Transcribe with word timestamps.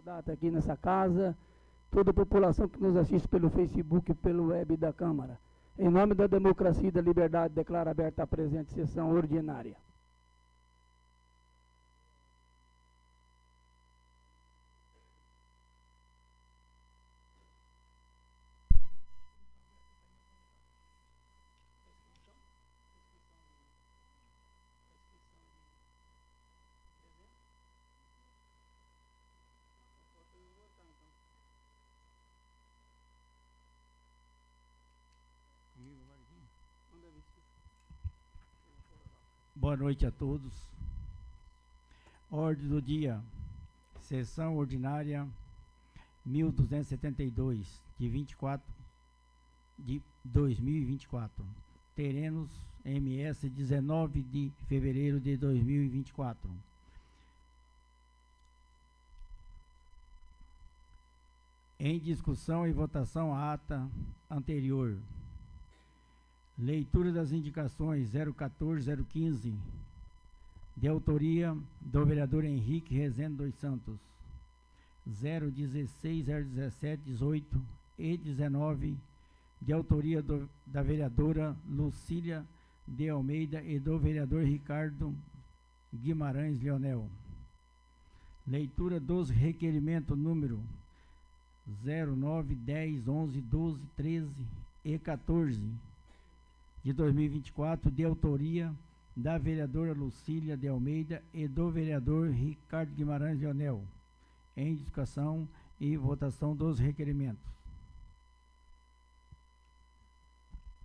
data 0.00 0.32
aqui 0.32 0.50
nessa 0.50 0.76
casa, 0.76 1.36
toda 1.90 2.10
a 2.10 2.14
população 2.14 2.68
que 2.68 2.80
nos 2.80 2.96
assiste 2.96 3.26
pelo 3.28 3.48
Facebook 3.48 4.10
e 4.10 4.14
pelo 4.14 4.48
web 4.48 4.76
da 4.76 4.92
Câmara. 4.92 5.38
Em 5.78 5.88
nome 5.88 6.14
da 6.14 6.26
democracia 6.26 6.88
e 6.88 6.92
da 6.92 7.00
liberdade, 7.00 7.54
declaro 7.54 7.88
aberta 7.88 8.22
a 8.22 8.26
presente 8.26 8.72
sessão 8.72 9.10
ordinária. 9.10 9.76
Boa 39.76 39.84
noite 39.88 40.06
a 40.06 40.10
todos. 40.10 40.54
Ordem 42.30 42.66
do 42.66 42.80
dia. 42.80 43.22
Sessão 44.00 44.56
ordinária 44.56 45.28
1272 46.24 47.82
de 47.98 48.08
24 48.08 48.66
de 49.78 50.00
2024. 50.24 51.44
Teremos 51.94 52.50
MS 52.86 53.50
19 53.50 54.22
de 54.22 54.50
fevereiro 54.66 55.20
de 55.20 55.36
2024. 55.36 56.50
Em 61.78 61.98
discussão 61.98 62.66
e 62.66 62.72
votação 62.72 63.34
a 63.34 63.52
ata 63.52 63.86
anterior. 64.30 64.96
Leitura 66.58 67.12
das 67.12 67.32
indicações 67.32 68.10
014-015, 68.12 69.52
de 70.74 70.88
autoria 70.88 71.54
do 71.82 72.06
vereador 72.06 72.44
Henrique 72.44 72.94
Rezende 72.94 73.36
dos 73.36 73.54
Santos. 73.56 73.98
016, 75.06 76.24
017, 76.24 77.02
18 77.04 77.62
e 77.98 78.16
19, 78.16 78.96
de 79.60 79.72
autoria 79.72 80.22
do, 80.22 80.48
da 80.66 80.82
vereadora 80.82 81.54
Lucília 81.68 82.42
de 82.88 83.06
Almeida 83.10 83.62
e 83.62 83.78
do 83.78 83.98
vereador 83.98 84.42
Ricardo 84.42 85.14
Guimarães 85.94 86.60
Leonel. 86.62 87.06
Leitura 88.46 88.98
dos 88.98 89.28
requerimentos 89.28 90.16
número 90.16 90.58
09, 91.84 92.54
10, 92.54 93.08
11, 93.08 93.40
12, 93.42 93.80
13 93.94 94.30
e 94.84 94.98
14 94.98 95.60
de 96.86 96.92
2024, 96.92 97.90
de 97.90 98.04
autoria 98.04 98.72
da 99.16 99.36
vereadora 99.38 99.92
Lucília 99.92 100.56
de 100.56 100.68
Almeida 100.68 101.20
e 101.34 101.48
do 101.48 101.68
vereador 101.68 102.30
Ricardo 102.30 102.94
Guimarães 102.94 103.40
Leonel, 103.40 103.82
em 104.56 104.76
discussão 104.76 105.48
e 105.80 105.96
votação 105.96 106.54
dos 106.54 106.78
requerimentos. 106.78 107.44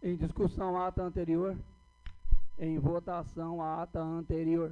Em 0.01 0.15
discussão, 0.15 0.75
a 0.75 0.87
ata 0.87 1.03
anterior. 1.03 1.55
Em 2.57 2.79
votação, 2.79 3.61
a 3.61 3.83
ata 3.83 3.99
anterior. 3.99 4.71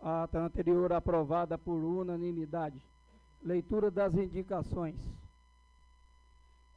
A 0.00 0.22
ata 0.22 0.38
anterior 0.38 0.92
aprovada 0.92 1.58
por 1.58 1.82
unanimidade. 1.82 2.80
Leitura 3.44 3.90
das 3.90 4.14
indicações. 4.14 4.96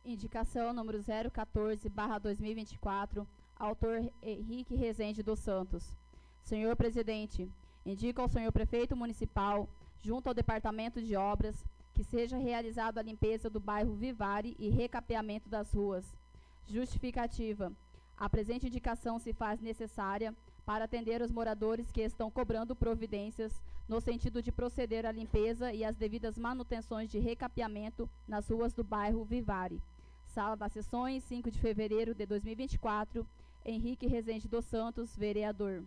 Indicação 0.04 0.74
número 0.74 1.00
014, 1.32 1.88
barra 1.90 2.18
2024, 2.18 3.28
autor 3.56 4.12
Henrique 4.20 4.74
Rezende 4.74 5.22
dos 5.22 5.40
Santos. 5.40 5.96
Senhor 6.42 6.76
Presidente, 6.76 7.48
indico 7.86 8.20
ao 8.20 8.28
senhor 8.28 8.52
Prefeito 8.52 8.96
Municipal, 8.96 9.70
junto 10.02 10.28
ao 10.28 10.34
Departamento 10.34 11.00
de 11.00 11.16
Obras, 11.16 11.64
que 11.94 12.04
seja 12.04 12.36
realizada 12.36 13.00
a 13.00 13.04
limpeza 13.04 13.48
do 13.48 13.60
bairro 13.60 13.94
Vivare 13.94 14.56
e 14.58 14.68
recapeamento 14.68 15.48
das 15.48 15.72
ruas. 15.72 16.18
Justificativa. 16.66 17.72
A 18.18 18.28
presente 18.28 18.66
indicação 18.66 19.20
se 19.20 19.34
faz 19.34 19.62
necessária 19.62 20.36
para 20.66 20.86
atender 20.86 21.22
os 21.22 21.32
moradores 21.32 21.92
que 21.92 22.02
estão 22.02 22.32
cobrando 22.32 22.76
providências 22.76 23.62
no 23.88 24.02
sentido 24.02 24.42
de 24.42 24.52
proceder 24.52 25.06
à 25.06 25.12
limpeza 25.12 25.74
e 25.74 25.84
às 25.84 25.96
devidas 25.96 26.38
manutenções 26.38 27.10
de 27.10 27.20
recapeamento 27.20 28.10
nas 28.28 28.50
ruas 28.50 28.74
do 28.74 28.84
bairro 28.84 29.24
Vivare. 29.24 29.82
Sala 30.26 30.56
das 30.56 30.72
Sessões, 30.74 31.24
5 31.24 31.52
de 31.52 31.60
fevereiro 31.60 32.14
de 32.14 32.26
2024. 32.26 33.26
Henrique 33.64 34.08
Rezende 34.08 34.48
dos 34.48 34.66
Santos, 34.66 35.16
vereador. 35.16 35.84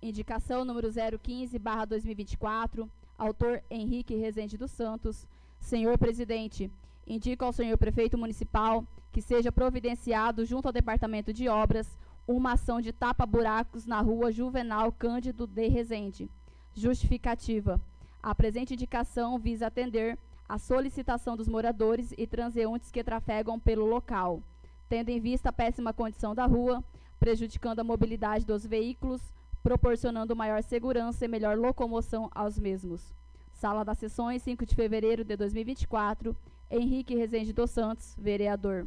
Indicação 0.00 0.64
número 0.64 0.88
015, 1.22 1.58
barra 1.58 1.84
2024. 1.84 2.90
Autor 3.16 3.62
Henrique 3.70 4.16
Rezende 4.16 4.58
dos 4.58 4.70
Santos. 4.70 5.28
Senhor 5.60 5.96
Presidente, 5.96 6.70
indico 7.06 7.44
ao 7.44 7.52
senhor 7.52 7.78
Prefeito 7.78 8.18
Municipal 8.18 8.84
que 9.12 9.22
seja 9.22 9.52
providenciado 9.52 10.44
junto 10.44 10.66
ao 10.66 10.72
Departamento 10.72 11.32
de 11.32 11.48
Obras 11.48 11.86
uma 12.26 12.52
ação 12.52 12.80
de 12.80 12.92
tapa-buracos 12.92 13.86
na 13.86 14.00
rua 14.00 14.30
Juvenal 14.30 14.92
Cândido 14.92 15.46
de 15.46 15.68
Rezende. 15.68 16.30
Justificativa. 16.74 17.80
A 18.22 18.34
presente 18.34 18.74
indicação 18.74 19.38
visa 19.38 19.66
atender 19.66 20.16
a 20.48 20.58
solicitação 20.58 21.36
dos 21.36 21.48
moradores 21.48 22.14
e 22.16 22.26
transeuntes 22.26 22.90
que 22.90 23.02
trafegam 23.02 23.58
pelo 23.58 23.86
local, 23.86 24.42
tendo 24.88 25.08
em 25.08 25.20
vista 25.20 25.48
a 25.48 25.52
péssima 25.52 25.92
condição 25.92 26.34
da 26.34 26.46
rua, 26.46 26.84
prejudicando 27.18 27.80
a 27.80 27.84
mobilidade 27.84 28.44
dos 28.44 28.66
veículos, 28.66 29.20
proporcionando 29.62 30.36
maior 30.36 30.62
segurança 30.62 31.24
e 31.24 31.28
melhor 31.28 31.56
locomoção 31.56 32.28
aos 32.34 32.58
mesmos. 32.58 33.12
Sala 33.52 33.84
das 33.84 33.98
Sessões, 33.98 34.42
5 34.42 34.66
de 34.66 34.74
fevereiro 34.74 35.24
de 35.24 35.36
2024. 35.36 36.36
Henrique 36.70 37.14
Rezende 37.14 37.52
dos 37.52 37.70
Santos, 37.70 38.16
vereador. 38.18 38.86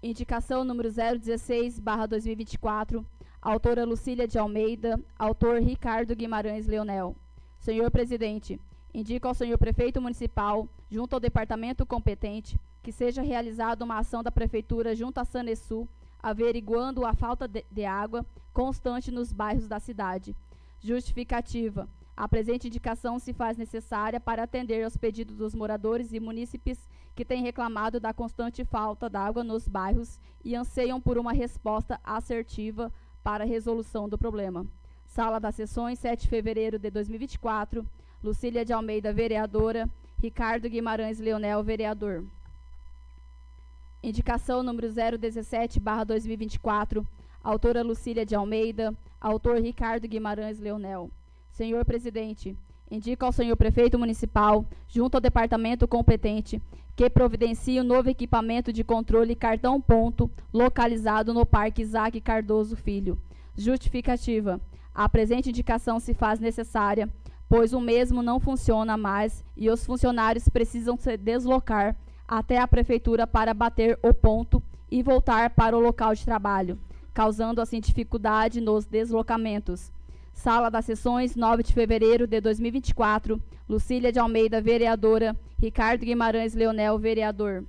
Indicação 0.00 0.62
número 0.62 0.90
016, 0.92 1.80
barra 1.80 2.06
2024. 2.06 3.04
Autora 3.42 3.84
Lucília 3.84 4.28
de 4.28 4.38
Almeida. 4.38 5.00
Autor 5.18 5.60
Ricardo 5.60 6.14
Guimarães 6.14 6.68
Leonel. 6.68 7.16
Senhor 7.58 7.90
Presidente, 7.90 8.60
indico 8.94 9.26
ao 9.26 9.34
senhor 9.34 9.58
Prefeito 9.58 10.00
Municipal, 10.00 10.68
junto 10.88 11.14
ao 11.14 11.20
departamento 11.20 11.84
competente, 11.84 12.56
que 12.80 12.92
seja 12.92 13.22
realizada 13.22 13.84
uma 13.84 13.98
ação 13.98 14.22
da 14.22 14.30
Prefeitura 14.30 14.94
junto 14.94 15.18
à 15.18 15.24
Sanesul, 15.24 15.88
averiguando 16.22 17.04
a 17.04 17.12
falta 17.12 17.48
de, 17.48 17.64
de 17.68 17.84
água 17.84 18.24
constante 18.52 19.10
nos 19.10 19.32
bairros 19.32 19.66
da 19.66 19.80
cidade. 19.80 20.32
Justificativa. 20.80 21.88
A 22.18 22.26
presente 22.26 22.66
indicação 22.66 23.16
se 23.20 23.32
faz 23.32 23.56
necessária 23.56 24.18
para 24.18 24.42
atender 24.42 24.82
aos 24.82 24.96
pedidos 24.96 25.36
dos 25.36 25.54
moradores 25.54 26.12
e 26.12 26.18
munícipes 26.18 26.76
que 27.14 27.24
têm 27.24 27.44
reclamado 27.44 28.00
da 28.00 28.12
constante 28.12 28.64
falta 28.64 29.08
d'água 29.08 29.44
nos 29.44 29.68
bairros 29.68 30.18
e 30.44 30.56
anseiam 30.56 31.00
por 31.00 31.16
uma 31.16 31.32
resposta 31.32 32.00
assertiva 32.02 32.92
para 33.22 33.44
a 33.44 33.46
resolução 33.46 34.08
do 34.08 34.18
problema. 34.18 34.66
Sala 35.06 35.38
das 35.38 35.54
Sessões, 35.54 36.00
7 36.00 36.22
de 36.22 36.28
fevereiro 36.28 36.76
de 36.76 36.90
2024. 36.90 37.86
Lucília 38.20 38.64
de 38.64 38.72
Almeida, 38.72 39.12
vereadora. 39.12 39.88
Ricardo 40.20 40.68
Guimarães 40.68 41.20
Leonel, 41.20 41.62
vereador. 41.62 42.24
Indicação 44.02 44.64
número 44.64 44.88
017, 44.92 45.78
barra 45.78 46.02
2024. 46.02 47.06
Autora 47.44 47.84
Lucília 47.84 48.26
de 48.26 48.34
Almeida. 48.34 48.92
Autor 49.20 49.60
Ricardo 49.60 50.08
Guimarães 50.08 50.58
Leonel. 50.58 51.12
Senhor 51.58 51.84
Presidente, 51.84 52.56
indico 52.88 53.24
ao 53.24 53.32
senhor 53.32 53.56
prefeito 53.56 53.98
municipal, 53.98 54.64
junto 54.86 55.16
ao 55.16 55.20
departamento 55.20 55.88
competente, 55.88 56.62
que 56.94 57.10
providencie 57.10 57.80
o 57.80 57.82
novo 57.82 58.08
equipamento 58.08 58.72
de 58.72 58.84
controle 58.84 59.34
cartão 59.34 59.80
ponto 59.80 60.30
localizado 60.54 61.34
no 61.34 61.44
Parque 61.44 61.82
Isaac 61.82 62.20
Cardoso 62.20 62.76
Filho. 62.76 63.18
Justificativa. 63.56 64.60
A 64.94 65.08
presente 65.08 65.48
indicação 65.48 65.98
se 65.98 66.14
faz 66.14 66.38
necessária, 66.38 67.12
pois 67.48 67.72
o 67.72 67.80
mesmo 67.80 68.22
não 68.22 68.38
funciona 68.38 68.96
mais 68.96 69.44
e 69.56 69.68
os 69.68 69.84
funcionários 69.84 70.48
precisam 70.48 70.96
se 70.96 71.16
deslocar 71.16 71.96
até 72.28 72.58
a 72.58 72.68
prefeitura 72.68 73.26
para 73.26 73.52
bater 73.52 73.98
o 74.00 74.14
ponto 74.14 74.62
e 74.88 75.02
voltar 75.02 75.50
para 75.50 75.76
o 75.76 75.80
local 75.80 76.14
de 76.14 76.24
trabalho, 76.24 76.78
causando 77.12 77.60
assim 77.60 77.80
dificuldade 77.80 78.60
nos 78.60 78.86
deslocamentos. 78.86 79.90
Sala 80.38 80.70
das 80.70 80.84
Sessões, 80.84 81.34
9 81.34 81.64
de 81.64 81.72
fevereiro 81.72 82.24
de 82.24 82.40
2024. 82.40 83.42
Lucília 83.68 84.12
de 84.12 84.20
Almeida, 84.20 84.62
vereadora. 84.62 85.36
Ricardo 85.58 86.06
Guimarães 86.06 86.54
Leonel, 86.54 86.96
vereador. 86.96 87.64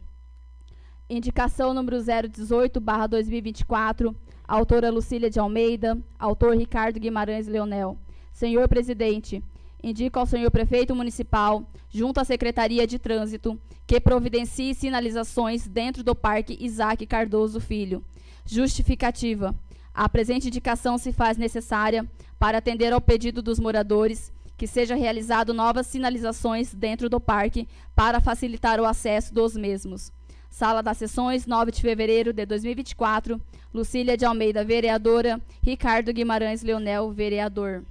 Indicação 1.10 1.74
número 1.74 1.98
018, 2.00 2.80
barra 2.80 3.07
2024. 3.07 4.16
autora 4.48 4.92
Lucília 4.92 5.31
de 5.31 5.39
Almeida, 5.39 5.98
autor 6.19 6.56
Ricardo 6.56 7.00
Guimarães 7.00 7.48
Leonel. 7.48 7.98
Senhor 8.31 8.68
presidente, 8.68 9.44
indico 9.81 10.19
ao 10.19 10.27
senhor 10.27 10.51
prefeito 10.51 10.95
municipal, 10.95 11.68
junto 11.89 12.19
à 12.19 12.24
Secretaria 12.24 12.86
de 12.86 13.00
Trânsito, 13.00 13.60
que 13.88 14.00
providencie 14.00 14.75
sinalizações 14.75 15.68
dentro 15.68 16.04
do 16.04 16.13
Parque 16.13 16.56
Isaac 16.62 17.04
Cardoso 17.07 17.60
Filho. 17.60 18.06
Justificativa. 18.45 19.56
A 20.00 20.07
presente 20.07 20.48
indicação 20.48 20.98
se 20.98 21.12
faz 21.12 21.36
necessária 21.36 22.10
para 22.40 22.60
atender 22.60 22.94
ao 22.94 23.01
pedido 23.01 23.42
dos 23.42 23.60
moradores 23.60 24.31
que 24.56 24.66
seja 24.66 24.96
realizado 24.96 25.54
novas 25.54 25.88
sinalizações 25.88 26.74
dentro 26.74 27.10
do 27.10 27.19
parque 27.19 27.68
para 27.94 28.22
facilitar 28.22 28.80
o 28.80 28.86
acesso 28.86 29.34
dos 29.34 29.57
mesmos. 29.57 30.13
Sala 30.50 30.81
das 30.81 31.00
Sessões, 31.00 31.46
9 31.46 31.74
de 31.74 31.81
fevereiro 31.81 32.31
de 32.31 32.46
2024. 32.46 33.42
Lucília 33.74 34.16
de 34.16 34.24
Almeida, 34.24 34.63
vereadora. 34.63 35.42
Ricardo 35.62 36.13
Guimarães 36.13 36.63
Leonel, 36.63 37.12
vereador. 37.12 37.84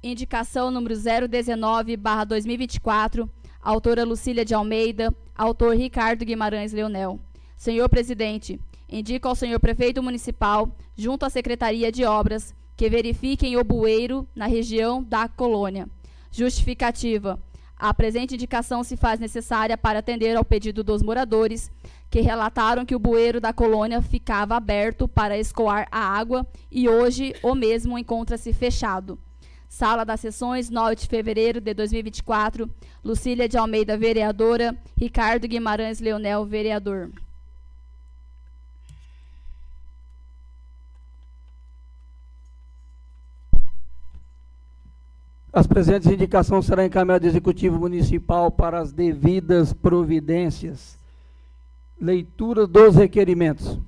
Indicação 0.00 0.70
número 0.70 0.94
019/2024. 0.94 3.28
Autora 3.60 4.04
Lucília 4.04 4.44
de 4.44 4.54
Almeida. 4.54 5.12
Autor 5.34 5.74
Ricardo 5.74 6.24
Guimarães 6.24 6.72
Leonel. 6.72 7.18
Senhor 7.56 7.88
presidente, 7.88 8.60
indico 8.88 9.28
ao 9.28 9.34
senhor 9.34 9.60
prefeito 9.60 10.02
municipal, 10.02 10.74
junto 10.96 11.24
à 11.24 11.30
Secretaria 11.30 11.90
de 11.90 12.04
Obras, 12.04 12.54
que 12.76 12.90
verifiquem 12.90 13.56
o 13.56 13.64
bueiro 13.64 14.26
na 14.34 14.46
região 14.46 15.02
da 15.02 15.28
colônia. 15.28 15.88
Justificativa. 16.30 17.40
A 17.78 17.92
presente 17.92 18.34
indicação 18.34 18.82
se 18.82 18.96
faz 18.96 19.20
necessária 19.20 19.76
para 19.76 19.98
atender 19.98 20.34
ao 20.36 20.44
pedido 20.44 20.82
dos 20.82 21.02
moradores, 21.02 21.70
que 22.10 22.20
relataram 22.20 22.86
que 22.86 22.94
o 22.94 22.98
bueiro 22.98 23.40
da 23.40 23.52
colônia 23.52 24.00
ficava 24.00 24.56
aberto 24.56 25.06
para 25.06 25.38
escoar 25.38 25.86
a 25.90 26.00
água 26.00 26.46
e 26.70 26.88
hoje 26.88 27.34
o 27.42 27.54
mesmo 27.54 27.98
encontra-se 27.98 28.52
fechado. 28.52 29.18
Sala 29.68 30.04
das 30.04 30.20
Sessões, 30.20 30.70
9 30.70 30.96
de 30.96 31.06
fevereiro 31.06 31.60
de 31.60 31.74
2024. 31.74 32.70
Lucília 33.04 33.48
de 33.48 33.58
Almeida, 33.58 33.98
vereadora. 33.98 34.76
Ricardo 34.96 35.46
Guimarães 35.46 36.00
Leonel, 36.00 36.46
vereador. 36.46 37.10
As 45.56 45.66
presentes 45.66 46.12
indicações 46.12 46.66
serão 46.66 46.84
encaminhadas 46.84 47.24
ao 47.24 47.30
Executivo 47.30 47.78
Municipal 47.78 48.50
para 48.50 48.78
as 48.78 48.92
devidas 48.92 49.72
providências. 49.72 50.98
Leitura 51.98 52.66
dos 52.66 52.94
requerimentos. 52.94 53.78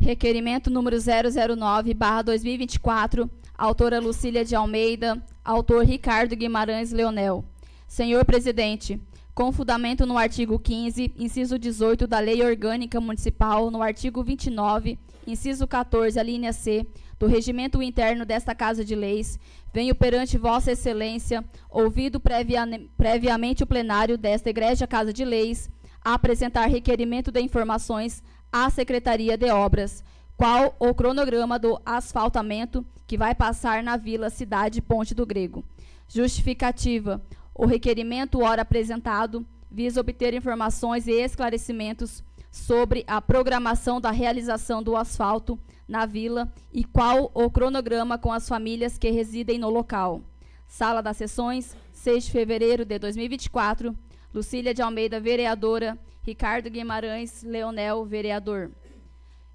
Requerimento 0.00 0.70
número 0.70 0.96
009/2024, 0.96 3.28
autora 3.58 4.00
Lucília 4.00 4.42
de 4.42 4.56
Almeida, 4.56 5.22
autor 5.44 5.84
Ricardo 5.84 6.34
Guimarães 6.34 6.92
Leonel. 6.92 7.44
Senhor 7.86 8.24
presidente, 8.24 8.98
com 9.34 9.52
fundamento 9.52 10.06
no 10.06 10.16
artigo 10.16 10.58
15, 10.58 11.12
inciso 11.18 11.58
18 11.58 12.06
da 12.06 12.20
Lei 12.20 12.42
Orgânica 12.42 12.98
Municipal, 13.02 13.70
no 13.70 13.82
artigo 13.82 14.24
29, 14.24 14.98
inciso 15.26 15.66
14, 15.66 16.18
a 16.18 16.22
linha 16.22 16.54
C, 16.54 16.86
do 17.20 17.26
regimento 17.26 17.82
interno 17.82 18.24
desta 18.24 18.54
Casa 18.54 18.82
de 18.82 18.94
Leis, 18.94 19.38
venho 19.74 19.94
perante 19.94 20.38
Vossa 20.38 20.72
Excelência, 20.72 21.44
ouvido 21.68 22.18
previa, 22.18 22.62
previamente 22.96 23.62
o 23.62 23.66
plenário 23.66 24.16
desta 24.16 24.48
Igreja 24.48 24.86
Casa 24.86 25.12
de 25.12 25.22
Leis, 25.22 25.68
a 26.02 26.14
apresentar 26.14 26.64
requerimento 26.64 27.30
de 27.30 27.42
informações 27.42 28.22
à 28.50 28.70
Secretaria 28.70 29.36
de 29.36 29.50
Obras, 29.50 30.02
qual 30.34 30.74
o 30.80 30.94
cronograma 30.94 31.58
do 31.58 31.78
asfaltamento 31.84 32.84
que 33.06 33.18
vai 33.18 33.34
passar 33.34 33.82
na 33.82 33.98
Vila 33.98 34.30
Cidade 34.30 34.80
Ponte 34.80 35.14
do 35.14 35.26
Grego. 35.26 35.62
Justificativa. 36.08 37.20
O 37.54 37.66
requerimento 37.66 38.40
ora 38.40 38.62
apresentado 38.62 39.46
visa 39.70 40.00
obter 40.00 40.32
informações 40.32 41.06
e 41.06 41.12
esclarecimentos 41.12 42.24
sobre 42.50 43.04
a 43.06 43.20
programação 43.22 44.00
da 44.00 44.10
realização 44.10 44.82
do 44.82 44.96
asfalto 44.96 45.58
na 45.86 46.06
vila 46.06 46.52
e 46.72 46.84
qual 46.84 47.30
o 47.34 47.50
cronograma 47.50 48.18
com 48.18 48.32
as 48.32 48.48
famílias 48.48 48.98
que 48.98 49.10
residem 49.10 49.58
no 49.58 49.70
local. 49.70 50.22
Sala 50.66 51.02
das 51.02 51.16
Sessões, 51.16 51.76
6 51.92 52.26
de 52.26 52.30
fevereiro 52.30 52.84
de 52.84 52.98
2024. 52.98 53.96
Lucília 54.32 54.72
de 54.72 54.80
Almeida, 54.80 55.18
vereadora. 55.18 55.98
Ricardo 56.22 56.70
Guimarães 56.70 57.42
Leonel, 57.42 58.04
vereador. 58.04 58.70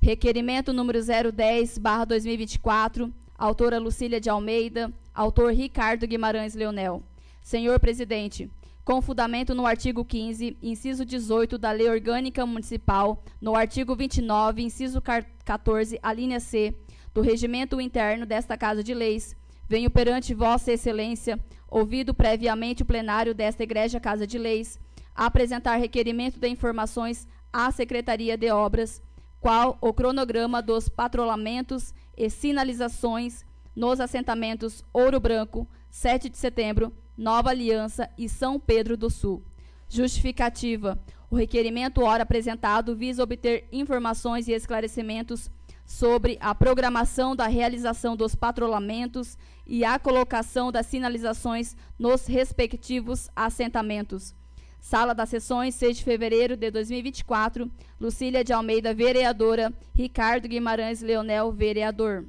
Requerimento 0.02 0.74
número 0.74 1.00
010, 1.02 1.78
barra 1.78 2.06
2024. 2.06 3.14
Autora 3.38 3.80
Lucília 3.80 4.20
de 4.20 4.30
Almeida. 4.30 4.92
Autor 5.14 5.54
Ricardo 5.54 6.06
Guimarães 6.06 6.54
Leonel. 6.54 7.02
Senhor 7.42 7.80
presidente, 7.80 8.50
com 8.86 9.02
fundamento 9.02 9.56
no 9.56 9.66
artigo 9.66 10.06
15, 10.06 10.58
inciso 10.62 11.04
18 11.04 11.58
da 11.58 11.72
Lei 11.72 11.90
Orgânica 11.90 12.46
Municipal, 12.46 13.24
no 13.42 13.56
artigo 13.56 13.96
29, 13.96 14.62
inciso 14.62 15.02
14, 15.44 16.00
a 16.04 16.14
linha 16.14 16.40
C, 16.40 16.72
do 17.12 17.20
regimento 17.20 17.82
interno 17.82 18.28
desta 18.28 18.56
Casa 18.56 18.84
de 18.84 18.94
Leis, 18.94 19.36
venho 19.68 19.90
perante 19.90 20.36
Vossa 20.36 20.72
Excelência, 20.72 21.40
ouvido 21.68 22.14
previamente 22.14 22.84
o 22.84 22.86
plenário 22.86 23.34
desta 23.34 23.64
Igreja 23.64 24.00
Casa 24.00 24.28
de 24.28 24.38
Leis, 24.38 24.80
apresentar 25.16 25.78
requerimento 25.78 26.40
de 26.40 26.48
informações 26.48 27.28
à 27.52 27.72
Secretaria 27.72 28.38
de 28.38 28.52
Obras, 28.52 29.02
qual 29.40 29.80
o 29.82 29.94
cronograma 29.94 30.62
dos 30.62 30.88
patrulhamentos 30.88 31.92
e 32.16 32.30
sinalizações 32.30 33.44
nos 33.76 34.00
assentamentos 34.00 34.86
Ouro 34.94 35.20
Branco, 35.20 35.68
7 35.90 36.30
de 36.30 36.38
setembro, 36.38 36.94
Nova 37.18 37.50
Aliança 37.50 38.10
e 38.18 38.28
São 38.28 38.60
Pedro 38.60 38.98
do 38.98 39.10
Sul. 39.10 39.42
Justificativa. 39.88 41.00
O 41.30 41.36
requerimento 41.36 42.02
ora 42.02 42.24
apresentado 42.24 42.96
visa 42.96 43.24
obter 43.24 43.68
informações 43.72 44.48
e 44.48 44.52
esclarecimentos 44.52 45.50
sobre 45.86 46.38
a 46.42 46.54
programação 46.54 47.36
da 47.36 47.48
realização 47.48 48.16
dos 48.16 48.36
patrulhamentos 48.36 49.38
e 49.66 49.86
a 49.86 50.00
colocação 50.00 50.72
das 50.72 50.88
sinalizações 50.88 51.76
nos 51.98 52.26
respectivos 52.26 53.30
assentamentos. 53.36 54.36
Sala 54.80 55.16
das 55.16 55.30
Sessões, 55.30 55.74
6 55.76 55.98
de 55.98 56.04
fevereiro 56.04 56.56
de 56.56 56.70
2024. 56.70 57.72
Lucília 58.00 58.44
de 58.44 58.54
Almeida, 58.54 58.94
vereadora. 58.94 59.74
Ricardo 59.96 60.48
Guimarães 60.48 61.02
Leonel, 61.02 61.52
vereador. 61.52 62.26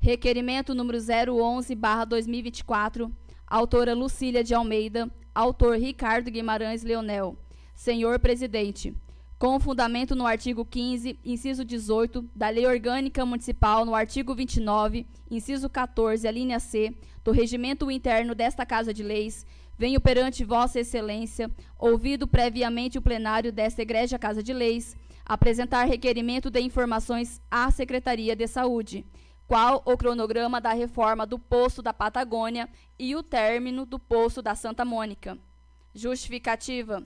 Requerimento 0.00 0.74
número 0.74 0.98
011/2024 0.98 3.12
autora 3.48 3.94
Lucília 3.94 4.44
de 4.44 4.54
Almeida, 4.54 5.10
autor 5.34 5.78
Ricardo 5.78 6.30
Guimarães 6.30 6.82
Leonel. 6.82 7.36
Senhor 7.74 8.18
Presidente, 8.18 8.94
com 9.38 9.58
fundamento 9.58 10.14
no 10.14 10.26
artigo 10.26 10.64
15, 10.64 11.18
inciso 11.24 11.64
18 11.64 12.28
da 12.34 12.50
Lei 12.50 12.66
Orgânica 12.66 13.24
Municipal, 13.24 13.84
no 13.84 13.94
artigo 13.94 14.34
29, 14.34 15.06
inciso 15.30 15.70
14, 15.70 16.26
a 16.26 16.30
linha 16.30 16.58
C, 16.58 16.92
do 17.24 17.30
regimento 17.30 17.90
interno 17.90 18.34
desta 18.34 18.66
Casa 18.66 18.92
de 18.92 19.02
Leis, 19.02 19.46
venho 19.78 20.00
perante 20.00 20.44
Vossa 20.44 20.80
Excelência, 20.80 21.50
ouvido 21.78 22.26
previamente 22.26 22.98
o 22.98 23.02
plenário 23.02 23.52
desta 23.52 23.80
Igreja 23.80 24.18
Casa 24.18 24.42
de 24.42 24.52
Leis, 24.52 24.96
apresentar 25.24 25.84
requerimento 25.84 26.50
de 26.50 26.60
informações 26.60 27.40
à 27.50 27.70
Secretaria 27.70 28.34
de 28.34 28.46
Saúde 28.46 29.04
qual 29.48 29.82
o 29.86 29.96
cronograma 29.96 30.60
da 30.60 30.74
reforma 30.74 31.26
do 31.26 31.38
poço 31.38 31.80
da 31.80 31.94
Patagônia 31.94 32.68
e 32.98 33.16
o 33.16 33.22
término 33.22 33.86
do 33.86 33.98
poço 33.98 34.42
da 34.42 34.54
Santa 34.54 34.84
Mônica. 34.84 35.38
Justificativa. 35.94 37.02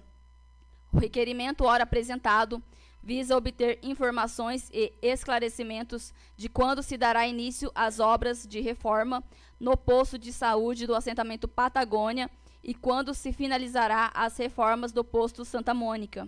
O 0.93 0.99
requerimento 0.99 1.65
ora 1.65 1.85
apresentado 1.85 2.61
visa 3.01 3.37
obter 3.37 3.79
informações 3.81 4.69
e 4.73 4.93
esclarecimentos 5.01 6.13
de 6.37 6.49
quando 6.49 6.83
se 6.83 6.97
dará 6.97 7.27
início 7.29 7.71
às 7.77 8.01
obras 8.01 8.45
de 8.45 8.61
reforma 8.61 9.23
no 9.59 9.77
poço 9.77 10.19
de 10.19 10.33
saúde 10.33 10.85
do 10.85 10.97
assentamento 10.97 11.47
Patagônia 11.47 12.29
e 12.63 12.75
quando 12.75 13.15
se 13.15 13.33
finalizará 13.33 14.11
as 14.15 14.37
reformas 14.37 14.91
do 14.91 15.05
posto 15.05 15.45
Santa 15.45 15.73
Mônica. 15.73 16.27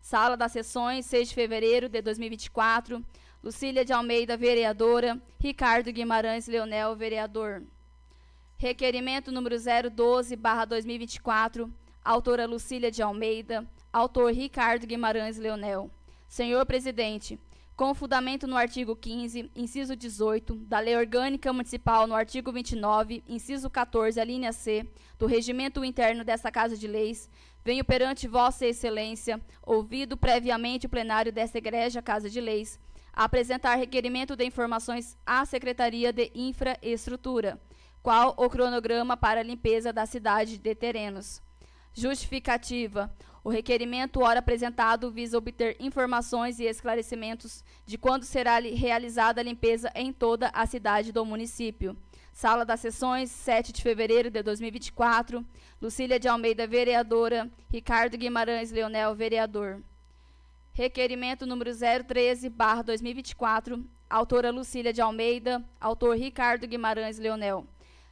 Sala 0.00 0.36
das 0.36 0.50
Sessões, 0.50 1.06
6 1.06 1.28
de 1.28 1.34
fevereiro 1.36 1.88
de 1.88 2.02
2024, 2.02 3.04
Lucília 3.42 3.84
de 3.84 3.92
Almeida, 3.92 4.36
vereadora. 4.36 5.20
Ricardo 5.40 5.90
Guimarães 5.90 6.46
Leonel, 6.46 6.94
vereador. 6.94 7.64
Requerimento 8.56 9.32
número 9.32 9.56
012/2024, 9.56 11.68
autora 12.04 12.46
Lucília 12.46 12.88
de 12.88 13.02
Almeida, 13.02 13.68
autor 13.92 14.32
Ricardo 14.32 14.86
Guimarães 14.86 15.38
Leonel. 15.38 15.90
Senhor 16.28 16.64
presidente, 16.64 17.36
com 17.74 17.92
fundamento 17.92 18.46
no 18.46 18.56
artigo 18.56 18.94
15, 18.94 19.50
inciso 19.56 19.96
18, 19.96 20.54
da 20.54 20.78
Lei 20.78 20.96
Orgânica 20.96 21.52
Municipal, 21.52 22.06
no 22.06 22.14
artigo 22.14 22.52
29, 22.52 23.24
inciso 23.28 23.68
14, 23.68 24.20
a 24.20 24.24
linha 24.24 24.52
C, 24.52 24.86
do 25.18 25.26
regimento 25.26 25.84
interno 25.84 26.22
desta 26.22 26.52
Casa 26.52 26.76
de 26.76 26.86
Leis, 26.86 27.28
venho 27.64 27.84
perante 27.84 28.28
Vossa 28.28 28.66
Excelência, 28.66 29.40
ouvido 29.66 30.16
previamente 30.16 30.86
o 30.86 30.88
plenário 30.88 31.32
desta 31.32 31.58
Igreja 31.58 32.00
Casa 32.00 32.30
de 32.30 32.40
Leis, 32.40 32.78
apresentar 33.12 33.76
requerimento 33.76 34.34
de 34.34 34.44
informações 34.44 35.16
à 35.26 35.44
Secretaria 35.44 36.12
de 36.12 36.30
Infraestrutura, 36.34 37.60
qual 38.02 38.34
o 38.36 38.48
cronograma 38.48 39.16
para 39.16 39.40
a 39.40 39.44
limpeza 39.44 39.92
da 39.92 40.06
cidade 40.06 40.58
de 40.58 40.74
terrenos. 40.74 41.42
Justificativa. 41.94 43.14
O 43.44 43.50
requerimento 43.50 44.20
ora 44.20 44.38
apresentado 44.38 45.10
visa 45.10 45.36
obter 45.36 45.76
informações 45.80 46.60
e 46.60 46.64
esclarecimentos 46.64 47.64
de 47.84 47.98
quando 47.98 48.24
será 48.24 48.58
realizada 48.60 49.40
a 49.40 49.44
limpeza 49.44 49.90
em 49.94 50.12
toda 50.12 50.48
a 50.54 50.64
cidade 50.64 51.12
do 51.12 51.24
município. 51.24 51.96
Sala 52.32 52.64
das 52.64 52.80
Sessões, 52.80 53.30
7 53.30 53.72
de 53.72 53.82
fevereiro 53.82 54.30
de 54.30 54.42
2024. 54.42 55.44
Lucília 55.80 56.18
de 56.18 56.28
Almeida, 56.28 56.66
vereadora. 56.66 57.50
Ricardo 57.68 58.16
Guimarães 58.16 58.70
Leonel, 58.70 59.14
vereador. 59.14 59.82
Requerimento 60.74 61.44
número 61.44 61.70
013, 61.70 62.48
barra 62.48 62.80
2024. 62.80 63.84
Autora 64.08 64.50
Lucília 64.50 64.90
de 64.90 65.02
Almeida. 65.02 65.62
Autor 65.78 66.16
Ricardo 66.16 66.66
Guimarães 66.66 67.18
Leonel. 67.18 67.66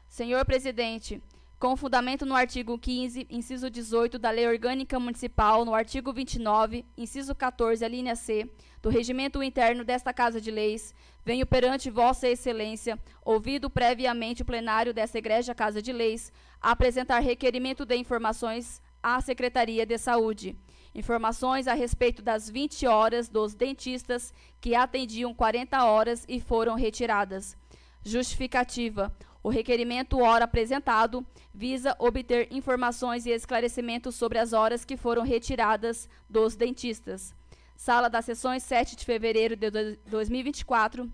Senhor 0.06 0.44
presidente, 0.44 1.22
com 1.58 1.74
fundamento 1.74 2.26
no 2.26 2.34
artigo 2.34 2.78
15, 2.78 3.26
inciso 3.30 3.70
18 3.70 4.18
da 4.18 4.30
Lei 4.30 4.46
Orgânica 4.46 5.00
Municipal, 5.00 5.64
no 5.64 5.74
artigo 5.74 6.12
29, 6.12 6.84
inciso 6.98 7.34
14, 7.34 7.82
a 7.82 7.88
linha 7.88 8.14
C, 8.14 8.46
do 8.82 8.90
regimento 8.90 9.42
interno 9.42 9.82
desta 9.82 10.12
Casa 10.12 10.38
de 10.38 10.50
Leis, 10.50 10.94
venho 11.24 11.46
perante 11.46 11.88
Vossa 11.88 12.28
Excelência, 12.28 12.98
ouvido 13.24 13.70
previamente 13.70 14.42
o 14.42 14.44
plenário 14.44 14.92
desta 14.92 15.16
Igreja 15.16 15.54
Casa 15.54 15.80
de 15.80 15.94
Leis, 15.94 16.30
apresentar 16.60 17.20
requerimento 17.20 17.86
de 17.86 17.96
informações 17.96 18.82
à 19.02 19.18
Secretaria 19.22 19.86
de 19.86 19.96
Saúde. 19.96 20.54
Informações 20.94 21.68
a 21.68 21.74
respeito 21.74 22.20
das 22.20 22.50
20 22.50 22.86
horas 22.86 23.28
dos 23.28 23.54
dentistas 23.54 24.34
que 24.60 24.74
atendiam 24.74 25.32
40 25.32 25.84
horas 25.84 26.24
e 26.28 26.40
foram 26.40 26.74
retiradas. 26.74 27.56
Justificativa. 28.04 29.14
O 29.42 29.48
requerimento 29.48 30.18
ora 30.18 30.44
apresentado 30.44 31.24
visa 31.54 31.96
obter 31.98 32.48
informações 32.50 33.24
e 33.24 33.30
esclarecimentos 33.30 34.14
sobre 34.14 34.38
as 34.38 34.52
horas 34.52 34.84
que 34.84 34.96
foram 34.96 35.22
retiradas 35.22 36.08
dos 36.28 36.56
dentistas. 36.56 37.34
Sala 37.76 38.10
das 38.10 38.26
Sessões, 38.26 38.62
7 38.62 38.96
de 38.96 39.04
fevereiro 39.06 39.56
de 39.56 39.70
2024. 40.06 41.10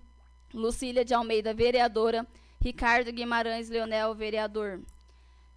Lucília 0.53 1.05
de 1.05 1.13
Almeida, 1.13 1.53
vereadora. 1.53 2.27
Ricardo 2.59 3.11
Guimarães 3.11 3.69
Leonel, 3.69 4.13
vereador. 4.13 4.81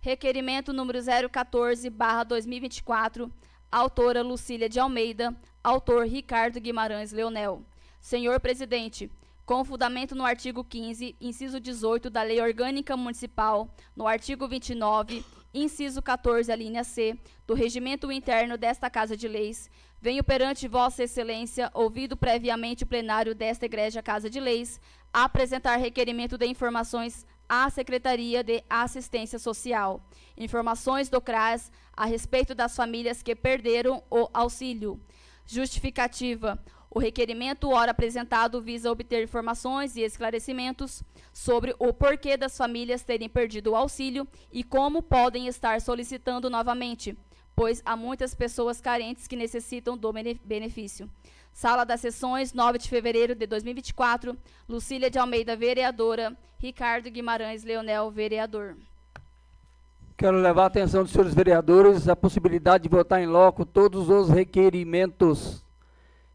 Requerimento 0.01 0.73
número 0.73 1.01
014, 1.29 1.91
barra 1.91 2.25
2024. 2.25 3.33
Autora 3.71 4.21
Lucília 4.23 4.69
de 4.69 4.81
Almeida. 4.81 5.33
Autor 5.63 6.07
Ricardo 6.07 6.61
Guimarães 6.61 7.13
Leonel. 7.13 7.65
Senhor 8.01 8.41
presidente, 8.41 9.09
com 9.47 9.65
fundamento 9.65 10.15
no 10.15 10.25
artigo 10.25 10.65
15, 10.65 11.15
inciso 11.21 11.61
18 11.61 12.11
da 12.11 12.23
Lei 12.23 12.41
Orgânica 12.41 12.97
Municipal, 12.97 13.69
no 13.95 14.09
artigo 14.09 14.49
29, 14.49 15.25
inciso 15.53 16.01
14, 16.01 16.51
a 16.51 16.57
linha 16.57 16.83
C, 16.83 17.17
do 17.47 17.55
regimento 17.55 18.11
interno 18.11 18.57
desta 18.57 18.89
Casa 18.89 19.17
de 19.17 19.29
Leis, 19.29 19.71
venho 20.01 20.25
perante 20.25 20.67
Vossa 20.67 21.05
Excelência, 21.05 21.71
ouvido 21.75 22.17
previamente 22.17 22.85
o 22.85 22.87
plenário 22.87 23.35
desta 23.35 23.67
Igreja 23.67 24.03
Casa 24.03 24.31
de 24.31 24.41
Leis, 24.41 24.81
apresentar 25.13 25.77
requerimento 25.77 26.39
de 26.39 26.47
informações 26.47 27.27
à 27.51 27.69
Secretaria 27.69 28.45
de 28.45 28.63
Assistência 28.71 29.37
Social. 29.37 30.01
Informações 30.37 31.09
do 31.09 31.21
CRAS 31.21 31.73
a 31.93 32.05
respeito 32.05 32.55
das 32.55 32.77
famílias 32.77 33.25
que 33.25 33.35
perderam 33.35 34.05
o 34.09 34.29
auxílio. 34.33 35.01
Justificativa. 35.45 36.63
O 36.89 37.01
requerimento, 37.01 37.69
ora 37.71 37.91
apresentado, 37.91 38.63
visa 38.63 38.91
obter 38.91 39.25
informações 39.25 39.97
e 39.97 40.03
esclarecimentos 40.03 41.03
sobre 41.33 41.75
o 41.77 41.93
porquê 41.93 42.37
das 42.37 42.57
famílias 42.57 43.03
terem 43.03 43.29
perdido 43.29 43.73
o 43.73 43.77
auxílio 43.77 44.29
e 44.53 44.63
como 44.63 45.03
podem 45.03 45.49
estar 45.49 45.81
solicitando 45.81 46.49
novamente, 46.49 47.19
pois 47.57 47.83
há 47.85 47.97
muitas 47.97 48.33
pessoas 48.33 48.81
carentes 48.81 49.27
que 49.27 49.35
necessitam 49.35 49.99
do 49.99 50.13
benefício. 50.45 51.11
Sala 51.53 51.85
das 51.85 52.01
Sessões, 52.01 52.53
9 52.53 52.79
de 52.79 52.89
fevereiro 52.89 53.35
de 53.35 53.47
2024. 53.47 54.37
Lucília 54.69 55.11
de 55.11 55.19
Almeida, 55.19 55.57
vereadora. 55.57 56.37
Ricardo 56.59 57.11
Guimarães 57.11 57.65
Leonel, 57.65 58.11
vereador. 58.11 58.77
Quero 60.17 60.37
levar 60.37 60.65
a 60.65 60.67
atenção 60.67 61.03
dos 61.03 61.13
senhores 61.13 61.35
vereadores 61.35 62.09
a 62.09 62.15
possibilidade 62.15 62.85
de 62.85 62.89
votar 62.91 63.23
em 63.23 63.27
loco 63.27 63.65
todos 63.65 64.09
os 64.09 64.29
requerimentos 64.29 65.65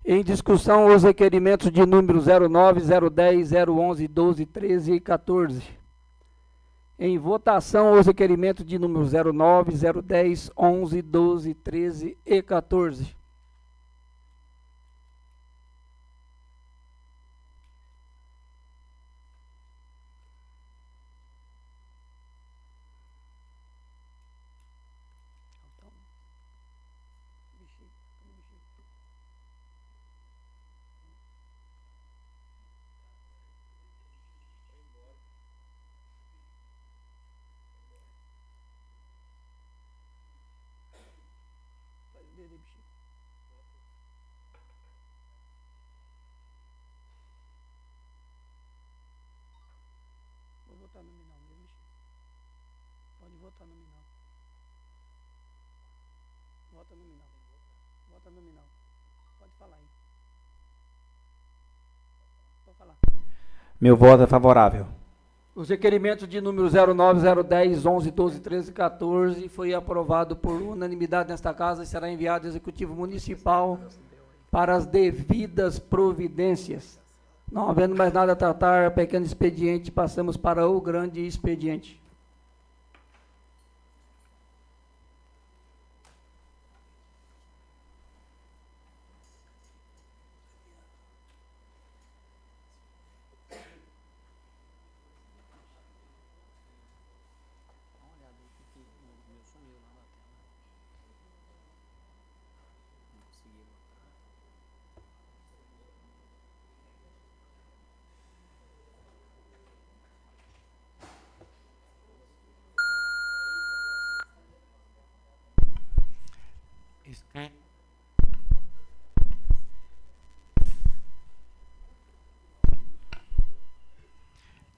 em 0.08 0.24
discussão, 0.24 0.94
os 0.94 1.02
requerimentos 1.02 1.72
de 1.72 1.84
número 1.84 2.22
09, 2.22 2.80
010, 3.10 3.52
011, 3.68 4.08
12, 4.08 4.46
13 4.46 4.94
e 4.94 5.00
14. 5.00 5.64
Em 7.00 7.18
votação, 7.18 7.94
os 8.00 8.06
requerimentos 8.06 8.64
de 8.64 8.78
número 8.78 9.04
09, 9.34 9.72
010, 10.04 10.52
11, 10.56 11.02
12, 11.02 11.54
13 11.56 12.18
e 12.24 12.42
14. 12.44 13.16
votar 50.96 51.04
nominal 51.04 51.40
mesmo, 51.50 51.68
Pode 53.20 53.36
votar 53.38 53.68
nominal. 53.68 54.04
Vota 56.72 56.96
nominal. 56.96 57.28
Vota 58.10 58.30
nominal. 58.30 58.66
Pode 59.40 59.54
falar 59.56 59.78
aí. 59.78 59.90
Pode 62.66 62.78
falar. 62.78 62.98
Meu 63.79 63.98
voto 63.98 64.24
é 64.24 64.27
favorável. 64.27 64.88
Os 65.53 65.67
requerimentos 65.67 66.27
de 66.29 66.39
número 66.39 66.70
09, 66.70 67.44
010, 67.44 67.86
11, 67.86 68.12
12, 68.12 68.39
13 68.39 68.70
e 68.70 68.74
14 68.74 69.50
foi 69.50 69.74
aprovado 69.74 70.34
por 70.34 70.62
unanimidade 70.62 71.29
nesta 71.29 71.53
casa 71.53 71.84
e 71.84 71.86
será 71.86 72.10
enviado 72.10 72.46
ao 72.46 72.50
Executivo 72.50 72.96
Municipal 72.96 73.79
para 74.50 74.75
as 74.75 74.86
devidas 74.86 75.77
providências. 75.77 76.98
Não 77.51 77.70
havendo 77.70 77.96
mais 77.96 78.13
nada 78.13 78.32
a 78.32 78.36
tratar, 78.36 78.91
pequeno 78.91 79.25
expediente, 79.25 79.91
passamos 79.91 80.38
para 80.38 80.67
o 80.67 80.79
grande 80.79 81.25
expediente. 81.25 82.01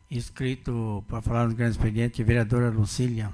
Inscrito 0.10 1.04
para 1.10 1.22
falar 1.22 1.48
no 1.48 1.56
grande 1.56 1.76
expediente, 1.78 2.24
vereadora 2.24 2.70
Lucília. 2.70 3.30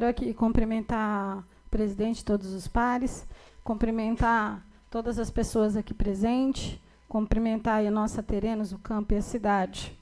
Quero 0.00 0.12
aqui 0.12 0.32
cumprimentar 0.32 1.44
o 1.66 1.68
presidente, 1.70 2.24
todos 2.24 2.54
os 2.54 2.66
pares, 2.66 3.26
cumprimentar 3.62 4.66
todas 4.88 5.18
as 5.18 5.30
pessoas 5.30 5.76
aqui 5.76 5.92
presentes, 5.92 6.80
cumprimentar 7.06 7.84
a 7.84 7.90
nossa 7.90 8.22
Terenos, 8.22 8.72
o 8.72 8.78
campo 8.78 9.12
e 9.12 9.18
a 9.18 9.20
cidade. 9.20 9.94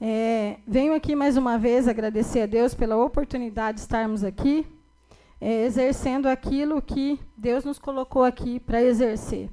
É, 0.00 0.56
venho 0.66 0.92
aqui 0.92 1.14
mais 1.14 1.36
uma 1.36 1.56
vez 1.56 1.86
agradecer 1.86 2.40
a 2.40 2.46
Deus 2.46 2.74
pela 2.74 2.96
oportunidade 2.96 3.76
de 3.76 3.82
estarmos 3.82 4.24
aqui, 4.24 4.66
é, 5.40 5.66
exercendo 5.66 6.26
aquilo 6.26 6.82
que 6.82 7.20
Deus 7.36 7.64
nos 7.64 7.78
colocou 7.78 8.24
aqui 8.24 8.58
para 8.58 8.82
exercer. 8.82 9.48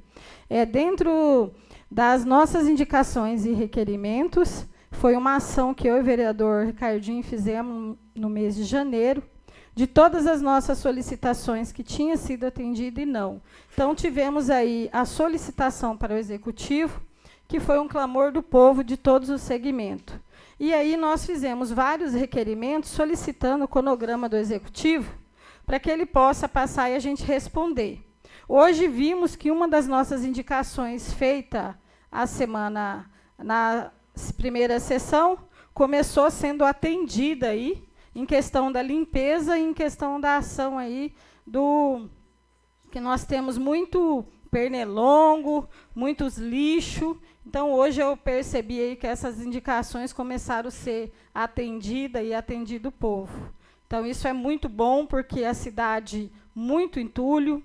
É, 0.48 0.66
dentro 0.66 1.54
das 1.88 2.24
nossas 2.24 2.66
indicações 2.66 3.44
e 3.44 3.52
requerimentos, 3.52 4.66
foi 4.90 5.14
uma 5.14 5.36
ação 5.36 5.72
que 5.72 5.88
eu 5.88 5.96
e 5.96 6.00
o 6.00 6.04
vereador 6.04 6.66
Ricardinho 6.66 7.22
fizemos 7.22 7.96
no 8.16 8.28
mês 8.28 8.56
de 8.56 8.64
janeiro, 8.64 9.22
de 9.74 9.86
todas 9.86 10.26
as 10.26 10.42
nossas 10.42 10.78
solicitações 10.78 11.72
que 11.72 11.82
tinha 11.82 12.16
sido 12.16 12.44
atendida 12.44 13.00
e 13.00 13.06
não. 13.06 13.40
Então, 13.72 13.94
tivemos 13.94 14.50
aí 14.50 14.88
a 14.92 15.04
solicitação 15.04 15.96
para 15.96 16.14
o 16.14 16.18
executivo, 16.18 17.00
que 17.46 17.60
foi 17.60 17.78
um 17.78 17.88
clamor 17.88 18.32
do 18.32 18.42
povo 18.42 18.84
de 18.84 18.96
todos 18.96 19.28
os 19.30 19.42
segmentos. 19.42 20.16
E 20.58 20.74
aí 20.74 20.96
nós 20.96 21.24
fizemos 21.24 21.70
vários 21.72 22.12
requerimentos 22.12 22.90
solicitando 22.90 23.64
o 23.64 23.68
cronograma 23.68 24.28
do 24.28 24.36
executivo 24.36 25.14
para 25.64 25.80
que 25.80 25.90
ele 25.90 26.04
possa 26.04 26.48
passar 26.48 26.90
e 26.90 26.96
a 26.96 26.98
gente 26.98 27.24
responder. 27.24 28.04
Hoje 28.48 28.88
vimos 28.88 29.36
que 29.36 29.50
uma 29.50 29.68
das 29.68 29.86
nossas 29.86 30.24
indicações 30.24 31.12
feita 31.12 31.78
a 32.10 32.26
semana 32.26 33.08
na 33.38 33.90
primeira 34.36 34.80
sessão 34.80 35.38
começou 35.72 36.30
sendo 36.30 36.64
atendida 36.64 37.48
aí 37.48 37.82
em 38.14 38.26
questão 38.26 38.70
da 38.70 38.82
limpeza 38.82 39.58
e 39.58 39.62
em 39.62 39.74
questão 39.74 40.20
da 40.20 40.36
ação 40.36 40.78
aí 40.78 41.14
do 41.46 42.08
que 42.90 43.00
nós 43.00 43.24
temos 43.24 43.56
muito 43.56 44.24
pernilongo, 44.50 45.68
muitos 45.94 46.36
lixo. 46.36 47.20
Então 47.46 47.72
hoje 47.72 48.00
eu 48.00 48.16
percebi 48.16 48.80
aí 48.80 48.96
que 48.96 49.06
essas 49.06 49.40
indicações 49.40 50.12
começaram 50.12 50.68
a 50.68 50.72
ser 50.72 51.12
atendidas 51.34 52.24
e 52.24 52.34
atendido 52.34 52.88
o 52.88 52.92
povo. 52.92 53.52
Então 53.86 54.06
isso 54.06 54.26
é 54.26 54.32
muito 54.32 54.68
bom 54.68 55.06
porque 55.06 55.44
a 55.44 55.54
cidade 55.54 56.30
muito 56.54 57.00
entulho, 57.00 57.62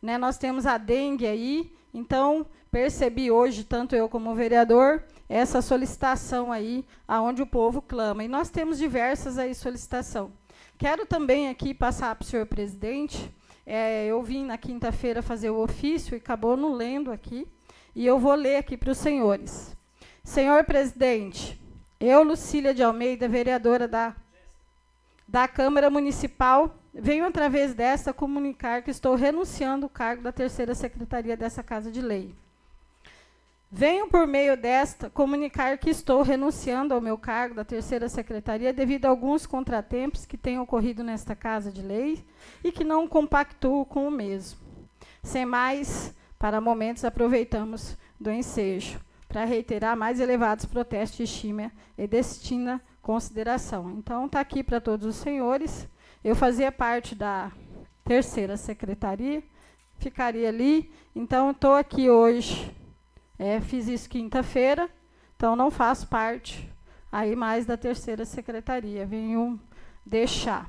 né? 0.00 0.16
Nós 0.16 0.38
temos 0.38 0.66
a 0.66 0.78
dengue 0.78 1.26
aí, 1.26 1.72
então 1.92 2.46
percebi 2.70 3.30
hoje 3.30 3.64
tanto 3.64 3.94
eu 3.94 4.08
como 4.08 4.30
o 4.30 4.34
vereador 4.34 5.02
essa 5.28 5.60
solicitação 5.60 6.50
aí 6.50 6.84
aonde 7.06 7.42
o 7.42 7.46
povo 7.46 7.82
clama. 7.82 8.24
E 8.24 8.28
nós 8.28 8.48
temos 8.48 8.78
diversas 8.78 9.36
aí 9.38 9.54
solicitação. 9.54 10.32
Quero 10.78 11.04
também 11.04 11.48
aqui 11.48 11.74
passar 11.74 12.14
para 12.14 12.24
o 12.24 12.26
senhor 12.26 12.46
presidente. 12.46 13.34
É, 13.66 14.06
eu 14.06 14.22
vim 14.22 14.44
na 14.44 14.56
quinta-feira 14.56 15.20
fazer 15.20 15.50
o 15.50 15.60
ofício 15.60 16.14
e 16.14 16.18
acabou 16.18 16.56
não 16.56 16.72
lendo 16.72 17.12
aqui. 17.12 17.46
E 17.94 18.06
eu 18.06 18.18
vou 18.18 18.34
ler 18.34 18.56
aqui 18.56 18.76
para 18.76 18.92
os 18.92 18.98
senhores. 18.98 19.76
Senhor 20.24 20.64
presidente, 20.64 21.60
eu, 22.00 22.22
Lucília 22.22 22.72
de 22.72 22.82
Almeida, 22.82 23.26
vereadora 23.28 23.88
da, 23.88 24.14
da 25.26 25.48
Câmara 25.48 25.90
Municipal, 25.90 26.76
venho 26.94 27.26
através 27.26 27.74
desta 27.74 28.12
comunicar 28.12 28.82
que 28.82 28.90
estou 28.90 29.14
renunciando 29.14 29.86
ao 29.86 29.90
cargo 29.90 30.22
da 30.22 30.30
terceira 30.30 30.74
secretaria 30.74 31.36
dessa 31.36 31.62
Casa 31.62 31.90
de 31.90 32.00
Lei. 32.00 32.34
Venho, 33.70 34.08
por 34.08 34.26
meio 34.26 34.56
desta, 34.56 35.10
comunicar 35.10 35.76
que 35.76 35.90
estou 35.90 36.22
renunciando 36.22 36.94
ao 36.94 37.02
meu 37.02 37.18
cargo 37.18 37.54
da 37.54 37.64
terceira 37.66 38.08
secretaria 38.08 38.72
devido 38.72 39.04
a 39.04 39.10
alguns 39.10 39.44
contratempos 39.44 40.24
que 40.24 40.38
têm 40.38 40.58
ocorrido 40.58 41.04
nesta 41.04 41.36
Casa 41.36 41.70
de 41.70 41.82
Lei 41.82 42.24
e 42.64 42.72
que 42.72 42.82
não 42.82 43.06
compactuo 43.06 43.84
com 43.84 44.08
o 44.08 44.10
mesmo. 44.10 44.58
Sem 45.22 45.44
mais, 45.44 46.14
para 46.38 46.62
momentos, 46.62 47.04
aproveitamos 47.04 47.94
do 48.18 48.30
ensejo 48.30 48.98
para 49.28 49.44
reiterar 49.44 49.94
mais 49.94 50.18
elevados 50.18 50.64
protestos 50.64 51.18
de 51.18 51.24
estima 51.24 51.70
e 51.98 52.06
destina 52.06 52.80
consideração. 53.02 53.90
Então, 53.90 54.24
está 54.24 54.40
aqui 54.40 54.62
para 54.62 54.80
todos 54.80 55.06
os 55.06 55.16
senhores. 55.16 55.86
Eu 56.24 56.34
fazia 56.34 56.72
parte 56.72 57.14
da 57.14 57.52
terceira 58.02 58.56
secretaria, 58.56 59.42
ficaria 59.98 60.48
ali. 60.48 60.90
Então, 61.14 61.50
estou 61.50 61.74
aqui 61.74 62.08
hoje 62.08 62.74
é, 63.38 63.60
fiz 63.60 63.86
isso 63.86 64.08
quinta-feira, 64.08 64.90
então 65.36 65.54
não 65.54 65.70
faço 65.70 66.08
parte 66.08 66.68
aí 67.10 67.36
mais 67.36 67.64
da 67.64 67.76
terceira 67.76 68.24
secretaria. 68.24 69.06
Venho 69.06 69.60
deixar. 70.04 70.68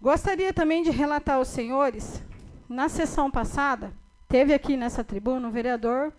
Gostaria 0.00 0.52
também 0.52 0.82
de 0.82 0.90
relatar 0.90 1.36
aos 1.36 1.48
senhores, 1.48 2.22
na 2.68 2.88
sessão 2.88 3.30
passada, 3.30 3.92
teve 4.28 4.54
aqui 4.54 4.76
nessa 4.76 5.02
tribuna 5.02 5.48
o 5.48 5.50
vereador, 5.50 6.12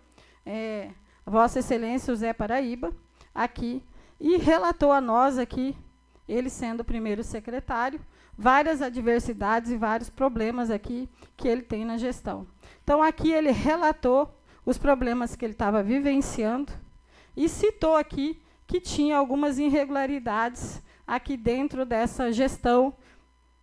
é, 0.44 0.90
Vossa 1.24 1.60
Excelência 1.60 2.12
José 2.12 2.32
Paraíba, 2.32 2.92
aqui, 3.34 3.82
e 4.20 4.36
relatou 4.36 4.92
a 4.92 5.00
nós 5.00 5.38
aqui, 5.38 5.76
ele 6.28 6.48
sendo 6.48 6.80
o 6.80 6.84
primeiro 6.84 7.24
secretário, 7.24 8.00
várias 8.36 8.82
adversidades 8.82 9.70
e 9.70 9.76
vários 9.76 10.08
problemas 10.10 10.70
aqui 10.70 11.08
que 11.36 11.48
ele 11.48 11.62
tem 11.62 11.84
na 11.84 11.96
gestão. 11.96 12.46
Então, 12.84 13.02
aqui 13.02 13.32
ele 13.32 13.50
relatou 13.50 14.32
os 14.64 14.78
problemas 14.78 15.34
que 15.34 15.44
ele 15.44 15.52
estava 15.52 15.82
vivenciando 15.82 16.72
e 17.36 17.48
citou 17.48 17.96
aqui 17.96 18.42
que 18.66 18.80
tinha 18.80 19.16
algumas 19.16 19.58
irregularidades 19.58 20.82
aqui 21.06 21.36
dentro 21.36 21.84
dessa 21.84 22.32
gestão 22.32 22.94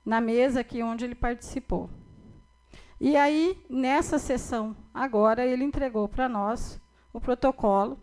na 0.05 0.19
mesa 0.19 0.59
aqui 0.59 0.83
onde 0.83 1.05
ele 1.05 1.15
participou. 1.15 1.89
E 2.99 3.15
aí, 3.15 3.57
nessa 3.69 4.19
sessão, 4.19 4.75
agora, 4.93 5.45
ele 5.45 5.63
entregou 5.63 6.07
para 6.07 6.27
nós 6.27 6.79
o 7.13 7.21
protocolo 7.21 7.97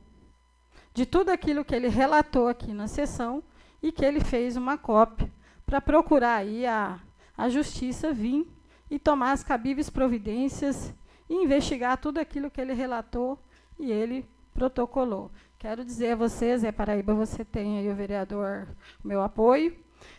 de 0.95 1.05
tudo 1.05 1.29
aquilo 1.29 1.65
que 1.65 1.75
ele 1.75 1.89
relatou 1.89 2.49
aqui 2.49 2.73
na 2.73 2.89
sessão 2.89 3.43
e 3.83 3.93
que 3.93 4.05
ele 4.05 4.21
fez 4.21 4.57
uma 4.57 4.79
cópia 4.79 5.31
para 5.67 5.81
procurar 5.81 6.37
aí 6.37 6.67
a, 6.67 6.99
a 7.37 7.49
justiça 7.51 8.13
vir 8.13 8.51
e 8.91 8.99
tomar 8.99 9.33
as 9.33 9.45
cabíveis 9.45 9.91
providências 9.91 10.95
e 11.29 11.35
investigar 11.35 11.99
tudo 11.99 12.19
aquilo 12.19 12.51
que 12.51 12.61
ele 12.61 12.73
relatou 12.73 13.39
e 13.79 13.91
ele 13.91 14.27
protocolou. 14.55 15.31
Quero 15.59 15.85
dizer 15.85 16.13
a 16.13 16.17
vocês, 16.17 16.65
é 16.65 16.73
Paraíba, 16.73 17.15
você 17.15 17.45
tem 17.45 17.79
aí 17.79 17.91
o 17.91 17.95
vereador 17.95 18.69
o 19.03 19.09
meu 19.09 19.23
apoio. 19.23 19.77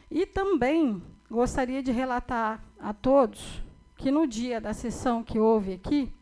E 0.10 0.26
também 0.26 1.02
gostaria 1.30 1.82
de 1.84 1.92
relatar 1.92 2.64
a 2.80 2.94
todos 2.94 3.62
que 3.96 4.12
no 4.12 4.28
dia 4.28 4.62
da 4.62 4.74
sessão 4.74 5.24
que 5.24 5.40
houve 5.40 5.74
aqui, 5.74 6.14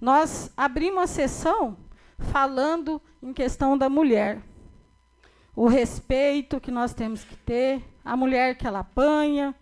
nós 0.00 0.52
abrimos 0.56 1.02
a 1.02 1.06
sessão 1.06 1.76
falando 2.18 3.00
em 3.22 3.32
questão 3.32 3.76
da 3.76 3.88
mulher. 3.88 4.42
O 5.54 5.66
respeito 5.66 6.60
que 6.60 6.70
nós 6.70 6.92
temos 6.94 7.24
que 7.24 7.36
ter, 7.36 7.82
a 8.04 8.16
mulher 8.16 8.56
que 8.56 8.66
ela 8.66 8.80
apanha, 8.80 9.54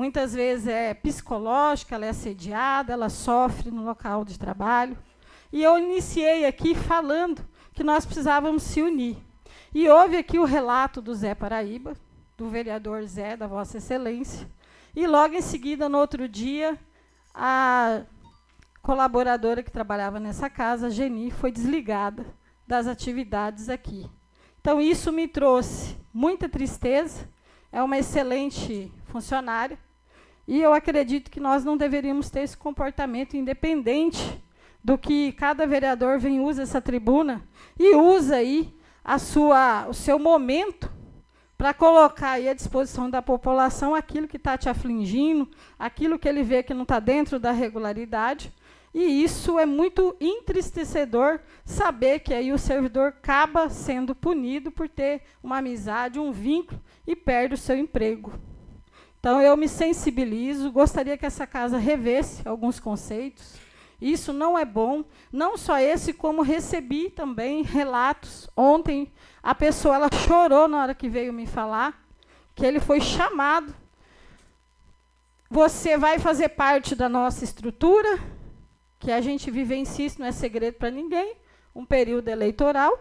Muitas 0.00 0.32
vezes 0.32 0.66
é 0.66 0.94
psicológica, 0.94 1.94
ela 1.94 2.06
é 2.06 2.08
assediada, 2.08 2.90
ela 2.90 3.10
sofre 3.10 3.70
no 3.70 3.84
local 3.84 4.24
de 4.24 4.38
trabalho. 4.38 4.96
E 5.52 5.62
eu 5.62 5.76
iniciei 5.76 6.46
aqui 6.46 6.74
falando 6.74 7.46
que 7.74 7.84
nós 7.84 8.06
precisávamos 8.06 8.62
se 8.62 8.80
unir. 8.80 9.18
E 9.74 9.86
houve 9.90 10.16
aqui 10.16 10.38
o 10.38 10.46
relato 10.46 11.02
do 11.02 11.14
Zé 11.14 11.34
Paraíba, 11.34 11.94
do 12.34 12.48
vereador 12.48 13.04
Zé, 13.04 13.36
da 13.36 13.46
Vossa 13.46 13.76
Excelência. 13.76 14.48
E 14.96 15.06
logo 15.06 15.34
em 15.34 15.42
seguida, 15.42 15.86
no 15.86 15.98
outro 15.98 16.26
dia, 16.26 16.78
a 17.34 18.00
colaboradora 18.80 19.62
que 19.62 19.70
trabalhava 19.70 20.18
nessa 20.18 20.48
casa, 20.48 20.86
a 20.86 20.90
Geni, 20.90 21.30
foi 21.30 21.52
desligada 21.52 22.24
das 22.66 22.86
atividades 22.86 23.68
aqui. 23.68 24.10
Então, 24.62 24.80
isso 24.80 25.12
me 25.12 25.28
trouxe 25.28 25.94
muita 26.10 26.48
tristeza. 26.48 27.28
É 27.70 27.82
uma 27.82 27.98
excelente 27.98 28.90
funcionária, 29.04 29.78
e 30.46 30.60
eu 30.60 30.72
acredito 30.72 31.30
que 31.30 31.40
nós 31.40 31.64
não 31.64 31.76
deveríamos 31.76 32.30
ter 32.30 32.40
esse 32.40 32.56
comportamento 32.56 33.36
independente 33.36 34.42
do 34.82 34.96
que 34.96 35.32
cada 35.32 35.66
vereador 35.66 36.18
vem 36.18 36.40
usa 36.40 36.62
essa 36.62 36.80
tribuna 36.80 37.42
e 37.78 37.94
usa 37.94 38.36
aí 38.36 38.74
a 39.04 39.18
sua, 39.18 39.86
o 39.88 39.94
seu 39.94 40.18
momento 40.18 40.90
para 41.56 41.74
colocar 41.74 42.32
aí 42.32 42.48
à 42.48 42.54
disposição 42.54 43.10
da 43.10 43.20
população 43.20 43.94
aquilo 43.94 44.26
que 44.26 44.38
está 44.38 44.56
te 44.56 44.68
afligindo, 44.68 45.46
aquilo 45.78 46.18
que 46.18 46.26
ele 46.26 46.42
vê 46.42 46.62
que 46.62 46.72
não 46.72 46.84
está 46.84 46.98
dentro 46.98 47.38
da 47.38 47.52
regularidade. 47.52 48.50
E 48.94 49.22
isso 49.22 49.58
é 49.58 49.66
muito 49.66 50.16
entristecedor 50.18 51.38
saber 51.64 52.20
que 52.20 52.32
aí 52.32 52.50
o 52.52 52.58
servidor 52.58 53.08
acaba 53.08 53.68
sendo 53.68 54.14
punido 54.14 54.70
por 54.70 54.88
ter 54.88 55.22
uma 55.42 55.58
amizade, 55.58 56.18
um 56.18 56.32
vínculo 56.32 56.80
e 57.06 57.14
perde 57.14 57.54
o 57.54 57.58
seu 57.58 57.76
emprego. 57.76 58.32
Então 59.20 59.40
eu 59.40 59.56
me 59.56 59.68
sensibilizo, 59.68 60.72
gostaria 60.72 61.16
que 61.16 61.26
essa 61.26 61.46
casa 61.46 61.78
revesse 61.78 62.46
alguns 62.48 62.80
conceitos. 62.80 63.54
Isso 64.00 64.32
não 64.32 64.58
é 64.58 64.64
bom, 64.64 65.04
não 65.30 65.56
só 65.56 65.78
esse, 65.78 66.12
como 66.12 66.42
recebi 66.42 67.10
também 67.10 67.62
relatos. 67.62 68.48
Ontem 68.56 69.12
a 69.40 69.54
pessoa 69.54 69.94
ela 69.94 70.08
chorou 70.26 70.66
na 70.66 70.82
hora 70.82 70.94
que 70.94 71.08
veio 71.08 71.32
me 71.32 71.46
falar 71.46 72.02
que 72.54 72.66
ele 72.66 72.80
foi 72.80 73.00
chamado 73.00 73.74
você 75.52 75.98
vai 75.98 76.20
fazer 76.20 76.50
parte 76.50 76.94
da 76.94 77.08
nossa 77.08 77.42
estrutura, 77.42 78.20
que 79.00 79.10
a 79.10 79.20
gente 79.20 79.50
vivencia, 79.50 80.06
isso 80.06 80.20
não 80.20 80.28
é 80.28 80.32
segredo 80.32 80.74
para 80.74 80.92
ninguém, 80.92 81.34
um 81.74 81.84
período 81.84 82.28
eleitoral. 82.28 82.96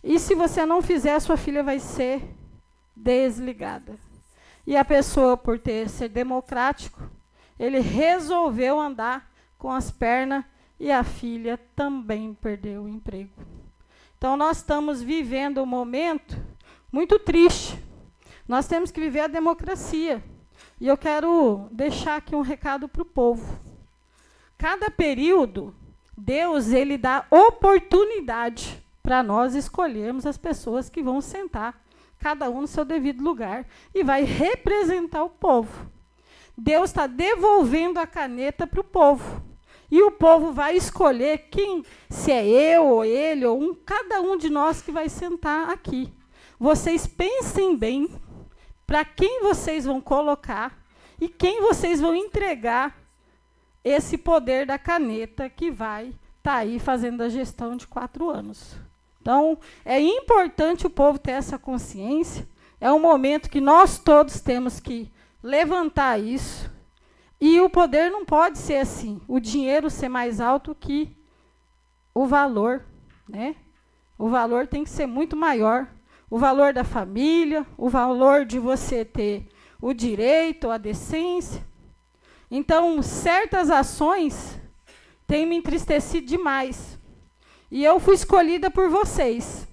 E 0.00 0.20
se 0.20 0.36
você 0.36 0.64
não 0.64 0.80
fizer, 0.80 1.18
sua 1.18 1.36
filha 1.36 1.64
vai 1.64 1.80
ser 1.80 2.22
desligada. 2.94 3.98
E 4.66 4.76
a 4.76 4.84
pessoa, 4.84 5.36
por 5.36 5.58
ter 5.58 5.88
ser 5.88 6.08
democrático, 6.08 7.02
ele 7.58 7.80
resolveu 7.80 8.80
andar 8.80 9.30
com 9.58 9.70
as 9.70 9.90
pernas 9.90 10.44
e 10.78 10.90
a 10.90 11.04
filha 11.04 11.58
também 11.76 12.34
perdeu 12.34 12.82
o 12.82 12.88
emprego. 12.88 13.30
Então 14.16 14.36
nós 14.36 14.58
estamos 14.58 15.02
vivendo 15.02 15.62
um 15.62 15.66
momento 15.66 16.36
muito 16.90 17.18
triste. 17.18 17.78
Nós 18.48 18.66
temos 18.66 18.90
que 18.90 19.00
viver 19.00 19.20
a 19.20 19.26
democracia. 19.26 20.22
E 20.80 20.86
eu 20.86 20.96
quero 20.96 21.68
deixar 21.70 22.16
aqui 22.16 22.34
um 22.34 22.40
recado 22.40 22.88
para 22.88 23.02
o 23.02 23.06
povo. 23.06 23.58
Cada 24.56 24.90
período, 24.90 25.74
Deus 26.16 26.68
ele 26.68 26.96
dá 26.96 27.26
oportunidade 27.30 28.82
para 29.02 29.22
nós 29.22 29.54
escolhermos 29.54 30.24
as 30.24 30.38
pessoas 30.38 30.88
que 30.88 31.02
vão 31.02 31.20
sentar, 31.20 31.83
cada 32.24 32.48
um 32.48 32.62
no 32.62 32.66
seu 32.66 32.86
devido 32.86 33.22
lugar, 33.22 33.66
e 33.94 34.02
vai 34.02 34.24
representar 34.24 35.22
o 35.22 35.28
povo. 35.28 35.90
Deus 36.56 36.88
está 36.88 37.06
devolvendo 37.06 38.00
a 38.00 38.06
caneta 38.06 38.66
para 38.66 38.80
o 38.80 38.84
povo. 38.84 39.42
E 39.90 40.02
o 40.02 40.10
povo 40.10 40.50
vai 40.50 40.74
escolher 40.74 41.50
quem, 41.50 41.84
se 42.08 42.32
é 42.32 42.46
eu 42.46 42.86
ou 42.86 43.04
ele, 43.04 43.44
ou 43.44 43.62
um, 43.62 43.74
cada 43.74 44.22
um 44.22 44.38
de 44.38 44.48
nós 44.48 44.80
que 44.80 44.90
vai 44.90 45.10
sentar 45.10 45.68
aqui. 45.68 46.10
Vocês 46.58 47.06
pensem 47.06 47.76
bem 47.76 48.08
para 48.86 49.04
quem 49.04 49.42
vocês 49.42 49.84
vão 49.84 50.00
colocar 50.00 50.82
e 51.20 51.28
quem 51.28 51.60
vocês 51.60 52.00
vão 52.00 52.16
entregar 52.16 52.96
esse 53.84 54.16
poder 54.16 54.64
da 54.64 54.78
caneta 54.78 55.50
que 55.50 55.70
vai 55.70 56.06
estar 56.06 56.18
tá 56.42 56.54
aí 56.54 56.78
fazendo 56.78 57.22
a 57.22 57.28
gestão 57.28 57.76
de 57.76 57.86
quatro 57.86 58.30
anos. 58.30 58.82
Então, 59.24 59.58
é 59.86 59.98
importante 59.98 60.86
o 60.86 60.90
povo 60.90 61.18
ter 61.18 61.30
essa 61.30 61.58
consciência. 61.58 62.46
É 62.78 62.92
um 62.92 63.00
momento 63.00 63.48
que 63.48 63.58
nós 63.58 63.96
todos 63.96 64.42
temos 64.42 64.78
que 64.78 65.10
levantar 65.42 66.20
isso. 66.20 66.70
E 67.40 67.58
o 67.58 67.70
poder 67.70 68.10
não 68.10 68.22
pode 68.22 68.58
ser 68.58 68.76
assim, 68.76 69.22
o 69.26 69.40
dinheiro 69.40 69.88
ser 69.88 70.10
mais 70.10 70.42
alto 70.42 70.74
que 70.74 71.16
o 72.14 72.26
valor, 72.26 72.84
né? 73.26 73.56
O 74.18 74.28
valor 74.28 74.66
tem 74.66 74.84
que 74.84 74.90
ser 74.90 75.06
muito 75.06 75.34
maior. 75.34 75.88
O 76.28 76.36
valor 76.36 76.74
da 76.74 76.84
família, 76.84 77.66
o 77.78 77.88
valor 77.88 78.44
de 78.44 78.58
você 78.58 79.06
ter 79.06 79.48
o 79.80 79.94
direito, 79.94 80.68
a 80.68 80.76
decência. 80.76 81.66
Então, 82.50 83.00
certas 83.00 83.70
ações 83.70 84.60
têm 85.26 85.46
me 85.46 85.56
entristecido 85.56 86.26
demais. 86.26 87.02
E 87.70 87.84
eu 87.84 87.98
fui 87.98 88.14
escolhida 88.14 88.70
por 88.70 88.88
vocês. 88.88 89.66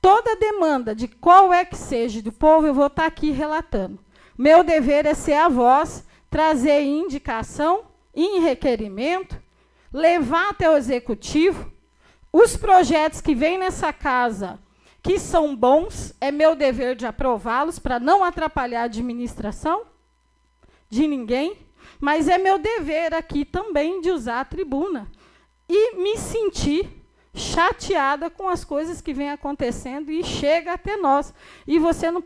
Toda 0.00 0.36
demanda 0.36 0.94
de 0.94 1.08
qual 1.08 1.52
é 1.52 1.64
que 1.64 1.76
seja 1.76 2.22
do 2.22 2.32
povo, 2.32 2.66
eu 2.66 2.74
vou 2.74 2.86
estar 2.86 3.06
aqui 3.06 3.30
relatando. 3.30 3.98
Meu 4.38 4.62
dever 4.62 5.06
é 5.06 5.14
ser 5.14 5.34
a 5.34 5.48
voz, 5.48 6.04
trazer 6.30 6.82
indicação, 6.82 7.86
em 8.14 8.40
requerimento, 8.40 9.40
levar 9.92 10.50
até 10.50 10.70
o 10.70 10.76
executivo 10.76 11.72
os 12.38 12.54
projetos 12.54 13.22
que 13.22 13.34
vêm 13.34 13.56
nessa 13.56 13.94
casa 13.94 14.58
que 15.02 15.18
são 15.18 15.56
bons, 15.56 16.12
é 16.20 16.30
meu 16.30 16.54
dever 16.54 16.94
de 16.96 17.06
aprová-los 17.06 17.78
para 17.78 17.98
não 17.98 18.22
atrapalhar 18.22 18.82
a 18.82 18.84
administração 18.84 19.86
de 20.90 21.06
ninguém, 21.06 21.56
mas 21.98 22.28
é 22.28 22.36
meu 22.36 22.58
dever 22.58 23.14
aqui 23.14 23.44
também 23.44 24.00
de 24.00 24.10
usar 24.10 24.40
a 24.40 24.44
tribuna 24.44 25.10
e 25.68 25.96
me 25.96 26.18
sentir 26.18 26.90
chateada 27.36 28.28
com 28.30 28.48
as 28.48 28.64
coisas 28.64 29.00
que 29.00 29.14
vêm 29.14 29.30
acontecendo 29.30 30.10
e 30.10 30.24
chega 30.24 30.72
até 30.72 30.96
nós. 30.96 31.32
E 31.66 31.78
você 31.78 32.10
não 32.10 32.24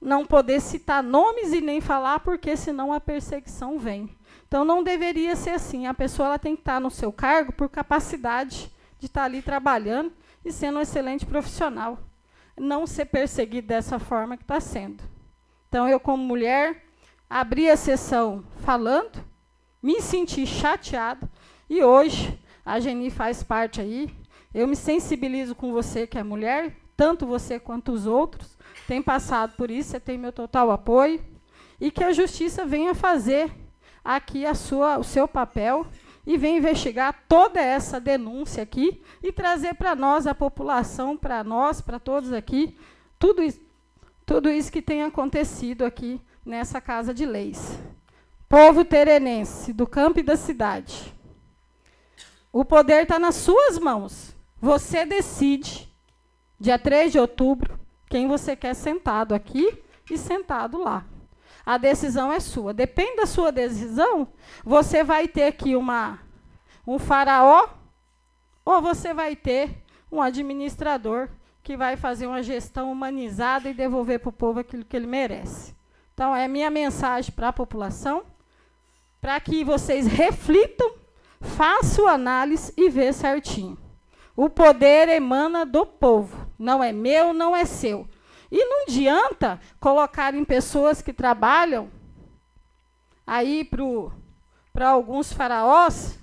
não 0.00 0.24
poder 0.24 0.60
citar 0.62 1.02
nomes 1.02 1.52
e 1.52 1.60
nem 1.60 1.78
falar, 1.80 2.20
porque 2.20 2.56
senão 2.56 2.90
a 2.90 2.98
perseguição 2.98 3.78
vem. 3.78 4.16
Então 4.48 4.64
não 4.64 4.82
deveria 4.82 5.36
ser 5.36 5.50
assim. 5.50 5.86
A 5.86 5.92
pessoa 5.92 6.26
ela 6.26 6.38
tem 6.38 6.56
que 6.56 6.62
estar 6.62 6.80
no 6.80 6.90
seu 6.90 7.12
cargo 7.12 7.52
por 7.52 7.68
capacidade 7.68 8.72
de 8.98 9.06
estar 9.06 9.24
ali 9.24 9.42
trabalhando 9.42 10.12
e 10.44 10.50
sendo 10.50 10.78
um 10.78 10.82
excelente 10.82 11.26
profissional. 11.26 11.98
Não 12.58 12.86
ser 12.86 13.06
perseguido 13.06 13.68
dessa 13.68 13.98
forma 13.98 14.36
que 14.36 14.42
está 14.42 14.58
sendo. 14.58 15.04
Então 15.68 15.88
eu, 15.88 16.00
como 16.00 16.22
mulher, 16.24 16.84
abri 17.28 17.70
a 17.70 17.76
sessão 17.76 18.44
falando, 18.56 19.22
me 19.82 20.00
senti 20.00 20.46
chateada 20.46 21.30
e 21.68 21.84
hoje 21.84 22.38
a 22.64 22.80
Geni 22.80 23.10
faz 23.10 23.42
parte 23.42 23.80
aí. 23.80 24.19
Eu 24.52 24.66
me 24.66 24.76
sensibilizo 24.76 25.54
com 25.54 25.72
você 25.72 26.06
que 26.06 26.18
é 26.18 26.22
mulher, 26.22 26.76
tanto 26.96 27.26
você 27.26 27.58
quanto 27.58 27.92
os 27.92 28.06
outros 28.06 28.58
tem 28.86 29.00
passado 29.00 29.54
por 29.56 29.70
isso, 29.70 29.90
você 29.90 30.00
tem 30.00 30.18
meu 30.18 30.32
total 30.32 30.70
apoio. 30.70 31.22
E 31.80 31.90
que 31.90 32.02
a 32.02 32.12
justiça 32.12 32.66
venha 32.66 32.94
fazer 32.94 33.52
aqui 34.04 34.44
a 34.44 34.52
sua, 34.52 34.98
o 34.98 35.04
seu 35.04 35.28
papel 35.28 35.86
e 36.26 36.36
venha 36.36 36.58
investigar 36.58 37.24
toda 37.28 37.60
essa 37.60 38.00
denúncia 38.00 38.62
aqui 38.62 39.00
e 39.22 39.32
trazer 39.32 39.74
para 39.74 39.94
nós, 39.94 40.26
a 40.26 40.34
população, 40.34 41.16
para 41.16 41.42
nós, 41.44 41.80
para 41.80 41.98
todos 41.98 42.32
aqui, 42.32 42.76
tudo 43.18 43.42
isso, 43.42 43.60
tudo 44.26 44.50
isso 44.50 44.72
que 44.72 44.82
tem 44.82 45.02
acontecido 45.02 45.84
aqui 45.84 46.20
nessa 46.44 46.80
Casa 46.80 47.14
de 47.14 47.24
Leis. 47.24 47.78
Povo 48.48 48.84
terenense, 48.84 49.72
do 49.72 49.86
campo 49.86 50.18
e 50.18 50.24
da 50.24 50.36
cidade. 50.36 51.14
O 52.52 52.64
poder 52.64 53.04
está 53.04 53.18
nas 53.18 53.36
suas 53.36 53.78
mãos. 53.78 54.34
Você 54.60 55.06
decide, 55.06 55.90
dia 56.58 56.78
3 56.78 57.12
de 57.12 57.18
outubro, 57.18 57.80
quem 58.10 58.28
você 58.28 58.54
quer 58.54 58.74
sentado 58.74 59.34
aqui 59.34 59.82
e 60.10 60.18
sentado 60.18 60.78
lá. 60.78 61.06
A 61.64 61.78
decisão 61.78 62.32
é 62.32 62.40
sua. 62.40 62.74
Depende 62.74 63.16
da 63.16 63.26
sua 63.26 63.50
decisão, 63.50 64.28
você 64.62 65.02
vai 65.02 65.26
ter 65.26 65.44
aqui 65.44 65.74
uma, 65.74 66.18
um 66.86 66.98
faraó 66.98 67.68
ou 68.64 68.82
você 68.82 69.14
vai 69.14 69.34
ter 69.34 69.82
um 70.12 70.20
administrador 70.20 71.28
que 71.62 71.76
vai 71.76 71.96
fazer 71.96 72.26
uma 72.26 72.42
gestão 72.42 72.90
humanizada 72.90 73.68
e 73.68 73.74
devolver 73.74 74.18
para 74.18 74.28
o 74.28 74.32
povo 74.32 74.60
aquilo 74.60 74.84
que 74.84 74.96
ele 74.96 75.06
merece. 75.06 75.74
Então, 76.12 76.34
é 76.36 76.46
minha 76.46 76.70
mensagem 76.70 77.32
para 77.32 77.48
a 77.48 77.52
população, 77.52 78.24
para 79.20 79.38
que 79.40 79.64
vocês 79.64 80.06
reflitam, 80.06 80.92
façam 81.40 82.06
análise 82.06 82.72
e 82.76 82.90
vejam 82.90 83.12
certinho. 83.12 83.89
O 84.40 84.48
poder 84.48 85.06
emana 85.10 85.66
do 85.66 85.84
povo, 85.84 86.46
não 86.58 86.82
é 86.82 86.92
meu, 86.92 87.34
não 87.34 87.54
é 87.54 87.66
seu. 87.66 88.08
E 88.50 88.64
não 88.64 88.84
adianta 88.84 89.60
colocar 89.78 90.34
em 90.34 90.46
pessoas 90.46 91.02
que 91.02 91.12
trabalham 91.12 91.90
aí 93.26 93.68
para 94.72 94.88
alguns 94.88 95.30
faraós, 95.30 96.18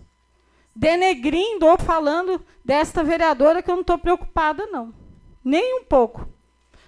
denegrindo 0.75 1.67
ou 1.67 1.77
falando 1.77 2.43
desta 2.65 3.03
vereadora 3.03 3.62
que 3.62 3.69
eu 3.69 3.75
não 3.75 3.82
estou 3.82 3.99
preocupada, 3.99 4.65
não. 4.65 4.91
Nem 5.43 5.80
um 5.80 5.84
pouco. 5.84 6.27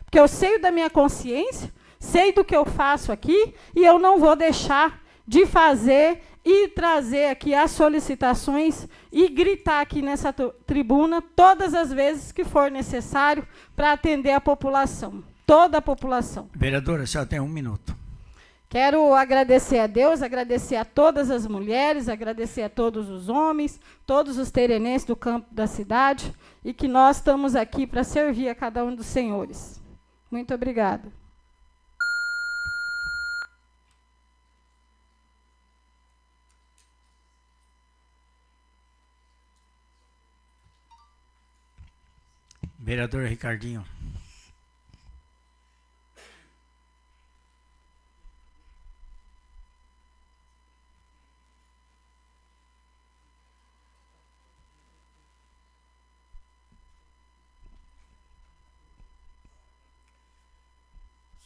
Porque 0.06 0.20
eu 0.20 0.28
sei 0.28 0.58
da 0.58 0.72
minha 0.72 0.90
consciência, 0.90 1.72
sei 2.00 2.34
do 2.34 2.44
que 2.44 2.56
eu 2.56 2.66
faço 2.66 3.12
aqui, 3.12 3.54
e 3.76 3.86
eu 3.86 4.00
não 4.00 4.18
vou 4.18 4.36
deixar 4.36 5.00
de 5.28 5.46
fazer 5.46 6.24
e 6.52 6.68
trazer 6.68 7.28
aqui 7.28 7.54
as 7.54 7.70
solicitações 7.70 8.88
e 9.12 9.30
gritar 9.30 9.82
aqui 9.82 10.02
nessa 10.02 10.34
tribuna 10.34 11.22
todas 11.22 11.76
as 11.76 11.94
vezes 11.94 12.32
que 12.32 12.44
for 12.44 12.72
necessário 12.72 13.48
para 13.76 13.92
atender 13.92 14.32
a 14.32 14.42
população, 14.42 15.24
toda 15.46 15.78
a 15.78 15.82
população. 15.82 16.50
Vereadora, 16.56 17.04
a 17.04 17.08
senhora 17.08 17.30
tem 17.30 17.40
um 17.40 17.48
minuto. 17.48 17.96
Quero 18.68 19.14
agradecer 19.14 19.78
a 19.78 19.86
Deus, 19.86 20.24
agradecer 20.24 20.76
a 20.76 20.86
todas 20.86 21.30
as 21.30 21.46
mulheres, 21.46 22.10
agradecer 22.10 22.64
a 22.64 22.70
todos 22.70 23.10
os 23.10 23.30
homens, 23.30 23.80
todos 24.04 24.40
os 24.40 24.50
terenenses 24.50 25.06
do 25.06 25.16
campo 25.16 25.54
da 25.54 25.68
cidade, 25.68 26.34
e 26.66 26.74
que 26.74 26.88
nós 26.88 27.18
estamos 27.18 27.56
aqui 27.56 27.86
para 27.86 28.04
servir 28.04 28.50
a 28.50 28.56
cada 28.56 28.84
um 28.84 28.96
dos 28.96 29.06
senhores. 29.06 29.80
Muito 30.32 30.52
obrigada. 30.52 31.12
Vereador 42.90 43.28
Ricardinho. 43.28 43.86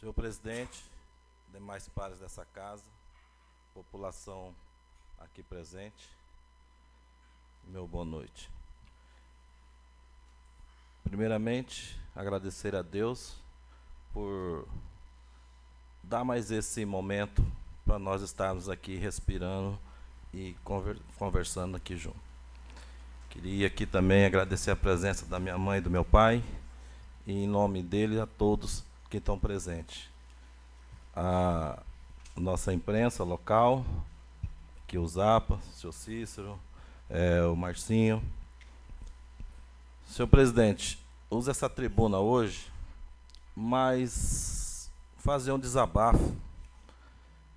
Senhor 0.00 0.14
presidente, 0.14 0.82
demais 1.52 1.86
pares 1.90 2.20
dessa 2.20 2.46
casa, 2.46 2.82
população 3.74 4.56
aqui 5.18 5.42
presente, 5.42 6.08
meu 7.64 7.86
boa 7.86 8.06
noite. 8.06 8.50
Primeiramente, 11.04 11.98
agradecer 12.16 12.74
a 12.74 12.82
Deus 12.82 13.36
por 14.12 14.66
dar 16.02 16.24
mais 16.24 16.50
esse 16.50 16.84
momento 16.84 17.44
para 17.84 17.98
nós 17.98 18.22
estarmos 18.22 18.68
aqui 18.68 18.96
respirando 18.96 19.78
e 20.32 20.56
conversando 21.16 21.76
aqui 21.76 21.96
junto. 21.96 22.18
Queria 23.30 23.66
aqui 23.66 23.84
também 23.84 24.24
agradecer 24.24 24.70
a 24.70 24.76
presença 24.76 25.26
da 25.26 25.38
minha 25.38 25.58
mãe 25.58 25.78
e 25.78 25.80
do 25.80 25.90
meu 25.90 26.04
pai, 26.04 26.42
e 27.26 27.32
em 27.32 27.46
nome 27.46 27.82
dele 27.82 28.20
a 28.20 28.26
todos 28.26 28.84
que 29.10 29.18
estão 29.18 29.38
presentes. 29.38 30.08
A 31.14 31.82
nossa 32.36 32.72
imprensa 32.72 33.22
local, 33.22 33.84
aqui 34.82 34.98
o 34.98 35.06
Zapa, 35.06 35.54
o 35.54 35.74
senhor 35.74 35.92
Cícero, 35.92 36.58
é, 37.08 37.42
o 37.42 37.54
Marcinho. 37.56 38.22
Senhor 40.14 40.28
presidente, 40.28 40.96
usa 41.28 41.50
essa 41.50 41.68
tribuna 41.68 42.20
hoje, 42.20 42.70
mas 43.52 44.88
fazer 45.16 45.50
um 45.50 45.58
desabafo. 45.58 46.36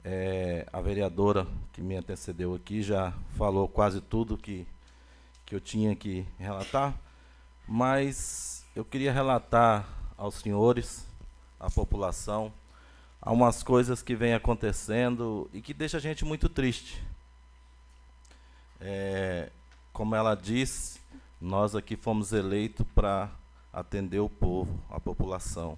É, 0.04 0.66
a 0.74 0.82
vereadora 0.82 1.46
que 1.72 1.84
me 1.84 1.96
antecedeu 1.96 2.56
aqui 2.56 2.82
já 2.82 3.14
falou 3.38 3.68
quase 3.68 4.02
tudo 4.02 4.36
que 4.36 4.66
que 5.46 5.54
eu 5.54 5.62
tinha 5.62 5.96
que 5.96 6.26
relatar, 6.40 7.00
mas 7.68 8.66
eu 8.76 8.84
queria 8.84 9.14
relatar 9.14 9.88
aos 10.18 10.34
senhores, 10.34 11.06
à 11.60 11.70
população, 11.70 12.52
algumas 13.22 13.62
coisas 13.62 14.02
que 14.02 14.16
vêm 14.16 14.34
acontecendo 14.34 15.48
e 15.54 15.62
que 15.62 15.76
deixa 15.76 15.98
a 15.98 16.02
gente 16.02 16.26
muito 16.26 16.50
triste. 16.50 17.04
É, 18.82 19.52
como 19.94 20.16
ela 20.16 20.34
disse, 20.34 21.00
nós 21.40 21.76
aqui 21.76 21.96
fomos 21.96 22.32
eleitos 22.34 22.86
para 22.96 23.30
atender 23.72 24.20
o 24.20 24.30
povo, 24.30 24.80
a 24.90 25.00
população. 25.00 25.78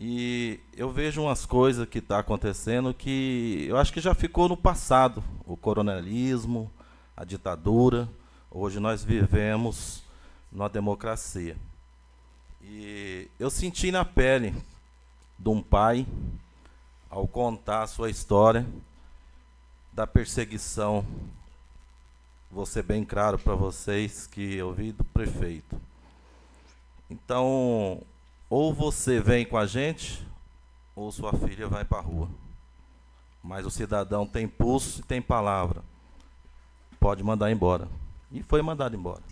E 0.00 0.60
eu 0.76 0.90
vejo 0.90 1.22
umas 1.22 1.46
coisas 1.46 1.88
que 1.88 1.98
estão 1.98 2.16
tá 2.16 2.20
acontecendo 2.20 2.92
que 2.92 3.64
eu 3.68 3.76
acho 3.76 3.92
que 3.92 4.00
já 4.00 4.14
ficou 4.14 4.48
no 4.48 4.56
passado. 4.56 5.22
O 5.46 5.56
coronelismo, 5.56 6.70
a 7.16 7.24
ditadura. 7.24 8.08
Hoje 8.50 8.80
nós 8.80 9.04
vivemos 9.04 10.02
numa 10.50 10.68
democracia. 10.68 11.56
E 12.62 13.28
eu 13.38 13.50
senti 13.50 13.90
na 13.90 14.04
pele 14.04 14.54
de 15.38 15.48
um 15.48 15.62
pai, 15.62 16.06
ao 17.10 17.26
contar 17.28 17.82
a 17.82 17.86
sua 17.86 18.10
história, 18.10 18.66
da 19.92 20.06
perseguição. 20.06 21.04
Vou 22.54 22.64
ser 22.64 22.84
bem 22.84 23.04
claro 23.04 23.36
para 23.36 23.56
vocês 23.56 24.28
que 24.28 24.54
eu 24.54 24.72
vi 24.72 24.92
do 24.92 25.02
prefeito. 25.02 25.76
Então, 27.10 28.00
ou 28.48 28.72
você 28.72 29.18
vem 29.18 29.44
com 29.44 29.56
a 29.56 29.66
gente, 29.66 30.24
ou 30.94 31.10
sua 31.10 31.32
filha 31.32 31.66
vai 31.66 31.84
para 31.84 31.98
a 31.98 32.00
rua. 32.00 32.28
Mas 33.42 33.66
o 33.66 33.72
cidadão 33.72 34.24
tem 34.24 34.46
pulso 34.46 35.00
e 35.00 35.02
tem 35.02 35.20
palavra. 35.20 35.82
Pode 37.00 37.24
mandar 37.24 37.50
embora 37.50 37.88
e 38.30 38.40
foi 38.40 38.62
mandado 38.62 38.94
embora. 38.94 39.22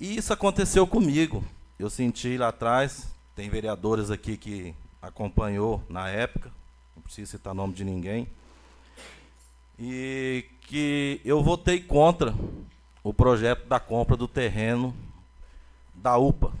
E 0.00 0.16
isso 0.16 0.32
aconteceu 0.32 0.86
comigo. 0.86 1.44
Eu 1.78 1.90
senti 1.90 2.38
lá 2.38 2.48
atrás, 2.48 3.06
tem 3.36 3.50
vereadores 3.50 4.10
aqui 4.10 4.38
que 4.38 4.74
acompanhou 5.02 5.82
na 5.90 6.08
época, 6.08 6.50
não 6.96 7.02
preciso 7.02 7.32
citar 7.32 7.54
nome 7.54 7.74
de 7.74 7.84
ninguém, 7.84 8.26
e 9.78 10.44
que 10.62 11.20
eu 11.24 11.42
votei 11.42 11.80
contra 11.80 12.34
o 13.02 13.14
projeto 13.14 13.66
da 13.66 13.78
compra 13.78 14.16
do 14.16 14.26
terreno 14.26 14.94
da 15.94 16.16
UPA, 16.16 16.52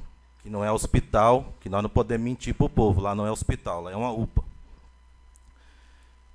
que 0.42 0.48
não 0.48 0.64
é 0.64 0.70
hospital, 0.70 1.52
que 1.60 1.68
nós 1.68 1.82
não 1.82 1.90
podemos 1.90 2.24
mentir 2.24 2.54
para 2.54 2.66
o 2.66 2.70
povo, 2.70 3.00
lá 3.00 3.14
não 3.14 3.26
é 3.26 3.30
hospital, 3.30 3.82
lá 3.82 3.92
é 3.92 3.96
uma 3.96 4.12
UPA. 4.12 4.44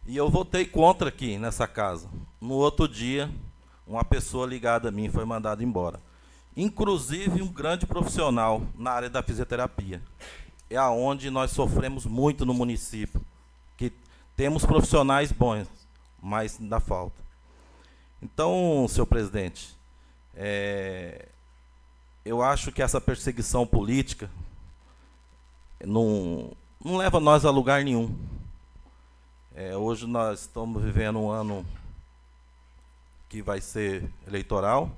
E 0.06 0.18
eu 0.18 0.30
votei 0.30 0.66
contra 0.66 1.08
aqui 1.08 1.38
nessa 1.38 1.66
casa. 1.66 2.10
No 2.40 2.56
outro 2.56 2.88
dia, 2.88 3.32
uma 3.88 4.04
pessoa 4.04 4.46
ligada 4.46 4.90
a 4.90 4.92
mim 4.92 5.10
foi 5.10 5.24
mandada 5.24 5.64
embora. 5.64 6.00
Inclusive 6.56 7.42
um 7.42 7.48
grande 7.48 7.86
profissional 7.86 8.62
na 8.78 8.92
área 8.92 9.10
da 9.10 9.24
fisioterapia. 9.24 10.02
É 10.70 10.76
aonde 10.76 11.30
nós 11.30 11.52
sofremos 11.52 12.06
muito 12.06 12.46
no 12.46 12.54
município, 12.54 13.22
que 13.78 13.92
temos 14.36 14.66
profissionais 14.66 15.32
bons, 15.32 15.68
mas 16.24 16.58
ainda 16.60 16.80
falta. 16.80 17.22
Então, 18.22 18.88
senhor 18.88 19.06
presidente, 19.06 19.78
é, 20.34 21.28
eu 22.24 22.42
acho 22.42 22.72
que 22.72 22.82
essa 22.82 23.02
perseguição 23.02 23.68
política 23.68 24.32
não, 25.86 26.54
não 26.84 26.96
leva 26.96 27.20
nós 27.20 27.44
a 27.44 27.52
lugar 27.52 27.84
nenhum. 27.84 28.18
É, 29.54 29.76
hoje 29.76 30.08
nós 30.08 30.42
estamos 30.42 30.82
vivendo 30.82 31.20
um 31.20 31.30
ano 31.30 31.66
que 33.28 33.42
vai 33.42 33.60
ser 33.60 34.10
eleitoral. 34.26 34.90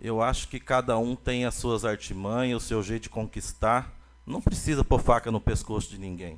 Eu 0.00 0.20
acho 0.20 0.48
que 0.48 0.58
cada 0.58 0.98
um 0.98 1.14
tem 1.14 1.44
as 1.44 1.54
suas 1.54 1.84
artimanhas, 1.84 2.64
o 2.64 2.66
seu 2.66 2.82
jeito 2.82 3.04
de 3.04 3.10
conquistar. 3.10 3.94
Não 4.26 4.42
precisa 4.42 4.82
pôr 4.82 5.00
faca 5.00 5.30
no 5.30 5.40
pescoço 5.40 5.88
de 5.88 5.98
ninguém. 5.98 6.36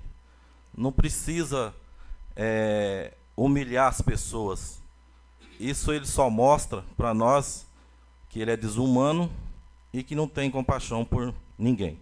Não 0.77 0.93
precisa 0.93 1.75
é, 2.37 3.15
humilhar 3.45 3.87
as 3.87 4.01
pessoas. 4.01 4.83
Isso 5.61 5.93
ele 5.93 6.07
só 6.07 6.29
mostra 6.29 6.85
para 6.97 7.15
nós 7.15 7.67
que 8.29 8.41
ele 8.41 8.51
é 8.51 8.57
desumano 8.57 9.31
e 9.93 10.03
que 10.03 10.15
não 10.15 10.27
tem 10.27 10.51
compaixão 10.51 11.05
por 11.05 11.33
ninguém. 11.57 11.99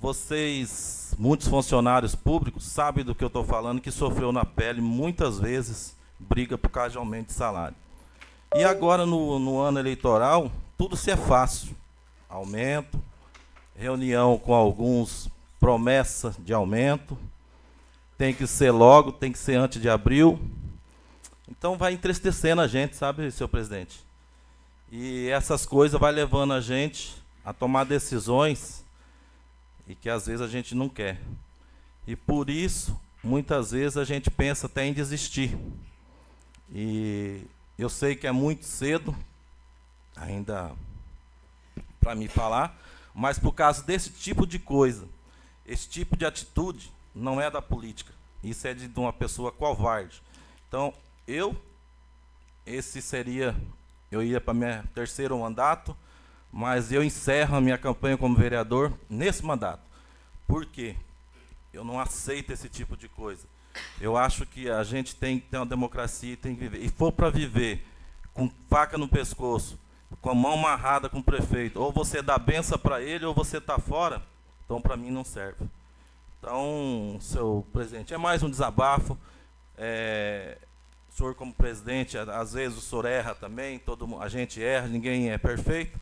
Vocês, 0.00 1.14
muitos 1.18 1.48
funcionários 1.48 2.14
públicos, 2.14 2.64
sabem 2.64 3.04
do 3.04 3.14
que 3.14 3.24
eu 3.24 3.28
estou 3.28 3.44
falando, 3.44 3.80
que 3.80 3.90
sofreu 3.90 4.30
na 4.30 4.44
pele 4.44 4.80
muitas 4.80 5.38
vezes 5.38 5.96
briga 6.18 6.56
por 6.56 6.70
causa 6.70 6.90
de 6.90 6.98
aumento 6.98 7.28
de 7.28 7.32
salário. 7.32 7.76
E 8.54 8.64
agora, 8.64 9.04
no, 9.04 9.38
no 9.38 9.58
ano 9.58 9.78
eleitoral, 9.78 10.50
tudo 10.78 10.96
se 10.96 11.10
é 11.10 11.16
fácil. 11.16 11.76
Aumento, 12.28 13.00
reunião 13.74 14.38
com 14.38 14.54
alguns, 14.54 15.28
promessa 15.58 16.34
de 16.38 16.52
aumento. 16.52 17.18
Tem 18.16 18.32
que 18.32 18.46
ser 18.46 18.70
logo, 18.70 19.12
tem 19.12 19.30
que 19.30 19.38
ser 19.38 19.56
antes 19.56 19.80
de 19.80 19.88
abril. 19.88 20.40
Então 21.48 21.76
vai 21.76 21.92
entristecendo 21.92 22.60
a 22.60 22.66
gente, 22.66 22.96
sabe, 22.96 23.30
senhor 23.30 23.48
presidente? 23.48 24.04
E 24.90 25.28
essas 25.28 25.66
coisas 25.66 26.00
vai 26.00 26.12
levando 26.12 26.52
a 26.52 26.60
gente 26.60 27.14
a 27.44 27.52
tomar 27.52 27.84
decisões 27.84 28.84
e 29.86 29.94
que 29.94 30.08
às 30.08 30.26
vezes 30.26 30.40
a 30.40 30.48
gente 30.48 30.74
não 30.74 30.88
quer. 30.88 31.20
E 32.06 32.16
por 32.16 32.48
isso, 32.50 32.98
muitas 33.22 33.70
vezes 33.70 33.96
a 33.96 34.04
gente 34.04 34.30
pensa 34.30 34.66
até 34.66 34.84
em 34.84 34.92
desistir. 34.92 35.56
E 36.72 37.42
eu 37.78 37.88
sei 37.88 38.16
que 38.16 38.26
é 38.26 38.32
muito 38.32 38.64
cedo 38.64 39.14
ainda 40.16 40.72
para 42.00 42.14
me 42.14 42.28
falar, 42.28 42.76
mas 43.14 43.38
por 43.38 43.52
causa 43.52 43.82
desse 43.82 44.10
tipo 44.10 44.46
de 44.46 44.58
coisa, 44.58 45.06
esse 45.66 45.88
tipo 45.88 46.16
de 46.16 46.24
atitude 46.24 46.90
não 47.16 47.40
é 47.40 47.50
da 47.50 47.62
política. 47.62 48.12
Isso 48.44 48.68
é 48.68 48.74
de 48.74 48.88
uma 48.96 49.12
pessoa 49.12 49.50
covarde. 49.50 50.22
Então, 50.68 50.92
eu 51.26 51.56
esse 52.66 53.00
seria 53.00 53.56
eu 54.10 54.22
ia 54.22 54.40
para 54.40 54.54
meu 54.54 54.82
terceiro 54.94 55.38
mandato, 55.38 55.96
mas 56.52 56.92
eu 56.92 57.02
encerro 57.02 57.56
a 57.56 57.60
minha 57.60 57.78
campanha 57.78 58.16
como 58.16 58.36
vereador 58.36 58.92
nesse 59.10 59.44
mandato. 59.44 59.82
Por 60.46 60.64
quê? 60.64 60.94
Eu 61.72 61.84
não 61.84 61.98
aceito 61.98 62.52
esse 62.52 62.68
tipo 62.68 62.96
de 62.96 63.08
coisa. 63.08 63.46
Eu 64.00 64.16
acho 64.16 64.46
que 64.46 64.70
a 64.70 64.82
gente 64.84 65.16
tem 65.16 65.40
que 65.40 65.48
ter 65.48 65.56
uma 65.56 65.66
democracia 65.66 66.32
e 66.32 66.36
tem 66.36 66.54
que 66.54 66.60
viver. 66.60 66.82
E 66.82 66.88
for 66.88 67.12
para 67.12 67.30
viver 67.30 67.84
com 68.32 68.50
faca 68.70 68.96
no 68.96 69.08
pescoço, 69.08 69.78
com 70.20 70.30
a 70.30 70.34
mão 70.34 70.54
amarrada 70.54 71.08
com 71.08 71.18
o 71.18 71.24
prefeito, 71.24 71.80
ou 71.80 71.92
você 71.92 72.22
dá 72.22 72.38
benção 72.38 72.78
para 72.78 73.02
ele 73.02 73.24
ou 73.24 73.34
você 73.34 73.58
está 73.58 73.78
fora, 73.78 74.22
então 74.64 74.80
para 74.80 74.96
mim 74.96 75.10
não 75.10 75.24
serve. 75.24 75.66
Então, 76.46 77.18
seu 77.20 77.66
presidente, 77.72 78.14
é 78.14 78.16
mais 78.16 78.40
um 78.40 78.48
desabafo. 78.48 79.18
É, 79.76 80.56
o 81.10 81.12
senhor 81.12 81.34
como 81.34 81.52
presidente, 81.52 82.16
às 82.16 82.52
vezes 82.52 82.78
o 82.78 82.80
senhor 82.80 83.04
erra 83.04 83.34
também, 83.34 83.80
todo, 83.80 84.16
a 84.20 84.28
gente 84.28 84.62
erra, 84.62 84.86
ninguém 84.86 85.28
é 85.28 85.38
perfeito. 85.38 85.98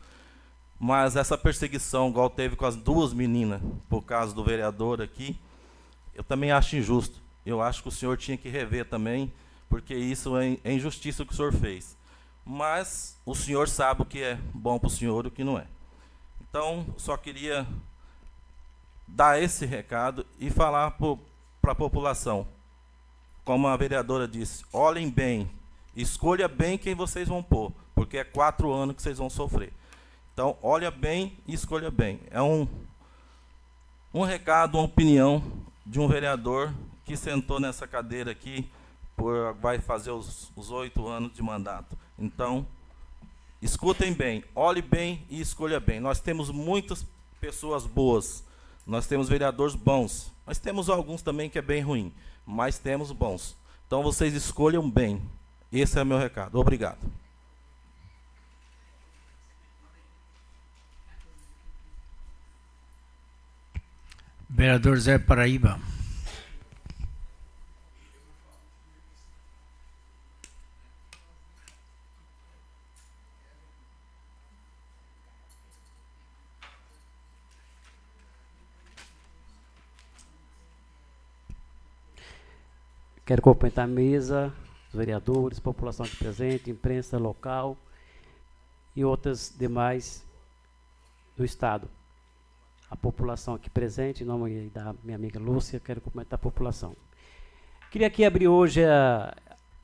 Mas 0.79 1.15
essa 1.15 1.35
perseguição, 1.35 2.09
igual 2.09 2.29
teve 2.29 2.55
com 2.55 2.67
as 2.67 2.75
duas 2.75 3.11
meninas, 3.11 3.59
por 3.89 4.03
causa 4.03 4.35
do 4.35 4.43
vereador 4.43 5.01
aqui, 5.01 5.35
eu 6.13 6.23
também 6.23 6.51
acho 6.51 6.75
injusto 6.75 7.19
eu 7.43 7.59
acho 7.59 7.81
que 7.81 7.89
o 7.89 7.91
senhor 7.91 8.15
tinha 8.15 8.37
que 8.37 8.47
rever 8.47 8.85
também, 8.85 9.33
porque 9.67 9.95
isso 9.95 10.37
é, 10.37 10.59
é 10.63 10.73
injustiça 10.73 11.23
o 11.23 11.25
que 11.25 11.33
o 11.33 11.35
senhor 11.35 11.53
fez. 11.53 11.97
Mas 12.45 13.19
o 13.25 13.33
senhor 13.33 13.67
sabe 13.67 14.03
o 14.03 14.05
que 14.05 14.21
é 14.21 14.37
bom 14.53 14.77
para 14.77 14.87
o 14.87 14.91
senhor 14.91 15.25
e 15.25 15.29
o 15.29 15.31
que 15.31 15.43
não 15.43 15.57
é. 15.57 15.65
Então, 16.39 16.85
só 16.97 17.17
queria 17.17 17.65
dar 19.07 19.41
esse 19.41 19.65
recado 19.65 20.25
e 20.39 20.49
falar 20.49 20.91
para 21.61 21.71
a 21.71 21.75
população. 21.75 22.47
como 23.43 23.67
a 23.67 23.77
vereadora 23.77 24.27
disse, 24.27 24.65
olhem 24.73 25.07
bem, 25.07 25.47
escolha 25.95 26.47
bem 26.47 26.79
quem 26.79 26.95
vocês 26.95 27.27
vão 27.27 27.43
pôr, 27.43 27.71
porque 27.93 28.17
é 28.17 28.23
quatro 28.23 28.73
anos 28.73 28.95
que 28.95 29.01
vocês 29.03 29.19
vão 29.19 29.29
sofrer. 29.29 29.71
Então, 30.33 30.57
olha 30.63 30.89
bem 30.89 31.37
e 31.47 31.53
escolha 31.53 31.91
bem. 31.91 32.19
É 32.31 32.41
um, 32.41 32.67
um 34.11 34.23
recado, 34.23 34.77
uma 34.79 34.83
opinião 34.85 35.43
de 35.85 35.99
um 35.99 36.07
vereador 36.07 36.73
que 37.05 37.15
sentou 37.15 37.59
nessa 37.59 37.87
cadeira 37.87 38.31
aqui, 38.31 38.67
por, 39.15 39.53
vai 39.61 39.79
fazer 39.79 40.11
os 40.11 40.71
oito 40.71 41.07
anos 41.07 41.31
de 41.31 41.43
mandato. 41.43 41.95
Então, 42.17 42.65
escutem 43.61 44.11
bem, 44.11 44.43
olhe 44.55 44.81
bem 44.81 45.23
e 45.29 45.39
escolha 45.39 45.79
bem. 45.79 45.99
Nós 45.99 46.19
temos 46.19 46.49
muitas 46.49 47.05
pessoas 47.39 47.85
boas, 47.85 48.43
nós 48.85 49.07
temos 49.07 49.27
vereadores 49.27 49.75
bons, 49.75 50.31
mas 50.45 50.59
temos 50.59 50.89
alguns 50.89 51.21
também 51.21 51.49
que 51.49 51.57
é 51.57 51.61
bem 51.61 51.81
ruim, 51.81 52.13
mas 52.45 52.77
temos 52.77 53.11
bons. 53.11 53.57
Então, 53.87 54.03
vocês 54.03 54.33
escolham 54.33 54.89
bem. 54.89 55.21
Esse 55.71 55.99
é 55.99 56.03
o 56.03 56.05
meu 56.05 56.17
recado. 56.17 56.59
Obrigado. 56.59 56.99
Vereador 64.49 64.97
Zé 64.97 65.19
Paraíba. 65.19 65.79
Quero 83.35 83.43
cumprimentar 83.43 83.83
a 83.83 83.87
mesa, 83.87 84.53
os 84.87 84.95
vereadores, 84.95 85.59
população 85.59 86.05
aqui 86.05 86.15
presente, 86.15 86.71
imprensa 86.71 87.17
local 87.17 87.75
e 88.95 89.03
outras 89.03 89.53
demais 89.59 90.25
do 91.35 91.43
Estado. 91.43 91.89
A 92.89 92.95
população 92.95 93.53
aqui 93.53 93.69
presente, 93.69 94.23
em 94.23 94.25
nome 94.25 94.69
da 94.69 94.95
minha 95.03 95.17
amiga 95.17 95.37
Lúcia, 95.37 95.81
quero 95.81 95.99
cumprimentar 95.99 96.39
a 96.39 96.41
população. 96.41 96.95
Queria 97.91 98.07
aqui 98.07 98.23
abrir 98.23 98.47
hoje 98.47 98.85
a, 98.85 99.35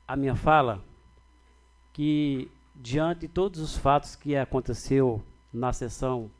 a 0.08 0.16
minha 0.16 0.34
fala, 0.34 0.82
que 1.92 2.50
diante 2.74 3.20
de 3.20 3.28
todos 3.28 3.60
os 3.60 3.76
fatos 3.76 4.16
que 4.16 4.34
aconteceu 4.34 5.22
na 5.52 5.74
sessão 5.74 6.30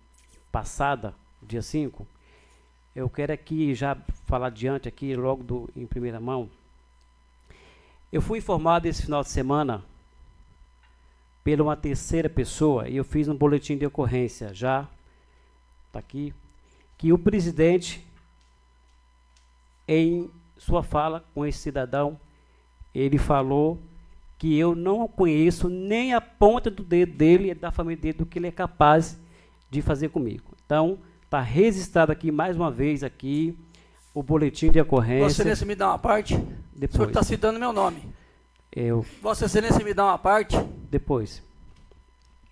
passada, 0.51 1.15
dia 1.43 1.61
5, 1.61 2.07
eu 2.97 3.11
quero 3.11 3.35
aqui 3.35 3.75
já 3.75 3.99
falar 4.25 4.49
diante 4.49 4.89
aqui, 4.89 5.15
logo 5.15 5.43
do, 5.43 5.69
em 5.77 5.85
primeira 5.85 6.19
mão, 6.19 6.49
eu 8.13 8.21
fui 8.21 8.39
informado 8.39 8.87
esse 8.87 9.03
final 9.03 9.23
de 9.23 9.31
semana 9.31 9.83
pela 11.43 11.63
uma 11.63 11.77
terceira 11.77 12.29
pessoa 12.29 12.89
e 12.89 12.97
eu 12.97 13.05
fiz 13.05 13.27
um 13.27 13.35
boletim 13.35 13.77
de 13.77 13.87
ocorrência 13.87 14.53
já, 14.53 14.87
está 15.87 15.99
aqui, 15.99 16.35
que 16.99 17.13
o 17.13 17.19
presidente, 17.19 18.07
em 19.89 20.31
sua 20.59 20.83
fala 20.83 21.25
com 21.35 21.45
esse 21.45 21.59
cidadão, 21.59 22.21
ele 22.95 23.17
falou 23.17 23.81
que 24.39 24.59
eu 24.59 24.75
não 24.75 25.09
conheço 25.09 25.69
nem 25.69 26.13
a 26.13 26.21
ponta 26.21 26.71
do 26.71 26.85
dedo 26.85 27.13
dele 27.13 27.51
e 27.51 27.55
da 27.55 27.71
família 27.71 28.01
dele 28.01 28.19
do 28.19 28.27
que 28.27 28.39
ele 28.39 28.49
é 28.49 28.53
capaz 28.53 29.19
de 29.71 29.81
fazer 29.81 30.11
comigo. 30.11 30.55
Então, 30.67 30.99
está 31.25 31.41
registrado 31.41 32.13
aqui 32.13 32.31
mais 32.31 32.57
uma 32.57 32.71
vez 32.71 33.03
aqui 33.03 33.57
o 34.15 34.23
boletim 34.23 34.71
de 34.71 34.81
ocorrência. 34.81 35.29
Vossa 35.29 35.43
Excelência 35.43 35.67
me 35.67 35.75
dá 35.75 35.89
uma 35.89 35.99
parte? 35.99 36.37
Depois. 36.75 36.95
O 36.95 36.97
senhor 36.97 37.09
está 37.09 37.23
citando 37.23 37.59
meu 37.59 37.73
nome. 37.73 38.03
Eu. 38.75 39.05
Vossa 39.21 39.47
Excelência 39.47 39.85
me 39.85 39.95
dá 39.95 40.05
uma 40.05 40.19
parte? 40.19 40.57
Depois. 40.91 41.43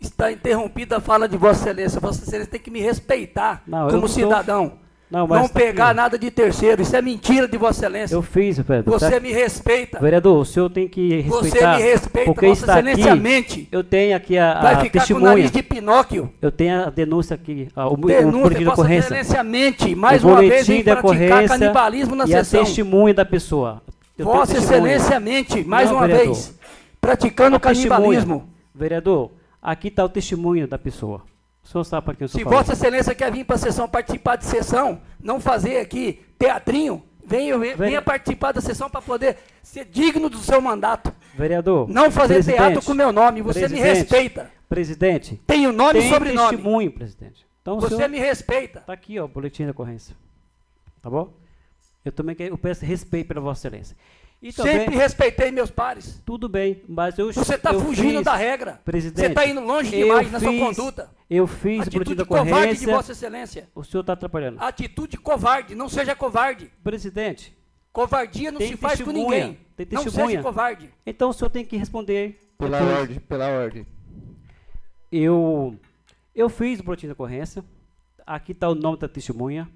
Está 0.01 0.33
interrompida 0.33 0.97
a 0.97 1.01
fala 1.01 1.29
de 1.29 1.37
Vossa 1.37 1.63
Excelência. 1.63 2.01
Vossa 2.01 2.23
Excelência 2.23 2.53
tem 2.53 2.61
que 2.61 2.71
me 2.71 2.81
respeitar 2.81 3.63
não, 3.67 3.89
como 3.89 4.09
cidadão. 4.09 4.79
Não, 5.11 5.27
não 5.27 5.49
tá 5.49 5.49
pegar 5.49 5.87
aqui. 5.87 5.97
nada 5.97 6.19
de 6.19 6.31
terceiro. 6.31 6.83
Isso 6.83 6.95
é 6.95 7.03
mentira 7.03 7.49
de 7.49 7.59
Vossa 7.59 7.81
Excelência. 7.81 8.15
Eu 8.15 8.23
fiz, 8.23 8.59
vereador. 8.59 8.99
Você 8.99 9.11
tá? 9.11 9.21
me 9.21 9.33
respeita. 9.33 9.99
Vereador, 9.99 10.39
o 10.39 10.45
senhor 10.45 10.71
tem 10.71 10.87
que 10.87 11.23
respeitar. 11.23 11.77
Você 11.77 11.83
me 11.83 11.91
respeita, 11.91 12.33
porque 12.33 12.47
Vossa 12.47 12.61
está 12.61 12.75
Excelência 12.75 13.13
aqui, 13.13 13.21
mente. 13.21 13.69
Eu 13.73 13.83
tenho 13.83 14.17
aqui 14.17 14.39
a, 14.39 14.53
a 14.53 14.63
Vai 14.63 14.77
ficar 14.83 15.01
testemunha. 15.01 15.27
com 15.27 15.33
o 15.33 15.37
nariz 15.37 15.51
de 15.51 15.63
Pinóquio. 15.63 16.33
Eu 16.41 16.53
tenho 16.53 16.87
a 16.87 16.91
denúncia 16.91 17.35
aqui. 17.35 17.69
A, 17.75 17.89
o, 17.89 17.97
denúncia, 17.97 18.61
o 18.61 18.65
Vossa 18.77 18.95
Excelência 18.95 19.43
mente. 19.43 19.95
Mais 19.97 20.23
uma 20.23 20.39
vez 20.39 20.69
em 20.69 20.85
praticar 20.85 21.49
canibalismo 21.49 22.15
na 22.15 22.25
e 22.25 22.29
sessão. 22.29 22.61
E 22.61 22.63
a 22.63 22.67
testemunha 22.67 23.15
da 23.15 23.25
pessoa. 23.25 23.83
Eu 24.17 24.27
Vossa 24.27 24.59
Excelência 24.59 25.19
mente. 25.19 25.65
Mais 25.65 25.91
Não, 25.91 25.97
uma 25.97 26.07
vereador. 26.07 26.35
vez. 26.35 26.55
Praticando 27.01 27.57
a 27.57 27.61
canibalismo. 27.61 28.49
Vereador, 28.73 29.33
aqui 29.61 29.89
está 29.89 30.05
o 30.05 30.09
testemunho 30.09 30.69
da 30.69 30.79
pessoa. 30.79 31.23
O 31.63 31.69
senhor 31.69 31.85
sabe 31.85 32.05
para 32.05 32.15
quem 32.15 32.25
eu 32.25 32.27
estou 32.27 32.39
Se 32.39 32.45
falando. 32.45 32.59
Vossa 32.59 32.73
Excelência 32.73 33.15
quer 33.15 33.31
vir 33.33 33.45
para 33.45 33.57
a 33.57 33.59
sessão 33.59 33.89
participar 33.89 34.37
de 34.37 34.45
sessão, 34.45 35.01
não 35.21 35.41
fazer 35.41 35.79
aqui 35.79 36.21
teatrinho, 36.39 37.03
venha, 37.25 37.57
venha 37.77 38.03
participar 38.03 38.53
da 38.53 38.61
sessão 38.61 38.91
para 38.91 39.01
poder 39.03 39.37
ser 39.63 39.85
digno 39.85 40.29
do 40.29 40.39
seu 40.39 40.61
mandato. 40.61 41.13
Vereador. 41.35 41.89
Não 41.89 42.11
fazer 42.11 42.43
teatro 42.43 42.83
com 42.83 42.95
meu 42.95 43.13
nome. 43.13 43.43
Você 43.43 43.69
me 43.69 43.79
respeita. 43.79 44.51
Presidente. 44.69 45.41
Tem 45.47 45.67
o 45.67 45.73
nome 45.73 45.99
e 46.01 46.09
sobrenome. 46.09 46.51
testemunho, 46.51 46.93
presidente. 46.93 47.47
Então, 47.61 47.79
Você 47.79 48.09
me 48.09 48.19
respeita. 48.19 48.81
Está 48.81 48.93
aqui, 48.93 49.19
ó, 49.19 49.25
o 49.25 49.29
boletim 49.29 49.65
de 49.65 49.71
ocorrência. 49.71 50.17
Tá 51.03 51.11
bom? 51.11 51.33
Eu 52.05 52.13
também 52.13 52.35
quero, 52.35 52.55
eu 52.55 52.59
peço 52.59 52.85
respeito 52.85 53.29
pela 53.29 53.41
Vossa 53.41 53.69
Excelência. 53.69 53.97
E 54.43 54.51
Sempre 54.51 54.85
também, 54.85 54.99
respeitei 54.99 55.51
meus 55.51 55.71
pares. 55.71 56.23
Tudo 56.25 56.49
bem, 56.49 56.83
mas 56.89 57.19
eu 57.19 57.31
Você 57.31 57.57
está 57.57 57.75
fugindo 57.75 58.17
fiz, 58.17 58.25
da 58.25 58.35
regra. 58.35 58.81
Presidente. 58.85 59.21
Você 59.21 59.27
está 59.27 59.47
indo 59.47 59.61
longe 59.61 59.91
demais 59.91 60.33
na 60.33 60.41
sua 60.41 60.59
conduta. 60.59 61.11
Eu 61.29 61.47
fiz 61.47 61.83
Atitude 61.83 62.15
da 62.15 62.25
covarde 62.25 62.79
de 62.79 62.87
Vossa 62.87 63.13
Excelência. 63.13 63.69
O 63.75 63.85
senhor 63.85 64.01
está 64.01 64.15
atrapalhando. 64.15 64.59
Atitude 64.59 65.19
covarde, 65.19 65.75
não 65.75 65.91
seja 65.91 66.17
covarde. 66.17 66.73
Presidente. 66.83 67.55
Covardia 67.93 68.51
não 68.51 68.61
se 68.61 68.77
faz 68.77 69.01
com 69.03 69.11
ninguém. 69.11 69.59
Tem 69.77 69.87
não 69.93 70.09
seja 70.09 70.43
covarde. 70.43 70.91
Então 71.05 71.31
o 71.31 71.33
senhor 71.35 71.51
tem 71.51 71.65
que 71.65 71.77
responder. 71.77 72.41
Pela 72.57 72.79
depois. 72.79 72.99
ordem, 72.99 73.19
pela 73.21 73.49
ordem. 73.49 73.87
Eu, 75.13 75.79
eu 76.35 76.49
fiz 76.49 76.81
o 76.81 76.83
boletim 76.83 77.07
de 77.07 77.13
ocorrência. 77.13 77.63
Aqui 78.27 78.53
está 78.53 78.69
o 78.69 78.75
nome 78.75 78.99
da 78.99 79.09
testemunha. 79.09 79.69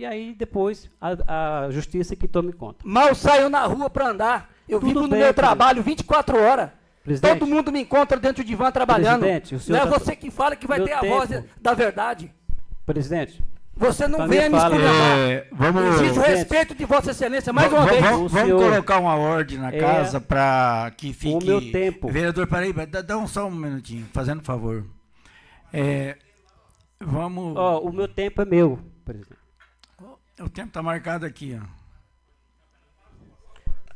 E 0.00 0.06
aí 0.06 0.34
depois 0.34 0.88
a, 0.98 1.64
a 1.66 1.70
justiça 1.70 2.16
que 2.16 2.26
tome 2.26 2.54
conta. 2.54 2.78
Mal 2.86 3.14
saio 3.14 3.50
na 3.50 3.66
rua 3.66 3.90
para 3.90 4.08
andar. 4.08 4.50
Eu 4.66 4.80
Tudo 4.80 4.88
vivo 4.88 5.02
no 5.02 5.08
bem, 5.08 5.20
meu 5.20 5.34
trabalho 5.34 5.82
24 5.82 6.38
horas. 6.38 6.70
Presidente, 7.04 7.38
Todo 7.38 7.46
mundo 7.46 7.70
me 7.70 7.82
encontra 7.82 8.18
dentro 8.18 8.42
de 8.42 8.54
van 8.54 8.70
trabalhando. 8.70 9.26
Não 9.68 9.76
é 9.76 9.80
tá 9.80 9.84
você 9.84 10.16
que 10.16 10.30
fala 10.30 10.56
que 10.56 10.66
vai 10.66 10.80
ter 10.80 10.98
tempo. 10.98 11.04
a 11.04 11.08
voz 11.18 11.44
da 11.60 11.74
verdade. 11.74 12.32
Presidente. 12.86 13.44
Você 13.76 14.08
não 14.08 14.26
vem 14.26 14.48
me 14.48 14.56
esculhambar. 14.56 15.18
É, 15.18 15.46
vamos... 15.52 16.00
Exige 16.00 16.18
o 16.18 16.22
respeito 16.22 16.74
de 16.74 16.86
Vossa 16.86 17.10
Excelência 17.10 17.52
mais 17.52 17.70
uma 17.70 17.84
vez. 17.84 18.00
Vamos, 18.00 18.32
vamos 18.32 18.52
colocar 18.52 18.98
uma 19.00 19.16
ordem 19.16 19.58
na 19.58 19.68
é 19.68 19.78
casa 19.80 20.18
para 20.18 20.92
que 20.96 21.12
fique. 21.12 21.44
O 21.44 21.46
meu 21.46 21.70
tempo. 21.70 22.10
Vereador 22.10 22.46
Paraíba, 22.46 22.86
dá, 22.86 23.02
dá 23.02 23.18
um 23.18 23.26
só 23.26 23.46
um 23.46 23.50
minutinho, 23.50 24.06
fazendo 24.14 24.42
favor. 24.42 24.82
É, 25.70 26.16
vamos. 26.98 27.54
Oh, 27.54 27.88
o 27.88 27.92
meu 27.92 28.08
tempo 28.08 28.40
é 28.40 28.46
meu, 28.46 28.78
presidente. 29.04 29.39
O 30.40 30.48
tempo 30.48 30.68
está 30.68 30.82
marcado 30.82 31.26
aqui, 31.26 31.58
ó. 31.60 31.80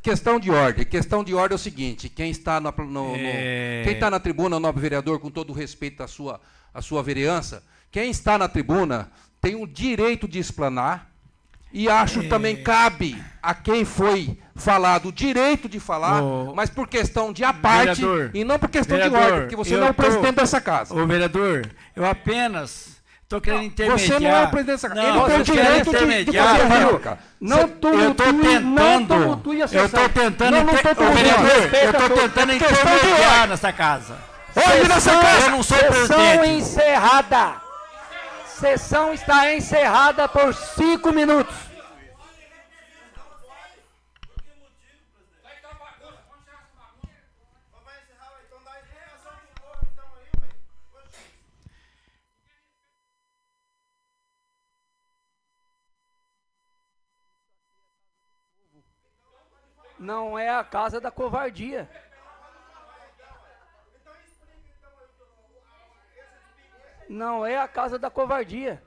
Questão 0.01 0.39
de 0.39 0.51
ordem. 0.51 0.85
Questão 0.85 1.23
de 1.23 1.33
ordem 1.33 1.55
é 1.55 1.57
o 1.57 1.59
seguinte: 1.59 2.07
quem 2.07 2.29
está, 2.29 2.59
no, 2.59 2.71
no, 2.71 3.15
é... 3.15 3.81
quem 3.83 3.93
está 3.93 4.11
na 4.11 4.19
tribuna, 4.19 4.57
o 4.57 4.59
nobre 4.59 4.79
vereador, 4.79 5.19
com 5.19 5.31
todo 5.31 5.49
o 5.49 5.53
respeito 5.53 6.03
à 6.03 6.07
sua, 6.07 6.39
à 6.71 6.81
sua 6.81 7.01
vereança, 7.01 7.63
quem 7.91 8.11
está 8.11 8.37
na 8.37 8.47
tribuna 8.47 9.11
tem 9.41 9.55
o 9.55 9.65
direito 9.65 10.27
de 10.27 10.37
explanar. 10.37 11.11
E 11.73 11.89
acho 11.89 12.21
é... 12.21 12.27
também 12.27 12.61
cabe 12.61 13.21
a 13.41 13.55
quem 13.55 13.83
foi 13.83 14.37
falado 14.55 15.09
o 15.09 15.11
direito 15.11 15.67
de 15.67 15.79
falar, 15.79 16.23
oh, 16.23 16.53
mas 16.55 16.69
por 16.69 16.87
questão 16.87 17.33
de 17.33 17.43
aparte 17.43 18.01
e 18.33 18.43
não 18.45 18.57
por 18.57 18.69
questão 18.69 18.95
vereador, 18.95 19.19
de 19.19 19.25
ordem, 19.25 19.41
porque 19.41 19.55
você 19.55 19.75
não 19.75 19.87
é 19.87 19.89
o 19.89 19.93
presidente 19.93 20.35
dessa 20.35 20.61
casa. 20.61 20.95
Ô, 20.95 21.05
vereador, 21.05 21.67
eu 21.95 22.05
apenas 22.05 22.94
Estou 23.25 23.41
querendo 23.41 23.63
intermediar. 23.63 24.19
Você 24.19 24.19
não 24.19 24.29
é 24.29 24.43
o 24.43 24.49
presidente 24.49 24.87
da 24.87 25.03
Ele 25.03 25.19
tem 25.25 25.39
o 25.39 25.43
direito 25.43 25.91
de, 25.91 26.25
de 26.25 26.37
fazer 26.37 26.63
rio. 26.67 27.01
Não 27.41 27.67
tumultue, 27.67 28.01
eu 28.01 28.11
estou 28.11 28.33
tentando, 28.33 29.13
eu 29.73 29.85
estou 29.85 30.09
tentando, 30.09 30.51
não, 30.51 30.63
não 30.63 30.73
tô 30.75 31.11
vereador, 31.11 31.73
eu 31.73 31.89
estou 31.89 32.09
tentando 32.09 32.53
intermediar 32.53 33.47
nessa 33.47 33.73
casa. 33.73 34.15
Hoje 34.55 34.87
nessa 34.87 35.11
casa, 35.11 35.45
eu 35.45 35.51
não 35.51 35.63
sou 35.63 35.77
presidente. 35.77 36.07
Sessão 36.07 36.45
encerrada. 36.45 37.53
Sessão 38.45 39.13
está 39.13 39.53
encerrada 39.55 40.27
por 40.27 40.53
cinco 40.53 41.11
minutos. 41.11 41.55
Não 60.05 60.37
é 60.37 60.49
a 60.49 60.63
casa 60.63 61.01
da 61.01 61.09
covardia. 61.09 61.89
Não 67.09 67.43
é 67.43 67.57
a 67.57 67.67
casa 67.67 67.97
da 67.97 68.11
covardia. 68.11 68.83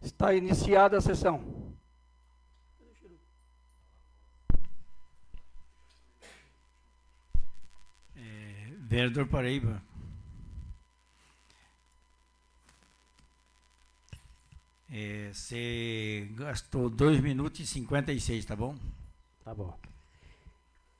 Está 0.00 0.34
iniciada 0.34 0.96
a 0.96 1.00
sessão. 1.00 1.44
É, 8.16 8.72
vereador 8.80 9.26
Paraíba. 9.28 9.82
É, 14.92 15.30
você 15.32 16.28
gastou 16.32 16.90
2 16.90 17.20
minutos 17.20 17.60
e 17.60 17.66
56, 17.66 18.44
tá 18.44 18.56
bom? 18.56 18.76
Tá 19.44 19.54
bom. 19.54 19.78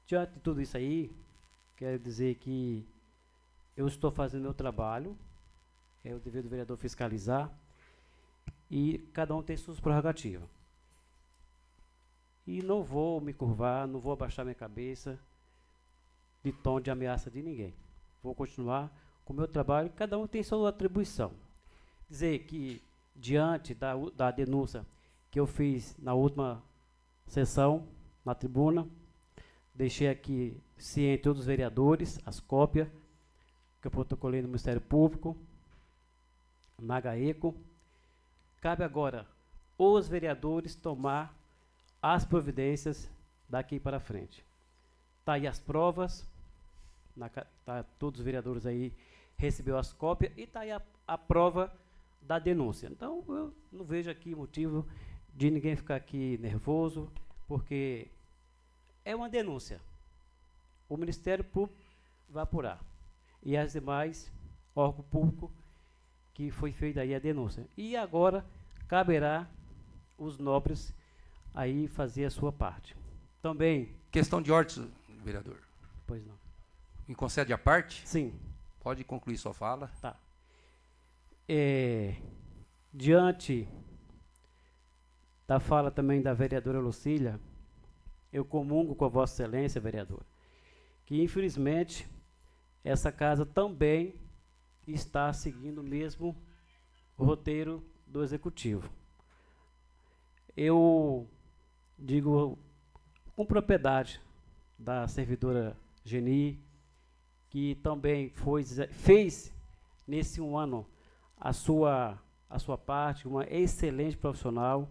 Diante 0.06 0.34
de 0.34 0.40
tudo 0.40 0.60
isso 0.60 0.76
aí, 0.76 1.10
quero 1.76 1.98
dizer 1.98 2.36
que 2.36 2.86
eu 3.76 3.88
estou 3.88 4.12
fazendo 4.12 4.42
meu 4.42 4.54
trabalho, 4.54 5.16
é 6.04 6.14
o 6.14 6.20
dever 6.20 6.42
do 6.42 6.48
vereador 6.48 6.76
fiscalizar, 6.76 7.50
e 8.70 8.98
cada 9.12 9.34
um 9.34 9.42
tem 9.42 9.56
suas 9.56 9.80
prerrogativas. 9.80 10.48
E 12.46 12.62
não 12.62 12.82
vou 12.82 13.20
me 13.20 13.32
curvar, 13.32 13.86
não 13.86 14.00
vou 14.00 14.12
abaixar 14.12 14.44
minha 14.44 14.54
cabeça 14.54 15.18
de 16.42 16.52
tom 16.52 16.80
de 16.80 16.90
ameaça 16.90 17.30
de 17.30 17.42
ninguém. 17.42 17.74
Vou 18.22 18.34
continuar 18.34 18.90
com 19.24 19.32
o 19.32 19.36
meu 19.36 19.48
trabalho, 19.48 19.90
cada 19.90 20.18
um 20.18 20.26
tem 20.26 20.42
sua 20.42 20.68
atribuição. 20.70 21.32
Dizer 22.08 22.40
que 22.40 22.82
diante 23.14 23.74
da, 23.74 23.94
da 24.16 24.30
denúncia 24.30 24.86
que 25.30 25.38
eu 25.38 25.46
fiz 25.46 25.96
na 25.98 26.14
última 26.14 26.62
sessão, 27.26 27.86
na 28.24 28.34
tribuna. 28.34 28.88
Deixei 29.74 30.08
aqui 30.08 30.60
ciente 30.76 31.22
todos 31.22 31.40
os 31.40 31.46
vereadores, 31.46 32.18
as 32.26 32.40
cópias 32.40 32.88
que 33.80 33.86
eu 33.86 33.90
protocolei 33.90 34.42
no 34.42 34.48
Ministério 34.48 34.80
Público, 34.80 35.36
na 36.78 37.00
GAECO. 37.00 37.54
Cabe 38.60 38.84
agora 38.84 39.26
os 39.78 40.06
vereadores 40.06 40.74
tomar 40.74 41.34
as 42.02 42.24
providências 42.24 43.10
daqui 43.48 43.80
para 43.80 43.98
frente. 43.98 44.44
Tá 45.24 45.34
aí 45.34 45.46
as 45.46 45.58
provas, 45.58 46.26
na, 47.16 47.28
tá, 47.28 47.84
todos 47.98 48.20
os 48.20 48.24
vereadores 48.24 48.66
aí 48.66 48.92
recebeu 49.36 49.78
as 49.78 49.92
cópias 49.92 50.32
e 50.36 50.46
tá 50.46 50.60
aí 50.60 50.70
a, 50.70 50.82
a 51.06 51.16
prova 51.16 51.72
da 52.20 52.38
denúncia. 52.38 52.88
Então, 52.88 53.24
eu 53.28 53.54
não 53.72 53.84
vejo 53.84 54.10
aqui 54.10 54.34
motivo 54.34 54.86
de 55.34 55.50
ninguém 55.50 55.74
ficar 55.74 55.96
aqui 55.96 56.38
nervoso, 56.38 57.10
porque 57.48 58.08
é 59.04 59.16
uma 59.16 59.28
denúncia. 59.28 59.80
O 60.88 60.96
Ministério 60.96 61.44
Público 61.44 61.80
vai 62.28 62.42
apurar. 62.42 62.78
E 63.42 63.56
as 63.56 63.72
demais 63.72 64.30
órgãos 64.74 65.06
públicos 65.06 65.50
que 66.34 66.50
foi 66.50 66.72
feita 66.72 67.00
aí 67.00 67.14
a 67.14 67.18
denúncia. 67.18 67.66
E 67.76 67.96
agora 67.96 68.44
caberá 68.88 69.48
os 70.18 70.38
nobres 70.38 70.94
aí 71.54 71.86
fazer 71.88 72.24
a 72.24 72.30
sua 72.30 72.52
parte. 72.52 72.96
Também. 73.42 73.94
Questão 74.10 74.42
de 74.42 74.52
ordem, 74.52 74.90
vereador. 75.24 75.58
Pois 76.06 76.24
não. 76.26 76.38
Me 77.06 77.14
concede 77.14 77.52
a 77.52 77.58
parte? 77.58 78.06
Sim. 78.06 78.32
Pode 78.80 79.04
concluir 79.04 79.36
sua 79.36 79.54
fala. 79.54 79.90
Tá 80.00 80.16
é, 81.52 82.14
diante 82.94 83.68
da 85.48 85.58
fala 85.58 85.90
também 85.90 86.22
da 86.22 86.32
vereadora 86.32 86.78
Lucília, 86.78 87.40
eu 88.32 88.44
comungo 88.44 88.94
com 88.94 89.04
a 89.04 89.08
Vossa 89.08 89.42
Excelência, 89.42 89.80
vereador, 89.80 90.24
que 91.04 91.20
infelizmente 91.20 92.08
essa 92.84 93.10
casa 93.10 93.44
também 93.44 94.14
está 94.92 95.32
seguindo 95.32 95.78
o 95.78 95.84
mesmo 95.84 96.36
roteiro 97.16 97.82
do 98.06 98.22
Executivo. 98.22 98.90
Eu 100.56 101.28
digo 101.98 102.58
com 103.36 103.46
propriedade 103.46 104.20
da 104.78 105.06
servidora 105.06 105.76
Geni, 106.04 106.58
que 107.48 107.74
também 107.76 108.30
foi, 108.30 108.64
fez 108.64 109.52
nesse 110.06 110.40
um 110.40 110.56
ano 110.56 110.86
a 111.36 111.52
sua, 111.52 112.18
a 112.48 112.58
sua 112.58 112.76
parte, 112.76 113.28
uma 113.28 113.44
excelente 113.44 114.16
profissional. 114.16 114.90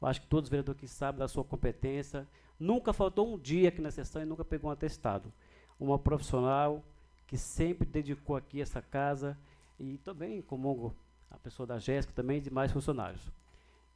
Eu 0.00 0.08
acho 0.08 0.20
que 0.20 0.26
todos 0.26 0.46
os 0.46 0.50
vereadores 0.50 0.80
que 0.80 0.88
sabem 0.88 1.18
da 1.18 1.28
sua 1.28 1.44
competência. 1.44 2.28
Nunca 2.58 2.92
faltou 2.92 3.34
um 3.34 3.38
dia 3.38 3.68
aqui 3.68 3.80
na 3.80 3.90
sessão 3.90 4.22
e 4.22 4.26
nunca 4.26 4.44
pegou 4.44 4.70
um 4.70 4.72
atestado. 4.72 5.32
Uma 5.78 5.98
profissional 5.98 6.84
que 7.30 7.38
sempre 7.38 7.86
dedicou 7.86 8.34
aqui 8.34 8.60
essa 8.60 8.82
casa 8.82 9.38
e 9.78 9.98
também 9.98 10.42
como 10.42 10.92
a 11.30 11.38
pessoa 11.38 11.64
da 11.64 11.78
Jéssica 11.78 12.12
também 12.12 12.38
e 12.38 12.40
demais 12.40 12.72
funcionários. 12.72 13.30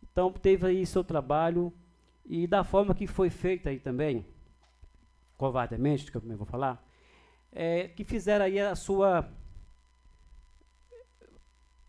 Então 0.01 0.33
teve 0.33 0.69
aí 0.69 0.87
seu 0.87 1.03
trabalho 1.03 1.73
e 2.25 2.47
da 2.47 2.63
forma 2.63 2.95
que 2.95 3.09
foi 3.09 3.31
feita 3.31 3.71
aí 3.71 3.81
também, 3.81 4.25
covardemente, 5.37 6.13
que 6.13 6.17
eu 6.17 6.21
também 6.21 6.37
vou 6.37 6.47
falar, 6.47 6.81
é, 7.51 7.89
que 7.89 8.05
fizeram 8.05 8.45
aí 8.45 8.61
a 8.61 8.77
sua 8.77 9.29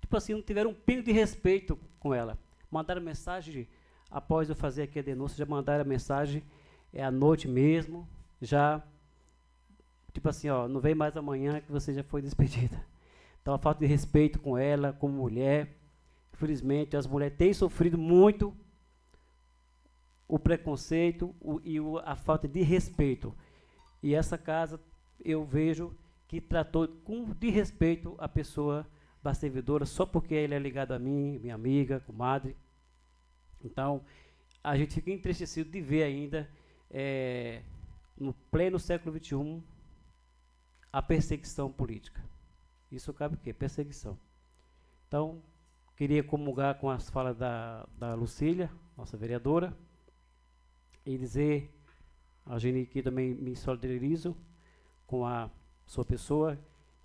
tipo 0.01 0.17
assim, 0.17 0.33
não 0.33 0.41
tiveram 0.41 0.71
um 0.71 0.73
pingo 0.73 1.03
de 1.03 1.11
respeito 1.11 1.79
com 1.99 2.11
ela. 2.11 2.39
Mandaram 2.71 3.03
mensagem, 3.03 3.67
após 4.09 4.49
eu 4.49 4.55
fazer 4.55 4.81
aqui 4.81 4.97
a 4.97 5.03
denúncia, 5.03 5.37
já 5.37 5.45
mandaram 5.45 5.83
a 5.83 5.87
mensagem, 5.87 6.43
é 6.91 7.03
à 7.03 7.11
noite 7.11 7.47
mesmo, 7.47 8.09
já, 8.41 8.81
tipo 10.15 10.29
assim, 10.29 10.49
ó, 10.49 10.67
não 10.67 10.79
vem 10.79 10.95
mais 10.95 11.15
amanhã 11.17 11.59
que 11.59 11.71
você 11.71 11.93
já 11.93 12.03
foi 12.03 12.21
despedida. 12.21 12.81
Então, 13.41 13.53
a 13.53 13.59
falta 13.59 13.81
de 13.81 13.85
respeito 13.85 14.39
com 14.39 14.57
ela, 14.57 14.93
como 14.93 15.13
mulher, 15.13 15.77
infelizmente, 16.33 16.97
as 16.97 17.05
mulheres 17.05 17.37
têm 17.37 17.53
sofrido 17.53 17.97
muito 17.97 18.55
o 20.27 20.39
preconceito 20.39 21.35
o, 21.39 21.61
e 21.63 21.79
o, 21.79 21.99
a 21.99 22.15
falta 22.15 22.47
de 22.47 22.61
respeito. 22.61 23.35
E 24.01 24.15
essa 24.15 24.37
casa, 24.37 24.79
eu 25.23 25.45
vejo 25.45 25.93
que 26.27 26.41
tratou 26.41 26.87
com 26.87 27.25
de 27.25 27.49
respeito 27.49 28.15
a 28.17 28.27
pessoa 28.27 28.87
da 29.21 29.33
servidora 29.33 29.85
só 29.85 30.05
porque 30.05 30.33
ele 30.33 30.55
é 30.55 30.59
ligado 30.59 30.93
a 30.93 30.99
mim, 30.99 31.37
minha 31.39 31.55
amiga, 31.55 31.99
comadre. 31.99 32.55
Então, 33.63 34.01
a 34.63 34.77
gente 34.77 34.95
fica 34.95 35.11
entristecido 35.11 35.69
de 35.69 35.81
ver 35.81 36.03
ainda, 36.03 36.49
é, 36.89 37.61
no 38.17 38.33
pleno 38.49 38.79
século 38.79 39.15
XXI, 39.19 39.61
a 40.95 41.01
perseguição 41.01 41.69
política. 41.69 42.23
Isso 42.89 43.13
cabe 43.13 43.35
o 43.35 43.37
quê? 43.37 43.51
Perseguição. 43.51 44.17
Então, 45.05 45.41
queria 45.97 46.23
comungar 46.23 46.75
com 46.75 46.89
as 46.89 47.09
falas 47.09 47.35
da, 47.35 47.85
da 47.97 48.13
Lucília, 48.13 48.71
nossa 48.95 49.17
vereadora, 49.17 49.77
e 51.05 51.17
dizer, 51.17 51.69
a 52.45 52.57
Geni 52.57 52.85
que 52.85 53.03
também 53.03 53.35
me 53.35 53.57
solidarizo 53.57 54.37
com 55.05 55.25
a 55.25 55.51
sua 55.85 56.05
pessoa, 56.05 56.57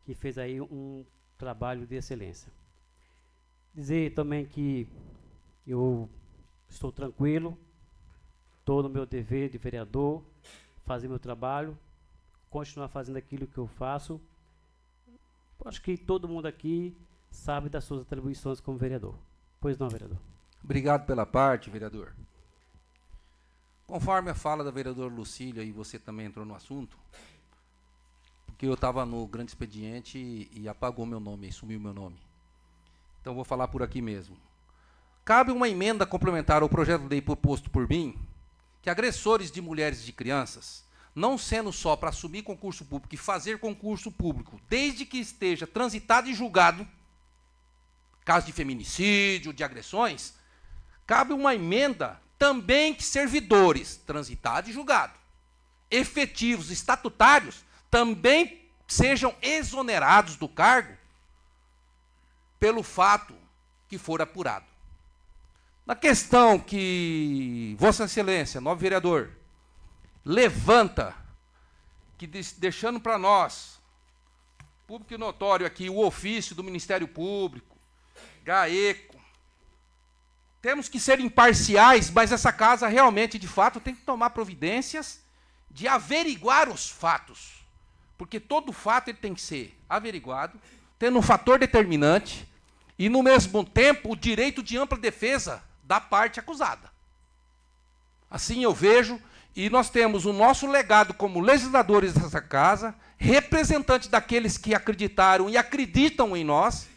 que 0.05 0.14
fez 0.14 0.38
aí 0.38 0.61
um 0.61 1.05
trabalho 1.36 1.84
de 1.84 1.97
excelência. 1.97 2.53
Dizer 3.74 4.14
também 4.14 4.47
que 4.47 4.86
eu 5.66 6.09
estou 6.68 6.93
tranquilo, 6.93 7.59
estou 8.61 8.84
no 8.84 8.88
meu 8.88 9.05
dever 9.05 9.51
de 9.51 9.59
vereador, 9.59 10.22
fazer 10.84 11.09
meu 11.09 11.18
trabalho, 11.18 11.76
continuar 12.51 12.88
fazendo 12.88 13.16
aquilo 13.16 13.46
que 13.46 13.59
eu 13.59 13.66
faço. 13.66 14.20
Acho 15.64 15.80
que 15.80 15.96
todo 15.96 16.28
mundo 16.28 16.46
aqui 16.46 16.96
sabe 17.30 17.68
das 17.68 17.84
suas 17.84 18.03
atribuições 18.03 18.61
como 18.61 18.76
vereador. 18.76 19.14
Pois 19.61 19.78
não, 19.78 19.88
vereador. 19.88 20.18
Obrigado 20.62 21.07
pela 21.07 21.24
parte, 21.24 21.70
vereador. 21.70 22.12
Conforme 23.86 24.30
a 24.30 24.34
fala 24.34 24.62
da 24.62 24.70
vereadora 24.70 25.12
Lucília, 25.12 25.62
e 25.62 25.72
você 25.72 25.98
também 25.98 26.26
entrou 26.26 26.44
no 26.44 26.55
assunto, 26.55 26.96
que 28.57 28.66
eu 28.66 28.74
estava 28.74 29.07
no 29.07 29.26
grande 29.26 29.51
expediente 29.51 30.18
e, 30.18 30.51
e 30.53 30.68
apagou 30.68 31.07
meu 31.07 31.18
nome, 31.18 31.51
sumiu 31.51 31.80
meu 31.80 31.94
nome. 31.94 32.18
Então 33.20 33.34
vou 33.34 33.44
falar 33.44 33.68
por 33.68 33.82
aqui 33.82 34.03
mesmo. 34.03 34.36
Cabe 35.24 35.51
uma 35.51 35.68
emenda 35.68 36.07
complementar 36.07 36.62
ao 36.62 36.68
projeto 36.68 37.03
de 37.03 37.09
lei 37.09 37.22
proposto 37.22 37.70
por 37.70 37.88
mim, 37.88 38.18
que 38.82 38.90
agressores 38.90 39.51
de 39.51 39.61
mulheres 39.61 40.03
e 40.03 40.07
de 40.07 40.12
crianças, 40.12 40.84
não 41.14 41.36
sendo 41.36 41.72
só 41.72 41.96
para 41.96 42.11
assumir 42.11 42.42
concurso 42.42 42.84
público 42.84 43.14
e 43.14 43.18
fazer 43.18 43.58
concurso 43.58 44.11
público, 44.11 44.61
desde 44.68 45.04
que 45.04 45.18
esteja 45.18 45.66
transitado 45.66 46.28
e 46.28 46.34
julgado, 46.34 46.86
caso 48.24 48.46
de 48.46 48.52
feminicídio, 48.52 49.52
de 49.52 49.64
agressões, 49.64 50.34
cabe 51.06 51.32
uma 51.32 51.54
emenda 51.54 52.20
também 52.38 52.94
que 52.94 53.02
servidores, 53.02 53.96
transitado 53.96 54.70
e 54.70 54.72
julgado, 54.72 55.12
efetivos, 55.90 56.70
estatutários, 56.70 57.64
também 57.90 58.70
sejam 58.86 59.34
exonerados 59.42 60.36
do 60.36 60.48
cargo 60.48 60.96
pelo 62.58 62.82
fato 62.82 63.34
que 63.88 63.98
for 63.98 64.22
apurado. 64.22 64.66
Na 65.84 65.96
questão 65.96 66.58
que 66.58 67.74
Vossa 67.78 68.04
Excelência, 68.04 68.61
novo 68.61 68.80
vereador, 68.80 69.32
levanta, 70.24 71.14
que 72.18 72.26
deixando 72.26 73.00
para 73.00 73.18
nós, 73.18 73.80
público 74.86 75.14
e 75.14 75.18
notório 75.18 75.66
aqui, 75.66 75.88
o 75.88 76.04
ofício 76.04 76.54
do 76.54 76.64
Ministério 76.64 77.08
Público, 77.08 77.76
GAECO, 78.44 79.18
temos 80.60 80.88
que 80.88 81.00
ser 81.00 81.20
imparciais, 81.20 82.10
mas 82.10 82.32
essa 82.32 82.52
casa 82.52 82.86
realmente, 82.86 83.38
de 83.38 83.48
fato, 83.48 83.80
tem 83.80 83.94
que 83.94 84.02
tomar 84.02 84.30
providências 84.30 85.22
de 85.70 85.88
averiguar 85.88 86.68
os 86.68 86.90
fatos. 86.90 87.64
Porque 88.18 88.38
todo 88.38 88.72
fato 88.72 89.08
ele 89.08 89.18
tem 89.18 89.32
que 89.32 89.40
ser 89.40 89.74
averiguado, 89.88 90.60
tendo 90.98 91.18
um 91.18 91.22
fator 91.22 91.58
determinante 91.58 92.46
e, 92.98 93.08
no 93.08 93.22
mesmo 93.22 93.64
tempo, 93.64 94.12
o 94.12 94.16
direito 94.16 94.62
de 94.62 94.76
ampla 94.76 94.98
defesa 94.98 95.64
da 95.82 95.98
parte 95.98 96.38
acusada. 96.38 96.90
Assim 98.30 98.62
eu 98.62 98.74
vejo, 98.74 99.20
e 99.55 99.68
nós 99.68 99.90
temos 99.90 100.24
o 100.24 100.32
nosso 100.32 100.66
legado 100.66 101.12
como 101.14 101.40
legisladores 101.40 102.12
dessa 102.12 102.40
casa, 102.40 102.94
representantes 103.18 104.09
daqueles 104.09 104.57
que 104.57 104.74
acreditaram 104.74 105.51
e 105.51 105.57
acreditam 105.57 106.36
em 106.36 106.44
nós, 106.44 106.88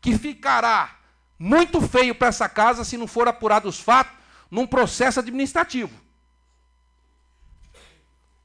que 0.00 0.16
ficará 0.16 0.96
muito 1.38 1.80
feio 1.80 2.14
para 2.14 2.28
essa 2.28 2.48
casa 2.48 2.84
se 2.84 2.96
não 2.96 3.06
for 3.06 3.28
apurado 3.28 3.68
os 3.68 3.78
fatos 3.80 4.12
num 4.50 4.66
processo 4.66 5.20
administrativo. 5.20 5.92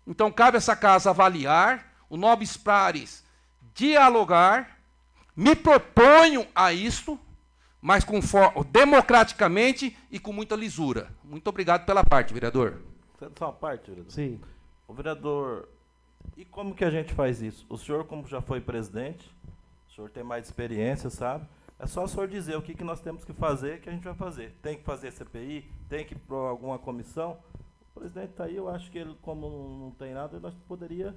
Então 0.05 0.31
cabe 0.31 0.57
a 0.57 0.59
essa 0.59 0.75
casa 0.75 1.09
avaliar, 1.09 1.93
o 2.09 2.17
Nobis 2.17 2.55
Prares 2.55 3.23
dialogar, 3.73 4.79
me 5.35 5.53
proponho 5.53 6.47
a 6.55 6.71
isto, 6.71 7.19
mas 7.81 8.05
democraticamente 8.71 9.97
e 10.09 10.17
com 10.17 10.31
muita 10.31 10.55
lisura. 10.55 11.13
Muito 11.23 11.47
obrigado 11.47 11.85
pela 11.85 12.03
parte, 12.03 12.33
vereador. 12.33 12.94
Só 13.37 13.45
uma 13.45 13.53
parte, 13.53 13.89
vereador? 13.89 14.11
Sim. 14.11 14.39
O 14.87 14.93
vereador, 14.93 15.67
e 16.37 16.45
como 16.45 16.75
que 16.75 16.83
a 16.83 16.89
gente 16.89 17.13
faz 17.13 17.41
isso? 17.41 17.65
O 17.69 17.77
senhor, 17.77 18.05
como 18.05 18.27
já 18.27 18.41
foi 18.41 18.61
presidente, 18.61 19.33
o 19.87 19.91
senhor 19.93 20.09
tem 20.09 20.23
mais 20.23 20.45
experiência, 20.45 21.09
sabe? 21.09 21.47
É 21.77 21.85
só 21.85 22.03
o 22.03 22.07
senhor 22.07 22.27
dizer 22.27 22.55
o 22.55 22.61
que, 22.61 22.73
que 22.73 22.83
nós 22.83 23.01
temos 23.01 23.25
que 23.25 23.33
fazer, 23.33 23.81
que 23.81 23.89
a 23.89 23.91
gente 23.91 24.03
vai 24.03 24.13
fazer. 24.15 24.55
Tem 24.61 24.77
que 24.77 24.83
fazer 24.83 25.11
CPI, 25.11 25.69
tem 25.89 26.05
que 26.05 26.13
ir 26.13 26.19
para 26.19 26.37
alguma 26.37 26.79
comissão. 26.79 27.37
O 27.93 27.99
presidente 27.99 28.31
está 28.31 28.45
aí, 28.45 28.55
eu 28.55 28.69
acho 28.69 28.89
que 28.91 28.97
ele, 28.97 29.15
como 29.21 29.49
não 29.79 29.91
tem 29.91 30.13
nada, 30.13 30.39
nós 30.39 30.53
poderia, 30.67 31.15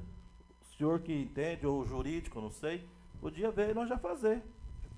o 0.60 0.76
senhor 0.76 1.00
que 1.00 1.12
entende, 1.12 1.66
ou 1.66 1.80
o 1.80 1.86
jurídico, 1.86 2.40
não 2.40 2.50
sei, 2.50 2.84
podia 3.20 3.50
ver 3.50 3.70
e 3.70 3.74
nós 3.74 3.88
já 3.88 3.98
fazer. 3.98 4.42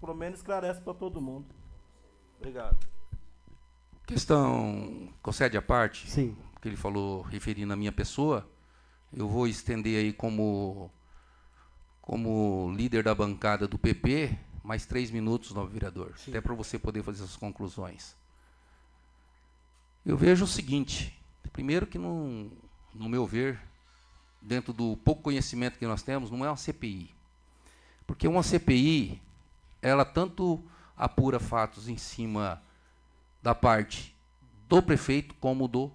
Pelo 0.01 0.15
menos 0.15 0.39
esclarece 0.39 0.81
para 0.81 0.95
todo 0.95 1.21
mundo. 1.21 1.47
Obrigado. 2.39 2.79
Questão, 4.07 5.13
concede 5.23 5.57
a 5.59 5.63
parte? 5.63 6.11
Sim. 6.11 6.37
Que 6.61 6.69
ele 6.69 6.77
falou, 6.77 7.23
referindo 7.23 7.73
à 7.73 7.77
minha 7.77 7.93
pessoa, 7.93 8.49
eu 9.13 9.29
vou 9.29 9.47
estender 9.47 9.99
aí 9.99 10.13
como, 10.13 10.91
como 12.03 12.73
líder 12.77 13.03
da 13.03 13.15
bancada 13.15 13.67
do 13.67 13.79
PP, 13.79 14.39
mais 14.63 14.87
três 14.87 15.11
minutos, 15.11 15.53
novo 15.53 15.69
vereador, 15.69 16.13
Sim. 16.17 16.31
até 16.31 16.41
para 16.41 16.55
você 16.55 16.79
poder 16.79 17.03
fazer 17.03 17.25
as 17.25 17.37
conclusões. 17.37 18.15
Eu 20.05 20.17
vejo 20.17 20.45
o 20.45 20.49
seguinte: 20.49 21.19
primeiro, 21.53 21.87
que 21.87 21.99
não, 21.99 22.51
no 22.95 23.09
meu 23.09 23.27
ver, 23.27 23.61
dentro 24.41 24.73
do 24.73 24.97
pouco 24.99 25.23
conhecimento 25.23 25.79
que 25.79 25.87
nós 25.87 26.03
temos, 26.03 26.31
não 26.31 26.45
é 26.45 26.49
uma 26.49 26.57
CPI. 26.57 27.15
Porque 28.07 28.27
uma 28.27 28.43
CPI, 28.43 29.21
ela 29.81 30.05
tanto 30.05 30.63
apura 30.97 31.39
fatos 31.39 31.89
em 31.89 31.97
cima 31.97 32.63
da 33.43 33.55
parte 33.55 34.15
do 34.69 34.83
prefeito 34.83 35.35
como 35.37 35.67
do 35.67 35.91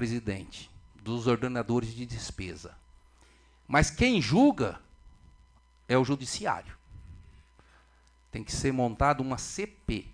presidente, 0.00 0.70
dos 0.94 1.26
ordenadores 1.26 1.94
de 1.94 2.06
despesa. 2.06 2.74
Mas 3.68 3.90
quem 3.90 4.18
julga 4.18 4.80
é 5.86 5.98
o 5.98 6.04
judiciário 6.04 6.74
tem 8.30 8.42
que 8.42 8.50
ser 8.50 8.72
montada 8.72 9.20
uma 9.22 9.36
CP, 9.36 10.06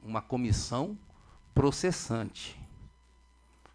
uma 0.00 0.22
comissão 0.22 0.96
processante. 1.52 2.56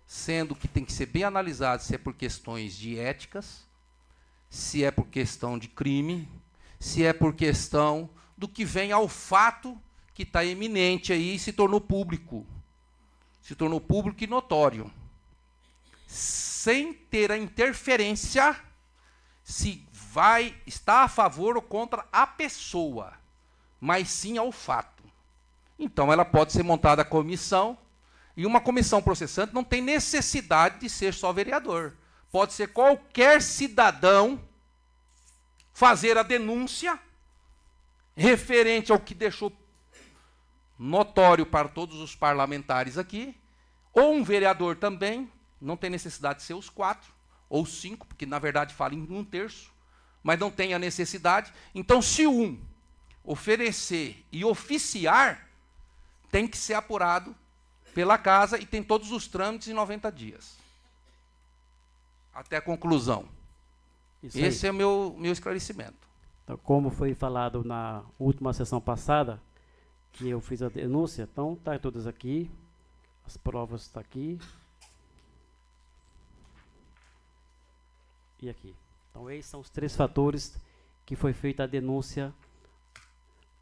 Sendo 0.05 0.55
que 0.55 0.69
tem 0.69 0.85
que 0.85 0.93
ser 0.93 1.07
bem 1.07 1.25
analisado 1.25 1.83
se 1.83 1.95
é 1.95 1.97
por 1.97 2.13
questões 2.13 2.77
de 2.77 2.97
éticas, 2.97 3.67
se 4.49 4.85
é 4.85 4.91
por 4.91 5.07
questão 5.07 5.59
de 5.59 5.67
crime, 5.67 6.29
se 6.79 7.03
é 7.03 7.11
por 7.11 7.33
questão 7.33 8.09
do 8.37 8.47
que 8.47 8.63
vem 8.63 8.93
ao 8.93 9.09
fato 9.09 9.77
que 10.13 10.23
está 10.23 10.45
eminente 10.45 11.11
aí 11.11 11.35
e 11.35 11.39
se 11.39 11.51
tornou 11.51 11.81
público. 11.81 12.45
Se 13.41 13.53
tornou 13.53 13.81
público 13.81 14.23
e 14.23 14.27
notório. 14.27 14.89
Sem 16.07 16.93
ter 16.93 17.31
a 17.31 17.37
interferência 17.37 18.59
se 19.43 19.87
vai 19.91 20.55
estar 20.65 21.03
a 21.03 21.07
favor 21.07 21.55
ou 21.55 21.61
contra 21.61 22.07
a 22.11 22.25
pessoa 22.25 23.13
mas 23.79 24.09
sim 24.09 24.37
ao 24.37 24.51
fato. 24.51 25.03
Então, 25.77 26.11
ela 26.11 26.25
pode 26.25 26.51
ser 26.51 26.63
montada 26.63 27.03
a 27.03 27.05
comissão, 27.05 27.77
e 28.35 28.45
uma 28.45 28.61
comissão 28.61 29.01
processante 29.01 29.53
não 29.53 29.63
tem 29.63 29.81
necessidade 29.81 30.79
de 30.79 30.89
ser 30.89 31.13
só 31.13 31.31
vereador. 31.31 31.95
Pode 32.31 32.53
ser 32.53 32.67
qualquer 32.67 33.41
cidadão 33.41 34.41
fazer 35.71 36.17
a 36.17 36.23
denúncia 36.23 36.99
referente 38.15 38.91
ao 38.91 38.99
que 38.99 39.13
deixou 39.13 39.51
notório 40.77 41.45
para 41.45 41.67
todos 41.67 41.99
os 41.99 42.15
parlamentares 42.15 42.97
aqui, 42.97 43.35
ou 43.93 44.13
um 44.13 44.23
vereador 44.23 44.75
também, 44.75 45.31
não 45.59 45.77
tem 45.77 45.89
necessidade 45.89 46.39
de 46.39 46.45
ser 46.45 46.53
os 46.53 46.69
quatro, 46.69 47.11
ou 47.49 47.65
cinco, 47.65 48.05
porque 48.05 48.25
na 48.25 48.39
verdade 48.39 48.73
fala 48.73 48.93
em 48.93 49.07
um 49.09 49.23
terço, 49.23 49.71
mas 50.21 50.39
não 50.39 50.51
tem 50.51 50.73
a 50.73 50.79
necessidade. 50.79 51.53
Então, 51.73 52.01
se 52.01 52.27
um 52.27 52.59
oferecer 53.23 54.25
e 54.31 54.43
oficiar 54.45 55.47
tem 56.31 56.47
que 56.47 56.57
ser 56.57 56.73
apurado 56.73 57.35
pela 57.93 58.17
casa 58.17 58.59
e 58.59 58.65
tem 58.65 58.83
todos 58.83 59.11
os 59.11 59.27
trâmites 59.27 59.67
em 59.67 59.73
90 59.73 60.11
dias. 60.11 60.57
Até 62.33 62.57
a 62.57 62.61
conclusão. 62.61 63.25
Isso 64.21 64.37
Esse 64.37 64.65
aí. 64.65 64.69
é 64.69 64.71
o 64.71 64.75
meu, 64.75 65.15
meu 65.17 65.31
esclarecimento. 65.31 66.07
Então, 66.43 66.57
como 66.57 66.89
foi 66.89 67.13
falado 67.13 67.63
na 67.63 68.03
última 68.19 68.53
sessão 68.53 68.79
passada, 68.79 69.41
que 70.13 70.29
eu 70.29 70.39
fiz 70.39 70.61
a 70.61 70.69
denúncia, 70.69 71.23
então 71.23 71.53
está 71.53 71.77
todas 71.77 72.07
aqui, 72.07 72.49
as 73.25 73.35
provas 73.35 73.81
estão 73.81 74.01
tá 74.01 74.07
aqui. 74.07 74.39
E 78.41 78.49
aqui. 78.49 78.75
Então, 79.09 79.29
esses 79.31 79.49
são 79.49 79.59
os 79.59 79.69
três 79.69 79.95
fatores 79.95 80.59
que 81.05 81.15
foi 81.15 81.33
feita 81.33 81.63
a 81.63 81.67
denúncia 81.67 82.33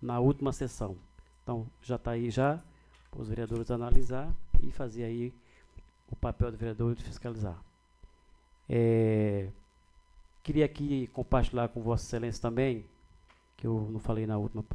na 0.01 0.19
última 0.19 0.51
sessão. 0.51 0.97
Então, 1.43 1.67
já 1.81 1.95
está 1.95 2.11
aí 2.11 2.29
já, 2.29 2.61
para 3.09 3.21
os 3.21 3.29
vereadores 3.29 3.71
analisar 3.71 4.33
e 4.61 4.71
fazer 4.71 5.03
aí 5.03 5.33
o 6.09 6.15
papel 6.15 6.51
do 6.51 6.57
vereador 6.57 6.95
de 6.95 7.03
fiscalizar. 7.03 7.57
É, 8.67 9.49
queria 10.43 10.65
aqui 10.65 11.07
compartilhar 11.07 11.69
com 11.69 11.81
Vossa 11.81 12.05
Excelência 12.05 12.41
também, 12.41 12.85
que 13.55 13.65
eu 13.65 13.87
não 13.91 13.99
falei 13.99 14.25
na 14.25 14.37
última 14.37 14.65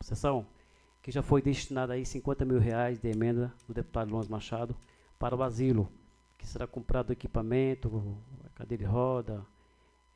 sessão, 0.00 0.46
que 1.02 1.10
já 1.10 1.22
foi 1.22 1.40
destinado 1.40 1.92
aí 1.92 2.04
50 2.04 2.44
mil 2.44 2.58
reais 2.58 2.98
de 2.98 3.08
emenda 3.08 3.54
do 3.68 3.74
deputado 3.74 4.10
Luiz 4.10 4.26
Machado 4.26 4.74
para 5.18 5.36
o 5.36 5.42
asilo, 5.42 5.90
que 6.36 6.46
será 6.46 6.66
comprado 6.66 7.12
equipamento, 7.12 8.18
cadeira 8.56 8.84
de 8.84 8.90
roda, 8.90 9.46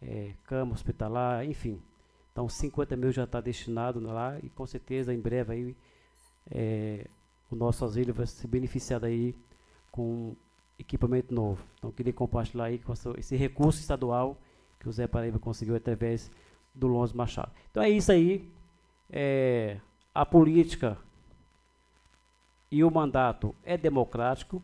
é, 0.03 0.33
cama 0.45 0.73
hospitalar, 0.73 1.45
enfim, 1.45 1.81
então 2.33 2.49
50 2.49 2.97
mil 2.97 3.13
já 3.13 3.25
está 3.25 3.41
destinado 3.41 4.01
lá 4.01 4.39
e 4.43 4.49
com 4.51 4.67
certeza 4.67 5.15
em 5.15 5.21
breve 5.21 5.53
aí 5.53 5.77
é, 6.51 7.07
o 7.51 7.55
nosso 7.55 7.85
asilo 7.85 8.13
vai 8.13 8.27
se 8.27 8.47
beneficiar 8.49 8.99
daí 8.99 9.37
com 9.91 10.35
equipamento 10.79 11.35
novo. 11.35 11.63
Então 11.79 11.93
queria 11.93 12.13
compartilhar 12.13 12.65
aí 12.65 12.79
com 12.79 12.93
esse 12.93 13.37
recurso 13.37 13.81
estadual 13.81 14.39
que 14.79 14.89
o 14.89 14.93
Zé 14.93 15.07
Paraíba 15.07 15.39
conseguiu 15.39 15.77
através 15.77 16.31
do 16.75 16.87
Lonzo 16.87 17.17
Machado. 17.17 17.53
Então 17.71 17.83
é 17.83 17.91
isso 17.91 18.11
aí. 18.11 18.51
É, 19.11 19.79
a 20.15 20.25
política 20.25 20.97
e 22.71 22.83
o 22.85 22.91
mandato 22.91 23.55
é 23.65 23.77
democrático. 23.77 24.63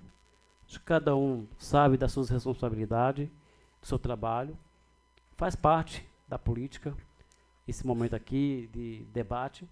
Cada 0.84 1.14
um 1.14 1.46
sabe 1.58 1.96
das 1.96 2.12
suas 2.12 2.28
responsabilidades, 2.28 3.28
seu 3.86 3.98
trabalho. 3.98 4.56
Faz 5.36 5.54
parte 5.54 6.06
da 6.28 6.38
política 6.38 6.96
esse 7.66 7.86
momento 7.86 8.14
aqui 8.14 8.68
de 8.72 9.04
debate. 9.12 9.68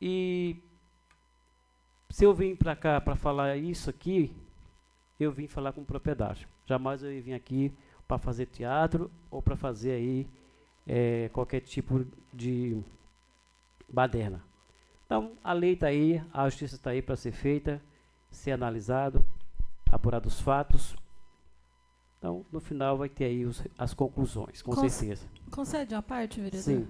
E 0.00 0.56
se 2.08 2.24
eu 2.24 2.32
vim 2.34 2.56
para 2.56 2.74
cá 2.74 3.00
para 3.00 3.16
falar 3.16 3.56
isso 3.56 3.90
aqui, 3.90 4.34
eu 5.18 5.32
vim 5.32 5.46
falar 5.46 5.72
com 5.72 5.84
propriedade. 5.84 6.48
Jamais 6.66 7.02
eu 7.02 7.10
vir 7.22 7.34
aqui 7.34 7.72
para 8.06 8.18
fazer 8.18 8.46
teatro 8.46 9.10
ou 9.30 9.42
para 9.42 9.56
fazer 9.56 9.92
aí 9.92 10.26
é, 10.86 11.28
qualquer 11.32 11.60
tipo 11.60 12.06
de 12.32 12.82
baderna. 13.88 14.42
Então, 15.04 15.32
a 15.42 15.52
lei 15.52 15.72
está 15.72 15.88
aí, 15.88 16.22
a 16.32 16.48
justiça 16.48 16.76
está 16.76 16.90
aí 16.90 17.02
para 17.02 17.16
ser 17.16 17.32
feita, 17.32 17.82
ser 18.30 18.52
analisado, 18.52 19.24
apurado 19.90 20.28
os 20.28 20.40
fatos, 20.40 20.96
então, 22.18 22.44
no 22.50 22.60
final 22.60 22.98
vai 22.98 23.08
ter 23.08 23.26
aí 23.26 23.44
os, 23.44 23.62
as 23.78 23.94
conclusões, 23.94 24.60
com 24.60 24.72
Con 24.72 24.88
certeza. 24.88 25.26
Concede 25.50 25.94
uma 25.94 26.02
parte, 26.02 26.40
vereador? 26.40 26.62
Sim. 26.62 26.88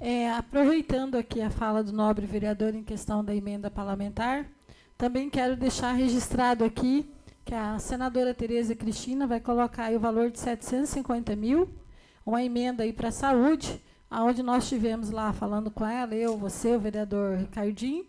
É, 0.00 0.32
aproveitando 0.32 1.14
aqui 1.16 1.40
a 1.40 1.50
fala 1.50 1.84
do 1.84 1.92
nobre 1.92 2.26
vereador 2.26 2.74
em 2.74 2.82
questão 2.82 3.24
da 3.24 3.34
emenda 3.34 3.70
parlamentar, 3.70 4.46
Também 4.96 5.28
quero 5.28 5.56
deixar 5.56 5.92
registrado 5.92 6.64
aqui 6.64 7.10
que 7.44 7.54
a 7.54 7.76
senadora 7.78 8.32
Tereza 8.32 8.74
Cristina 8.74 9.26
vai 9.26 9.40
colocar 9.40 9.92
o 9.92 9.98
valor 9.98 10.30
de 10.30 10.38
750 10.38 11.34
mil, 11.34 11.68
uma 12.24 12.42
emenda 12.42 12.84
aí 12.84 12.92
para 12.92 13.08
a 13.08 13.12
saúde, 13.12 13.82
aonde 14.08 14.44
nós 14.44 14.68
tivemos 14.68 15.10
lá 15.10 15.32
falando 15.32 15.72
com 15.72 15.84
ela, 15.84 16.14
eu, 16.14 16.36
você, 16.38 16.76
o 16.76 16.80
vereador 16.80 17.36
Ricardinho, 17.36 18.06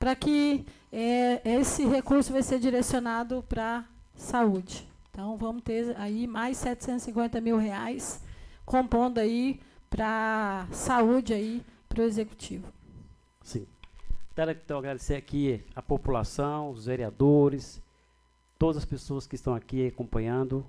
para 0.00 0.16
que 0.16 0.66
é, 0.90 1.40
esse 1.60 1.84
recurso 1.84 2.32
vai 2.32 2.42
ser 2.42 2.58
direcionado 2.58 3.44
para 3.48 3.84
saúde. 4.16 4.91
Então, 5.12 5.36
vamos 5.36 5.60
ter 5.60 5.94
aí 5.98 6.26
mais 6.26 6.56
750 6.56 7.38
mil 7.38 7.58
reais 7.58 8.24
compondo 8.64 9.18
aí 9.18 9.60
para 9.90 10.66
saúde 10.72 11.34
aí 11.34 11.62
para 11.86 12.00
o 12.00 12.04
executivo. 12.04 12.72
Sim. 13.42 13.66
Quero 14.34 14.52
então 14.52 14.78
agradecer 14.78 15.16
aqui 15.16 15.62
a 15.76 15.82
população, 15.82 16.70
os 16.70 16.86
vereadores, 16.86 17.82
todas 18.58 18.78
as 18.78 18.86
pessoas 18.86 19.26
que 19.26 19.34
estão 19.34 19.54
aqui 19.54 19.86
acompanhando. 19.86 20.66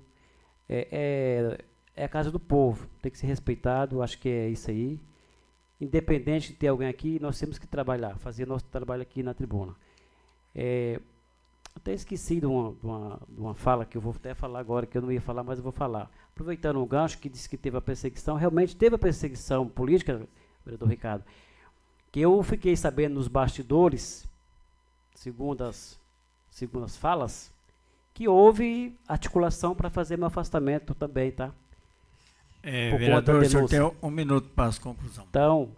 É, 0.68 0.88
é, 0.92 2.02
é 2.02 2.04
a 2.04 2.08
casa 2.08 2.30
do 2.30 2.38
povo, 2.38 2.86
tem 3.00 3.10
que 3.10 3.16
ser 3.16 3.26
respeitado, 3.26 4.02
acho 4.02 4.18
que 4.18 4.28
é 4.28 4.50
isso 4.50 4.70
aí. 4.70 5.00
Independente 5.80 6.52
de 6.52 6.58
ter 6.58 6.68
alguém 6.68 6.88
aqui, 6.88 7.18
nós 7.18 7.38
temos 7.38 7.58
que 7.58 7.66
trabalhar, 7.66 8.18
fazer 8.18 8.46
nosso 8.46 8.66
trabalho 8.66 9.00
aqui 9.00 9.22
na 9.22 9.32
tribuna. 9.32 9.74
É, 10.54 11.00
até 11.84 11.92
esqueci 11.92 12.40
de 12.40 12.46
uma, 12.46 12.72
de, 12.72 12.86
uma, 12.86 13.20
de 13.28 13.40
uma 13.40 13.54
fala 13.54 13.84
que 13.84 13.94
eu 13.94 14.00
vou 14.00 14.14
até 14.16 14.32
falar 14.32 14.58
agora, 14.58 14.86
que 14.86 14.96
eu 14.96 15.02
não 15.02 15.12
ia 15.12 15.20
falar, 15.20 15.44
mas 15.44 15.58
eu 15.58 15.62
vou 15.62 15.70
falar. 15.70 16.10
Aproveitando 16.32 16.80
o 16.80 16.86
gancho 16.86 17.18
que 17.18 17.28
disse 17.28 17.46
que 17.46 17.58
teve 17.58 17.76
a 17.76 17.80
perseguição, 17.80 18.36
realmente 18.36 18.74
teve 18.74 18.96
a 18.96 18.98
perseguição 18.98 19.68
política, 19.68 20.26
vereador 20.64 20.88
Ricardo, 20.88 21.24
que 22.10 22.20
eu 22.20 22.42
fiquei 22.42 22.74
sabendo 22.74 23.16
nos 23.16 23.28
bastidores, 23.28 24.26
segundo 25.14 25.62
as, 25.62 26.00
segundo 26.50 26.86
as 26.86 26.96
falas, 26.96 27.52
que 28.14 28.26
houve 28.26 28.96
articulação 29.06 29.74
para 29.74 29.90
fazer 29.90 30.16
meu 30.16 30.28
afastamento 30.28 30.94
também, 30.94 31.32
tá? 31.32 31.52
É, 32.62 32.92
Por 32.92 32.98
vereador, 32.98 33.42
o 33.42 33.44
senhor 33.44 33.68
tem 33.68 33.92
um 34.02 34.10
minuto 34.10 34.48
para 34.48 34.68
as 34.68 34.78
conclusões. 34.78 35.28
Então, 35.28 35.70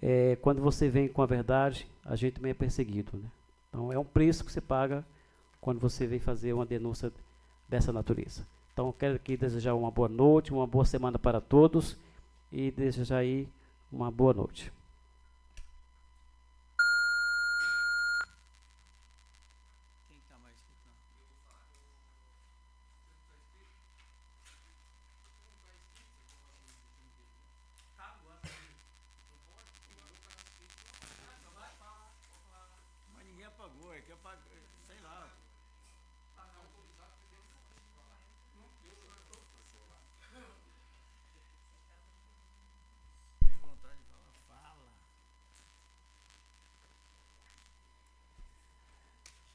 é, 0.00 0.38
quando 0.40 0.62
você 0.62 0.88
vem 0.88 1.06
com 1.06 1.20
a 1.20 1.26
verdade, 1.26 1.86
a 2.02 2.16
gente 2.16 2.36
também 2.36 2.52
é 2.52 2.54
perseguido, 2.54 3.10
né? 3.18 3.28
Então, 3.72 3.90
é 3.90 3.98
um 3.98 4.04
preço 4.04 4.44
que 4.44 4.52
você 4.52 4.60
paga 4.60 5.02
quando 5.58 5.80
você 5.80 6.06
vem 6.06 6.18
fazer 6.18 6.52
uma 6.52 6.66
denúncia 6.66 7.10
dessa 7.66 7.90
natureza. 7.90 8.46
Então, 8.74 8.92
quero 8.92 9.16
aqui 9.16 9.34
desejar 9.34 9.74
uma 9.74 9.90
boa 9.90 10.10
noite, 10.10 10.52
uma 10.52 10.66
boa 10.66 10.84
semana 10.84 11.18
para 11.18 11.40
todos 11.40 11.96
e 12.52 12.70
desejar 12.70 13.18
aí 13.18 13.48
uma 13.90 14.10
boa 14.10 14.34
noite. 14.34 14.70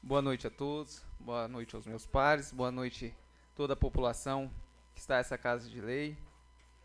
Boa 0.08 0.22
noite 0.22 0.46
a 0.46 0.50
todos, 0.50 1.04
boa 1.20 1.46
noite 1.46 1.76
aos 1.76 1.84
meus 1.84 2.06
pares, 2.06 2.50
boa 2.50 2.70
noite 2.70 3.14
toda 3.54 3.74
a 3.74 3.76
população 3.76 4.50
que 4.94 5.00
está 5.02 5.18
nessa 5.18 5.36
casa 5.36 5.68
de 5.68 5.82
lei. 5.82 6.16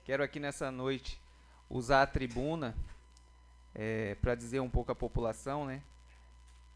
Quero 0.03 0.21
aqui 0.21 0.41
nessa 0.41 0.69
noite 0.69 1.21
usar 1.69 2.01
a 2.01 2.05
tribuna 2.05 2.75
é, 3.73 4.15
para 4.15 4.35
dizer 4.35 4.59
um 4.59 4.69
pouco 4.69 4.91
à 4.91 4.95
população, 4.95 5.65
né? 5.65 5.81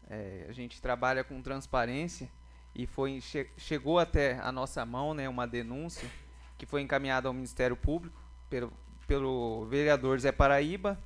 É, 0.08 0.46
a 0.48 0.52
gente 0.52 0.80
trabalha 0.80 1.22
com 1.22 1.42
transparência 1.42 2.30
e 2.74 2.86
foi 2.86 3.20
che 3.20 3.50
chegou 3.58 3.98
até 3.98 4.40
a 4.40 4.50
nossa 4.50 4.86
mão, 4.86 5.12
né, 5.12 5.28
uma 5.28 5.46
denúncia 5.46 6.10
que 6.56 6.64
foi 6.64 6.80
encaminhada 6.80 7.28
ao 7.28 7.34
Ministério 7.34 7.76
Público 7.76 8.18
pelo, 8.48 8.72
pelo 9.06 9.66
vereador 9.66 10.18
Zé 10.18 10.32
Paraíba 10.32 10.98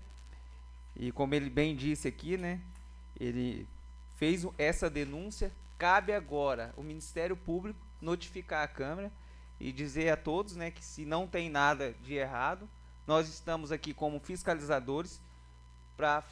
e 0.94 1.10
como 1.10 1.34
ele 1.34 1.50
bem 1.50 1.74
disse 1.74 2.06
aqui, 2.06 2.36
né, 2.36 2.60
ele 3.18 3.66
fez 4.22 4.46
essa 4.56 4.88
denúncia, 4.88 5.50
cabe 5.76 6.12
agora 6.12 6.72
o 6.76 6.82
Ministério 6.84 7.36
Público 7.36 7.84
notificar 8.00 8.62
a 8.62 8.68
Câmara 8.68 9.10
e 9.58 9.72
dizer 9.72 10.10
a 10.10 10.16
todos 10.16 10.54
né, 10.54 10.70
que 10.70 10.84
se 10.84 11.04
não 11.04 11.26
tem 11.26 11.50
nada 11.50 11.92
de 12.04 12.14
errado, 12.14 12.70
nós 13.04 13.28
estamos 13.28 13.72
aqui 13.72 13.92
como 13.92 14.20
fiscalizadores 14.20 15.20
para 15.96 16.22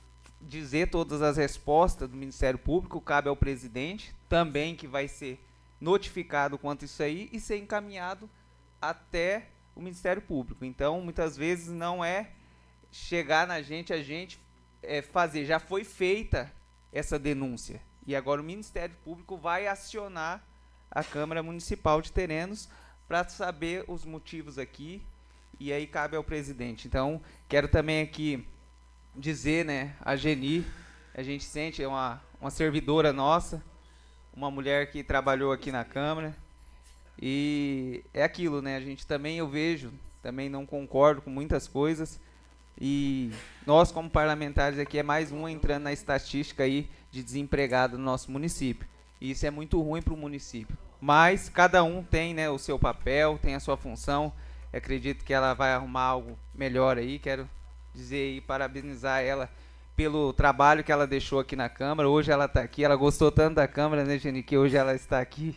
dizer 0.41 0.88
todas 0.88 1.20
as 1.20 1.36
respostas 1.36 2.09
do 2.09 2.16
Ministério 2.16 2.61
Público, 2.61 3.01
cabe 3.01 3.28
ao 3.28 3.34
presidente 3.34 4.14
também 4.28 4.76
que 4.76 4.86
vai 4.86 5.09
ser 5.09 5.45
notificado 5.80 6.57
quanto 6.57 6.84
isso 6.84 7.03
aí 7.03 7.28
e 7.32 7.41
ser 7.41 7.59
encaminhado 7.59 8.30
até 8.80 9.49
o 9.74 9.80
Ministério 9.80 10.22
Público. 10.22 10.64
Então, 10.64 11.01
muitas 11.01 11.36
vezes 11.36 11.66
não 11.66 12.05
é 12.05 12.30
chegar 12.93 13.49
na 13.49 13.61
gente, 13.61 13.93
a 13.93 14.01
gente 14.01 14.38
é, 14.80 15.03
fazer, 15.03 15.45
já 15.45 15.59
foi 15.59 15.82
feita 15.82 16.53
essa 16.93 17.18
denúncia. 17.18 17.80
E 18.07 18.16
agora 18.16 18.41
o 18.41 18.45
Ministério 18.45 18.97
Público 19.05 19.36
vai 19.36 19.66
acionar 19.66 20.45
a 20.91 21.05
Câmara 21.05 21.43
Municipal 21.43 22.03
de 22.03 22.11
Terenos 22.11 22.68
para 23.07 23.28
saber 23.28 23.84
os 23.86 24.05
motivos 24.05 24.59
aqui 24.59 25.03
e 25.59 25.72
aí 25.72 25.86
cabe 25.86 26.16
ao 26.16 26.24
presidente. 26.24 26.88
Então, 26.88 27.20
quero 27.49 27.68
também 27.68 28.03
aqui 28.03 28.47
dizer, 29.14 29.64
né, 29.64 29.95
a 30.01 30.16
Geni, 30.16 30.64
a 31.14 31.22
gente 31.22 31.45
sente, 31.45 31.82
é 31.82 31.86
uma, 31.86 32.22
uma 32.41 32.51
servidora 32.51 33.12
nossa, 33.12 33.62
uma 34.32 34.51
mulher 34.51 34.91
que 34.91 35.05
trabalhou 35.05 35.53
aqui 35.53 35.70
na 35.70 35.84
Câmara, 35.84 36.34
e 37.20 38.03
é 38.14 38.22
aquilo, 38.22 38.62
né, 38.62 38.76
a 38.76 38.80
gente 38.80 39.07
também, 39.07 39.36
eu 39.36 39.49
vejo, 39.49 39.93
também 40.22 40.49
não 40.49 40.64
concordo 40.64 41.20
com 41.20 41.30
muitas 41.30 41.68
coisas, 41.68 42.18
e 42.81 43.31
nós, 43.66 43.93
como 43.93 44.09
parlamentares 44.09 44.78
aqui, 44.78 44.99
é 44.99 45.03
mais 45.03 45.31
um 45.31 45.47
entrando 45.47 45.83
na 45.83 45.93
estatística 45.93 46.62
aí 46.62 46.89
de 47.11 47.22
desempregado 47.22 47.99
no 47.99 48.05
nosso 48.05 48.31
município. 48.31 48.89
E 49.20 49.33
isso 49.33 49.45
é 49.45 49.51
muito 49.51 49.81
ruim 49.81 50.01
para 50.01 50.14
o 50.14 50.16
município. 50.16 50.78
Mas 51.01 51.49
cada 51.49 51.85
um 51.85 52.03
tem 52.03 52.33
né, 52.33 52.49
o 52.49 52.59
seu 52.59 52.78
papel, 52.78 53.39
tem 53.41 53.55
a 53.55 53.61
sua 53.61 53.76
função. 53.76 54.33
Eu 54.72 54.78
acredito 54.78 55.24
que 55.24 55.35
ela 55.35 55.53
vai 55.53 55.72
arrumar 55.72 56.05
algo 56.05 56.39
melhor 56.55 56.97
aí. 56.97 57.18
Quero 57.18 57.49
dizer 57.93 58.37
e 58.37 58.41
parabenizar 58.41 59.22
ela 59.22 59.51
pelo 59.95 60.33
trabalho 60.33 60.83
que 60.83 60.91
ela 60.91 61.07
deixou 61.07 61.41
aqui 61.41 61.55
na 61.55 61.68
Câmara. 61.68 62.09
Hoje 62.09 62.33
ela 62.33 62.47
está 62.47 62.62
aqui, 62.62 62.83
ela 62.83 62.97
gostou 62.97 63.31
tanto 63.31 63.57
da 63.57 63.68
Câmara, 63.68 64.05
né, 64.05 64.18
Jenny, 64.18 64.43
que 64.43 64.57
hoje 64.57 64.76
ela 64.76 64.95
está 64.95 65.20
aqui. 65.20 65.55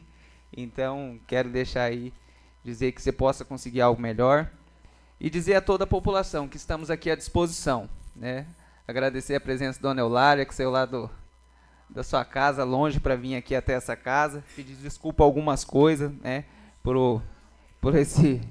Então, 0.55 1.17
quero 1.25 1.49
deixar 1.49 1.83
aí, 1.83 2.11
dizer 2.63 2.91
que 2.91 3.01
você 3.01 3.11
possa 3.11 3.45
conseguir 3.45 3.79
algo 3.79 4.01
melhor. 4.01 4.49
E 5.23 5.29
dizer 5.29 5.55
a 5.55 5.61
toda 5.61 5.85
a 5.85 5.87
população 5.87 6.49
que 6.49 6.57
estamos 6.57 6.91
aqui 6.91 7.09
à 7.09 7.15
disposição. 7.15 7.89
Né? 8.13 8.45
Agradecer 8.85 9.35
a 9.35 9.39
presença 9.39 9.81
da 9.81 9.87
Dona 9.87 10.01
Eulária, 10.01 10.45
que 10.45 10.53
saiu 10.53 10.69
lá 10.69 10.83
do, 10.85 11.09
da 11.89 12.03
sua 12.03 12.25
casa, 12.25 12.65
longe 12.65 12.99
para 12.99 13.15
vir 13.15 13.37
aqui 13.37 13.55
até 13.55 13.71
essa 13.71 13.95
casa. 13.95 14.43
Pedir 14.53 14.75
desculpa 14.75 15.23
algumas 15.23 15.63
coisas, 15.63 16.11
né, 16.19 16.43
por, 16.83 17.23
por 17.79 17.95
esse, 17.95 18.41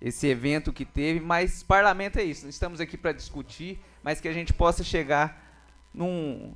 esse 0.00 0.28
evento 0.28 0.72
que 0.72 0.84
teve, 0.84 1.18
mas 1.18 1.64
parlamento 1.64 2.20
é 2.20 2.22
isso. 2.22 2.46
Estamos 2.46 2.80
aqui 2.80 2.96
para 2.96 3.10
discutir, 3.10 3.82
mas 4.00 4.20
que 4.20 4.28
a 4.28 4.32
gente 4.32 4.52
possa 4.52 4.84
chegar 4.84 5.44
num 5.92 6.54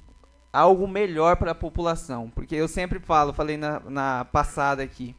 algo 0.53 0.87
melhor 0.87 1.35
para 1.35 1.51
a 1.51 1.57
população, 1.57 2.31
porque 2.31 2.55
eu 2.55 2.69
sempre 2.69 3.01
falo, 3.01 3.33
falei 3.33 3.57
na, 3.57 3.81
na 3.81 4.25
passada 4.27 4.81
aqui, 4.81 5.17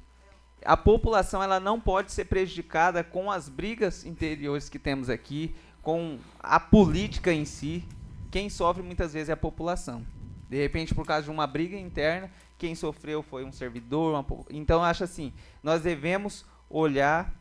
a 0.65 0.75
população 0.75 1.41
ela 1.41 1.59
não 1.59 1.79
pode 1.79 2.11
ser 2.11 2.25
prejudicada 2.25 3.03
com 3.03 3.31
as 3.31 3.47
brigas 3.47 4.05
interiores 4.05 4.67
que 4.67 4.79
temos 4.79 5.09
aqui, 5.09 5.55
com 5.81 6.17
a 6.39 6.59
política 6.59 7.31
em 7.31 7.45
si. 7.45 7.85
Quem 8.31 8.49
sofre 8.49 8.81
muitas 8.81 9.13
vezes 9.13 9.29
é 9.29 9.33
a 9.33 9.37
população. 9.37 10.05
De 10.49 10.57
repente, 10.57 10.93
por 10.93 11.05
causa 11.05 11.23
de 11.23 11.29
uma 11.29 11.47
briga 11.47 11.77
interna, 11.77 12.29
quem 12.57 12.75
sofreu 12.75 13.21
foi 13.21 13.45
um 13.45 13.51
servidor. 13.51 14.13
Uma... 14.13 14.45
Então, 14.49 14.83
acho 14.83 15.03
assim, 15.03 15.31
nós 15.61 15.81
devemos 15.81 16.45
olhar 16.69 17.33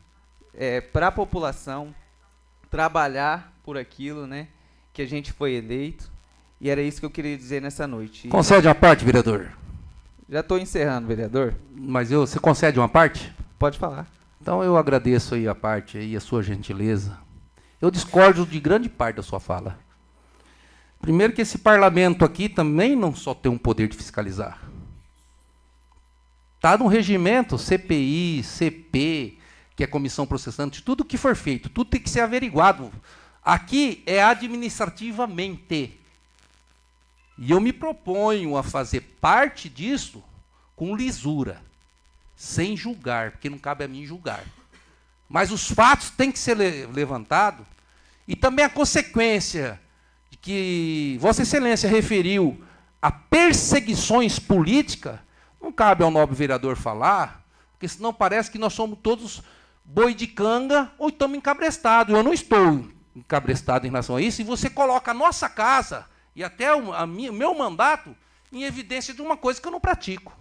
é, 0.53 0.79
para 0.79 1.07
a 1.07 1.11
população, 1.11 1.93
trabalhar 2.69 3.53
por 3.63 3.77
aquilo, 3.77 4.27
né, 4.27 4.47
que 4.93 5.01
a 5.01 5.07
gente 5.07 5.31
foi 5.33 5.53
eleito. 5.53 6.11
E 6.61 6.69
era 6.69 6.81
isso 6.81 6.99
que 6.99 7.05
eu 7.05 7.11
queria 7.11 7.35
dizer 7.35 7.61
nessa 7.61 7.85
noite. 7.85 8.27
Concede 8.29 8.67
uma 8.67 8.75
parte, 8.75 9.03
vereador. 9.03 9.51
Já 10.27 10.39
estou 10.39 10.57
encerrando, 10.57 11.07
vereador. 11.07 11.55
Mas 11.71 12.11
eu, 12.11 12.25
você 12.25 12.39
concede 12.39 12.79
uma 12.79 12.89
parte? 12.89 13.31
Pode 13.59 13.77
falar. 13.77 14.07
Então 14.41 14.63
eu 14.63 14.75
agradeço 14.75 15.35
aí 15.35 15.47
a 15.47 15.53
parte 15.55 15.97
aí, 15.97 16.15
a 16.15 16.19
sua 16.19 16.41
gentileza. 16.41 17.17
Eu 17.79 17.91
discordo 17.91 18.45
de 18.45 18.59
grande 18.59 18.89
parte 18.89 19.17
da 19.17 19.23
sua 19.23 19.39
fala. 19.39 19.77
Primeiro 20.99 21.33
que 21.33 21.41
esse 21.41 21.59
parlamento 21.59 22.25
aqui 22.25 22.49
também 22.49 22.95
não 22.95 23.13
só 23.15 23.33
tem 23.33 23.51
um 23.51 23.57
poder 23.57 23.87
de 23.87 23.95
fiscalizar. 23.95 24.59
Está 26.55 26.75
no 26.77 26.87
regimento 26.87 27.59
CPI, 27.59 28.41
CP, 28.43 29.37
que 29.75 29.83
é 29.83 29.87
comissão 29.87 30.25
processante, 30.25 30.81
tudo 30.81 31.05
que 31.05 31.17
for 31.17 31.35
feito, 31.35 31.69
tudo 31.69 31.91
tem 31.91 32.01
que 32.01 32.09
ser 32.09 32.21
averiguado. 32.21 32.91
Aqui 33.43 34.01
é 34.07 34.23
administrativamente. 34.23 35.99
E 37.37 37.51
eu 37.51 37.59
me 37.59 37.73
proponho 37.73 38.55
a 38.55 38.63
fazer 38.63 39.01
parte 39.19 39.67
disso 39.67 40.23
com 40.75 40.95
lisura, 40.95 41.61
sem 42.35 42.75
julgar, 42.75 43.31
porque 43.31 43.49
não 43.49 43.57
cabe 43.57 43.83
a 43.83 43.87
mim 43.87 44.05
julgar. 44.05 44.43
Mas 45.27 45.51
os 45.51 45.69
fatos 45.69 46.09
têm 46.09 46.31
que 46.31 46.39
ser 46.39 46.55
levantados 46.89 47.65
e 48.27 48.35
também 48.35 48.63
a 48.63 48.69
consequência 48.69 49.79
de 50.29 50.37
que 50.37 51.17
Vossa 51.19 51.41
Excelência 51.41 51.89
referiu 51.89 52.63
a 53.01 53.11
perseguições 53.11 54.39
políticas, 54.39 55.19
não 55.61 55.71
cabe 55.71 56.03
ao 56.03 56.11
nobre 56.11 56.35
vereador 56.35 56.75
falar, 56.75 57.43
porque 57.71 57.87
senão 57.87 58.13
parece 58.13 58.49
que 58.49 58.57
nós 58.57 58.73
somos 58.73 58.97
todos 59.01 59.41
boi 59.83 60.13
de 60.13 60.25
canga 60.25 60.91
ou 60.97 61.09
estamos 61.09 61.37
encabrestados. 61.37 62.15
Eu 62.15 62.23
não 62.23 62.33
estou 62.33 62.87
encabrestado 63.15 63.85
em 63.85 63.89
relação 63.89 64.15
a 64.15 64.21
isso, 64.21 64.41
e 64.41 64.43
você 64.43 64.69
coloca 64.69 65.11
a 65.11 65.13
nossa 65.13 65.49
casa 65.49 66.05
e 66.35 66.43
até 66.43 66.75
o 66.75 66.93
a 66.93 67.07
minha, 67.07 67.31
meu 67.31 67.55
mandato 67.55 68.15
em 68.51 68.63
evidência 68.63 69.13
de 69.13 69.21
uma 69.21 69.37
coisa 69.37 69.61
que 69.61 69.67
eu 69.67 69.71
não 69.71 69.79
pratico. 69.79 70.37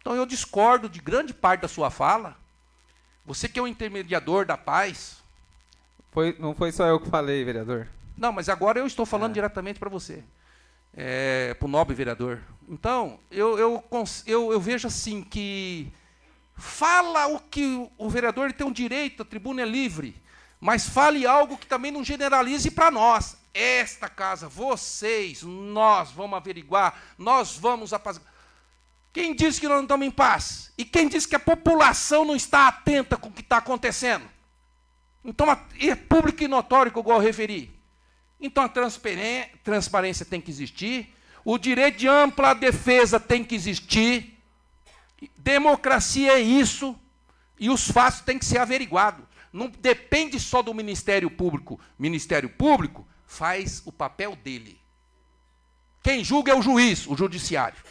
Então 0.00 0.14
eu 0.14 0.24
discordo 0.24 0.88
de 0.88 1.00
grande 1.00 1.34
parte 1.34 1.62
da 1.62 1.68
sua 1.68 1.90
fala. 1.90 2.36
Você 3.24 3.48
que 3.48 3.58
é 3.58 3.62
o 3.62 3.66
intermediador 3.66 4.46
da 4.46 4.56
paz. 4.56 5.22
Foi, 6.12 6.36
não 6.38 6.54
foi 6.54 6.70
só 6.70 6.86
eu 6.86 7.00
que 7.00 7.10
falei, 7.10 7.44
vereador. 7.44 7.88
Não, 8.16 8.32
mas 8.32 8.48
agora 8.48 8.78
eu 8.78 8.86
estou 8.86 9.04
falando 9.04 9.32
é. 9.32 9.34
diretamente 9.34 9.78
para 9.78 9.90
você, 9.90 10.24
é, 10.96 11.54
para 11.54 11.66
o 11.66 11.68
nobre 11.68 11.94
vereador. 11.94 12.40
Então, 12.68 13.20
eu, 13.30 13.58
eu, 13.58 13.84
eu, 14.26 14.52
eu, 14.52 14.60
vejo 14.60 14.88
assim 14.88 15.22
que 15.22 15.92
fala 16.54 17.26
o 17.26 17.38
que 17.38 17.88
o 17.98 18.08
vereador 18.08 18.52
tem 18.52 18.66
um 18.66 18.72
direito, 18.72 19.22
a 19.22 19.26
tribuna 19.26 19.62
é 19.62 19.66
livre, 19.66 20.20
mas 20.58 20.88
fale 20.88 21.26
algo 21.26 21.58
que 21.58 21.66
também 21.66 21.92
não 21.92 22.02
generalize 22.02 22.70
para 22.70 22.90
nós. 22.90 23.36
Esta 23.58 24.06
casa, 24.08 24.48
vocês, 24.48 25.42
nós 25.42 26.10
vamos 26.10 26.36
averiguar, 26.36 27.00
nós 27.16 27.56
vamos 27.56 27.94
apaziguar. 27.94 28.30
Quem 29.12 29.34
disse 29.34 29.58
que 29.58 29.66
nós 29.66 29.76
não 29.76 29.84
estamos 29.84 30.06
em 30.06 30.10
paz? 30.10 30.72
E 30.76 30.84
quem 30.84 31.08
disse 31.08 31.26
que 31.26 31.36
a 31.36 31.40
população 31.40 32.24
não 32.26 32.36
está 32.36 32.68
atenta 32.68 33.16
com 33.16 33.28
o 33.28 33.32
que 33.32 33.40
está 33.40 33.56
acontecendo? 33.56 34.28
Então, 35.24 35.46
é 35.80 35.94
público 35.94 36.44
e 36.44 36.48
notório 36.48 36.92
que 36.92 36.98
eu 36.98 37.18
referi. 37.18 37.74
Então 38.38 38.64
a 38.64 38.68
transparência 38.68 40.26
tem 40.26 40.40
que 40.40 40.50
existir, 40.50 41.14
o 41.44 41.56
direito 41.56 41.96
de 41.96 42.08
ampla 42.08 42.52
defesa 42.54 43.18
tem 43.18 43.42
que 43.42 43.54
existir, 43.54 44.38
democracia 45.38 46.32
é 46.32 46.40
isso, 46.40 46.94
e 47.58 47.70
os 47.70 47.90
fatos 47.90 48.20
têm 48.20 48.38
que 48.38 48.44
ser 48.44 48.58
averiguados. 48.58 49.24
Não 49.50 49.68
depende 49.68 50.38
só 50.38 50.60
do 50.60 50.74
Ministério 50.74 51.30
Público. 51.30 51.80
Ministério 51.98 52.50
Público 52.50 53.08
faz 53.26 53.82
o 53.84 53.92
papel 53.92 54.36
dele. 54.36 54.80
Quem 56.02 56.22
julga 56.22 56.52
é 56.52 56.54
o 56.54 56.62
juiz, 56.62 57.06
o 57.06 57.16
judiciário. 57.16 57.82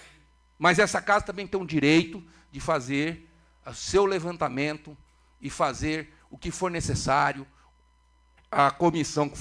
Mas 0.58 0.80
essa 0.80 1.02
casa 1.02 1.26
também 1.26 1.46
tem 1.46 1.62
o 1.62 1.66
direito 1.66 2.24
de 2.52 2.60
fazer 2.60 3.30
o 3.66 3.74
seu 3.74 4.06
levantamento 4.06 4.98
e 5.42 5.50
fazer 5.50 6.14
o 6.30 6.38
que 6.38 6.50
for 6.50 6.72
necessário, 6.72 7.46
a 8.50 8.72
comissão 8.72 9.32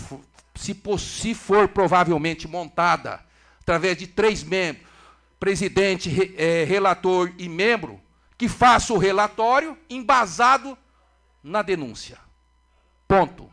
se, 0.55 0.81
se 0.99 1.35
for 1.35 1.69
provavelmente 1.69 2.49
montada 2.49 3.25
através 3.61 3.97
de 3.97 4.07
três 4.07 4.43
membros, 4.43 4.87
presidente, 5.39 6.09
re, 6.09 6.35
é, 6.37 6.65
relator 6.65 7.33
e 7.39 7.49
membro, 7.49 8.01
que 8.37 8.49
faça 8.49 8.93
o 8.93 8.99
relatório 8.99 9.79
embasado 9.89 10.77
na 11.43 11.63
denúncia. 11.63 12.19
Ponto. 13.07 13.51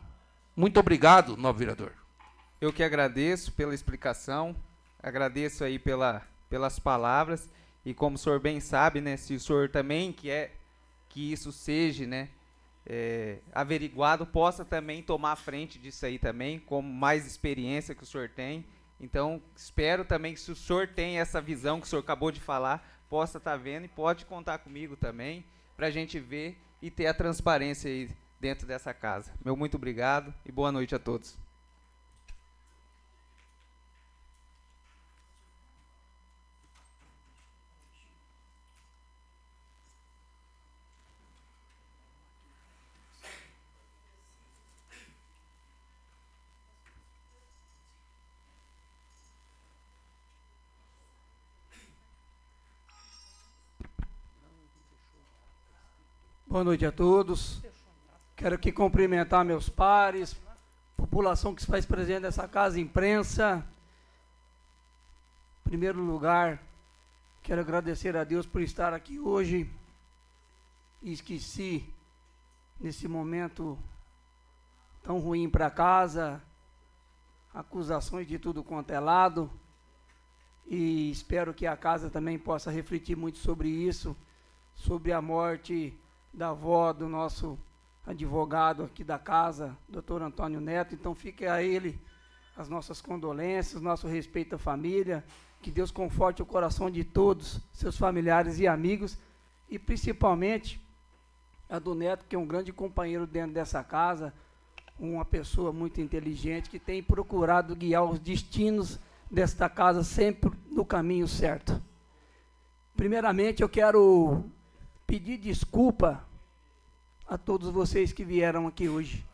Muito 0.56 0.78
obrigado, 0.80 1.36
novo 1.36 1.58
vereador. 1.58 2.01
Eu 2.62 2.72
que 2.72 2.84
agradeço 2.84 3.50
pela 3.50 3.74
explicação, 3.74 4.54
agradeço 5.02 5.64
aí 5.64 5.80
pela, 5.80 6.22
pelas 6.48 6.78
palavras 6.78 7.50
e 7.84 7.92
como 7.92 8.14
o 8.14 8.18
senhor 8.18 8.38
bem 8.38 8.60
sabe, 8.60 9.00
né, 9.00 9.16
se 9.16 9.34
o 9.34 9.40
senhor 9.40 9.68
também 9.68 10.12
quer 10.12 10.54
que 11.08 11.32
isso 11.32 11.50
seja, 11.50 12.06
né, 12.06 12.28
é, 12.86 13.38
averiguado 13.52 14.24
possa 14.24 14.64
também 14.64 15.02
tomar 15.02 15.34
frente 15.34 15.76
disso 15.76 16.06
aí 16.06 16.20
também, 16.20 16.60
com 16.60 16.80
mais 16.80 17.26
experiência 17.26 17.96
que 17.96 18.04
o 18.04 18.06
senhor 18.06 18.28
tem. 18.28 18.64
Então, 19.00 19.42
espero 19.56 20.04
também 20.04 20.32
que 20.32 20.38
se 20.38 20.52
o 20.52 20.54
senhor 20.54 20.86
tem 20.86 21.18
essa 21.18 21.40
visão 21.40 21.80
que 21.80 21.86
o 21.88 21.90
senhor 21.90 22.02
acabou 22.02 22.30
de 22.30 22.38
falar, 22.38 23.02
possa 23.10 23.38
estar 23.38 23.50
tá 23.50 23.56
vendo 23.56 23.86
e 23.86 23.88
pode 23.88 24.24
contar 24.24 24.58
comigo 24.58 24.94
também, 24.94 25.44
para 25.76 25.88
a 25.88 25.90
gente 25.90 26.20
ver 26.20 26.56
e 26.80 26.92
ter 26.92 27.08
a 27.08 27.14
transparência 27.14 27.90
aí 27.90 28.08
dentro 28.38 28.68
dessa 28.68 28.94
casa. 28.94 29.32
Meu 29.44 29.56
muito 29.56 29.76
obrigado 29.76 30.32
e 30.46 30.52
boa 30.52 30.70
noite 30.70 30.94
a 30.94 30.98
todos. 31.00 31.41
Boa 56.52 56.64
noite 56.64 56.84
a 56.84 56.92
todos. 56.92 57.62
Quero 58.36 58.56
aqui 58.56 58.70
cumprimentar 58.70 59.42
meus 59.42 59.70
pares, 59.70 60.36
população 60.98 61.54
que 61.54 61.62
se 61.62 61.66
faz 61.66 61.86
presente 61.86 62.20
nessa 62.20 62.46
casa, 62.46 62.78
imprensa. 62.78 63.64
Em 65.60 65.70
primeiro 65.70 66.02
lugar, 66.02 66.62
quero 67.42 67.62
agradecer 67.62 68.14
a 68.18 68.22
Deus 68.22 68.44
por 68.44 68.60
estar 68.60 68.92
aqui 68.92 69.18
hoje. 69.18 69.66
Esqueci, 71.02 71.88
nesse 72.78 73.08
momento 73.08 73.78
tão 75.02 75.20
ruim 75.20 75.48
para 75.48 75.70
casa, 75.70 76.38
acusações 77.54 78.28
de 78.28 78.38
tudo 78.38 78.62
quanto 78.62 78.90
é 78.90 79.00
lado. 79.00 79.50
E 80.66 81.10
espero 81.10 81.54
que 81.54 81.66
a 81.66 81.78
casa 81.78 82.10
também 82.10 82.38
possa 82.38 82.70
refletir 82.70 83.16
muito 83.16 83.38
sobre 83.38 83.70
isso, 83.70 84.14
sobre 84.74 85.12
a 85.14 85.22
morte 85.22 85.98
da 86.32 86.50
avó 86.50 86.92
do 86.92 87.08
nosso 87.08 87.58
advogado 88.06 88.82
aqui 88.84 89.04
da 89.04 89.18
casa, 89.18 89.76
doutor 89.88 90.22
Antônio 90.22 90.60
Neto. 90.60 90.94
Então 90.94 91.14
fique 91.14 91.46
a 91.46 91.62
ele 91.62 92.00
as 92.56 92.68
nossas 92.68 93.00
condolências, 93.00 93.82
nosso 93.82 94.06
respeito 94.06 94.54
à 94.54 94.58
família. 94.58 95.24
Que 95.60 95.70
Deus 95.70 95.90
conforte 95.90 96.42
o 96.42 96.46
coração 96.46 96.90
de 96.90 97.04
todos, 97.04 97.60
seus 97.72 97.96
familiares 97.96 98.58
e 98.58 98.66
amigos, 98.66 99.16
e 99.68 99.78
principalmente 99.78 100.80
a 101.68 101.78
do 101.78 101.94
Neto, 101.94 102.26
que 102.28 102.34
é 102.34 102.38
um 102.38 102.46
grande 102.46 102.72
companheiro 102.72 103.26
dentro 103.26 103.54
dessa 103.54 103.82
casa, 103.84 104.34
uma 104.98 105.24
pessoa 105.24 105.72
muito 105.72 106.00
inteligente 106.00 106.68
que 106.68 106.78
tem 106.78 107.02
procurado 107.02 107.76
guiar 107.76 108.04
os 108.04 108.18
destinos 108.18 108.98
desta 109.30 109.68
casa 109.68 110.02
sempre 110.02 110.50
no 110.70 110.84
caminho 110.84 111.26
certo. 111.26 111.80
Primeiramente, 112.96 113.62
eu 113.62 113.68
quero 113.68 114.44
pedir 115.12 115.36
desculpa 115.36 116.26
a 117.28 117.36
todos 117.36 117.68
vocês 117.68 118.14
que 118.14 118.24
vieram 118.24 118.66
aqui 118.66 118.88
hoje 118.88 119.26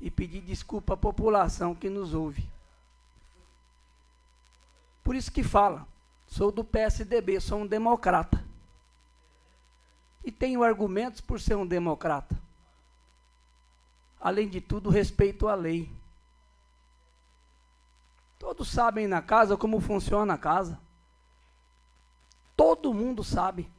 e 0.00 0.10
pedir 0.10 0.40
desculpa 0.40 0.94
à 0.94 0.96
população 0.96 1.74
que 1.74 1.90
nos 1.90 2.14
ouve. 2.14 2.48
Por 5.04 5.14
isso 5.14 5.30
que 5.30 5.42
fala, 5.42 5.86
sou 6.26 6.50
do 6.50 6.64
PSDB, 6.64 7.40
sou 7.40 7.58
um 7.58 7.66
democrata. 7.66 8.42
E 10.24 10.32
tenho 10.32 10.62
argumentos 10.62 11.20
por 11.20 11.38
ser 11.38 11.56
um 11.56 11.66
democrata. 11.66 12.34
Além 14.18 14.48
de 14.48 14.62
tudo, 14.62 14.88
respeito 14.88 15.46
à 15.46 15.54
lei. 15.54 15.92
Todos 18.38 18.70
sabem 18.70 19.06
na 19.06 19.20
casa 19.20 19.58
como 19.58 19.78
funciona 19.78 20.32
a 20.32 20.38
casa. 20.38 20.80
Todo 22.56 22.94
mundo 22.94 23.22
sabe. 23.22 23.70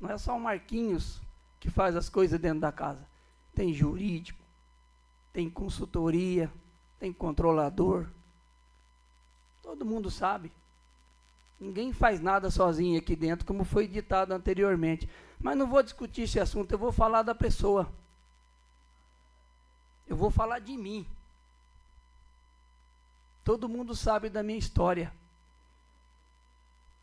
Não 0.00 0.10
é 0.10 0.18
só 0.18 0.36
o 0.36 0.40
Marquinhos 0.40 1.20
que 1.58 1.70
faz 1.70 1.96
as 1.96 2.08
coisas 2.08 2.38
dentro 2.38 2.60
da 2.60 2.70
casa. 2.70 3.06
Tem 3.54 3.72
jurídico, 3.72 4.44
tem 5.32 5.50
consultoria, 5.50 6.52
tem 6.98 7.12
controlador. 7.12 8.06
Todo 9.62 9.84
mundo 9.84 10.10
sabe. 10.10 10.52
Ninguém 11.60 11.92
faz 11.92 12.20
nada 12.20 12.50
sozinho 12.50 12.98
aqui 12.98 13.16
dentro, 13.16 13.44
como 13.44 13.64
foi 13.64 13.88
ditado 13.88 14.32
anteriormente. 14.32 15.08
Mas 15.40 15.56
não 15.56 15.66
vou 15.66 15.82
discutir 15.82 16.22
esse 16.22 16.38
assunto, 16.38 16.70
eu 16.72 16.78
vou 16.78 16.92
falar 16.92 17.22
da 17.22 17.34
pessoa. 17.34 17.92
Eu 20.06 20.16
vou 20.16 20.30
falar 20.30 20.60
de 20.60 20.76
mim. 20.76 21.06
Todo 23.44 23.68
mundo 23.68 23.94
sabe 23.94 24.30
da 24.30 24.42
minha 24.42 24.58
história. 24.58 25.12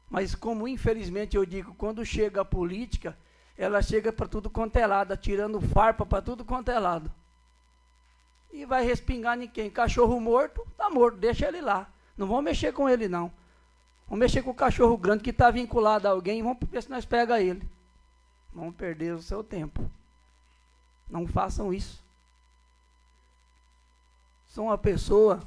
Mas 0.10 0.36
como 0.36 0.68
infelizmente 0.68 1.36
eu 1.36 1.46
digo, 1.46 1.74
quando 1.76 2.06
chega 2.06 2.42
a 2.42 2.46
política, 2.46 3.18
ela 3.58 3.82
chega 3.82 4.12
para 4.12 4.28
tudo 4.28 4.50
quanto 4.50 4.76
é 4.78 4.86
lado, 4.86 5.16
tirando 5.18 5.60
farpa 5.62 6.06
para 6.06 6.22
tudo 6.22 6.46
quanto 6.46 6.70
é 6.70 6.80
lado. 6.80 7.12
E 8.52 8.66
vai 8.66 8.86
respingar 8.86 9.40
em 9.40 9.48
quem? 9.48 9.70
Cachorro 9.70 10.20
morto, 10.20 10.66
tá 10.78 10.90
morto, 10.90 11.18
deixa 11.18 11.48
ele 11.48 11.62
lá. 11.62 11.90
Não 12.16 12.28
vão 12.28 12.42
mexer 12.42 12.72
com 12.72 12.88
ele 12.88 13.08
não. 13.08 13.32
Vamos 14.08 14.20
mexer 14.20 14.44
com 14.44 14.52
o 14.52 14.56
cachorro 14.56 14.98
grande 14.98 15.24
que 15.24 15.32
está 15.32 15.50
vinculado 15.50 16.08
a 16.08 16.12
alguém, 16.12 16.44
vamos 16.44 16.60
ver 16.70 16.84
se 16.84 16.90
nós 16.90 17.06
pega 17.06 17.42
ele. 17.42 17.68
Vamos 18.54 18.76
perder 18.76 19.14
o 19.14 19.22
seu 19.22 19.44
tempo. 19.44 19.90
Não 21.10 21.28
façam 21.28 21.74
isso. 21.74 22.02
Sou 24.48 24.68
uma 24.68 24.78
pessoa 24.78 25.42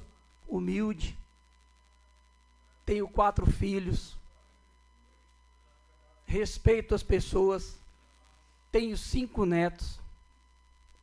humilde. 0.46 1.18
Tenho 2.84 3.08
quatro 3.08 3.46
filhos. 3.46 4.17
Respeito 6.28 6.94
as 6.94 7.02
pessoas. 7.02 7.78
Tenho 8.70 8.98
cinco 8.98 9.46
netos. 9.46 9.98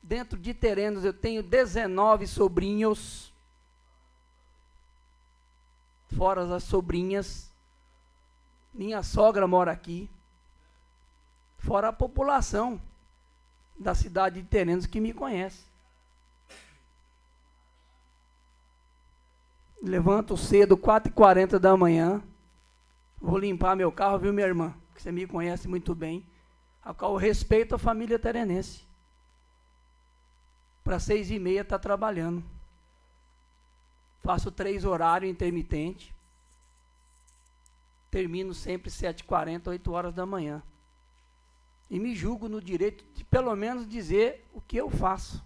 Dentro 0.02 0.38
de 0.38 0.54
terrenos 0.54 1.04
eu 1.04 1.12
tenho 1.12 1.42
19 1.42 2.28
sobrinhos. 2.28 3.34
Fora 6.16 6.56
as 6.56 6.64
sobrinhas. 6.64 7.52
Minha 8.72 9.02
sogra 9.02 9.48
mora 9.48 9.72
aqui. 9.72 10.08
Fora 11.58 11.88
a 11.88 11.94
população 11.94 12.80
da 13.80 13.96
cidade 13.96 14.44
de 14.44 14.48
Terenos 14.48 14.86
que 14.86 15.00
me 15.00 15.12
conhece. 15.12 15.66
Levanto 19.82 20.38
cedo, 20.38 20.78
4h40 20.78 21.58
da 21.58 21.76
manhã. 21.76 22.22
Vou 23.20 23.40
limpar 23.40 23.76
meu 23.76 23.92
carro, 23.92 24.20
viu, 24.20 24.32
minha 24.32 24.46
irmã? 24.46 24.76
Que 24.96 25.02
você 25.02 25.12
me 25.12 25.28
conhece 25.28 25.68
muito 25.68 25.94
bem. 25.94 26.26
A 26.84 26.94
qual 26.94 27.14
eu 27.14 27.18
respeito 27.18 27.76
a 27.76 27.78
família 27.78 28.18
terenense. 28.18 28.84
Para 30.84 31.00
seis 31.00 31.30
e 31.30 31.38
meia 31.38 31.62
está 31.62 31.78
trabalhando. 31.78 32.44
Faço 34.24 34.52
três 34.52 34.84
horários 34.86 35.32
intermitentes. 35.32 36.12
Termino 38.10 38.54
sempre 38.54 38.90
7h40, 38.90 39.68
8 39.68 39.92
horas 39.92 40.14
da 40.14 40.26
manhã. 40.26 40.64
E 41.90 42.00
me 42.00 42.16
julgo 42.16 42.48
no 42.48 42.62
direito 42.62 43.04
de 43.14 43.24
pelo 43.24 43.56
menos 43.56 43.88
dizer 43.88 44.48
o 44.54 44.62
que 44.62 44.78
eu 44.78 44.90
faço. 44.90 45.44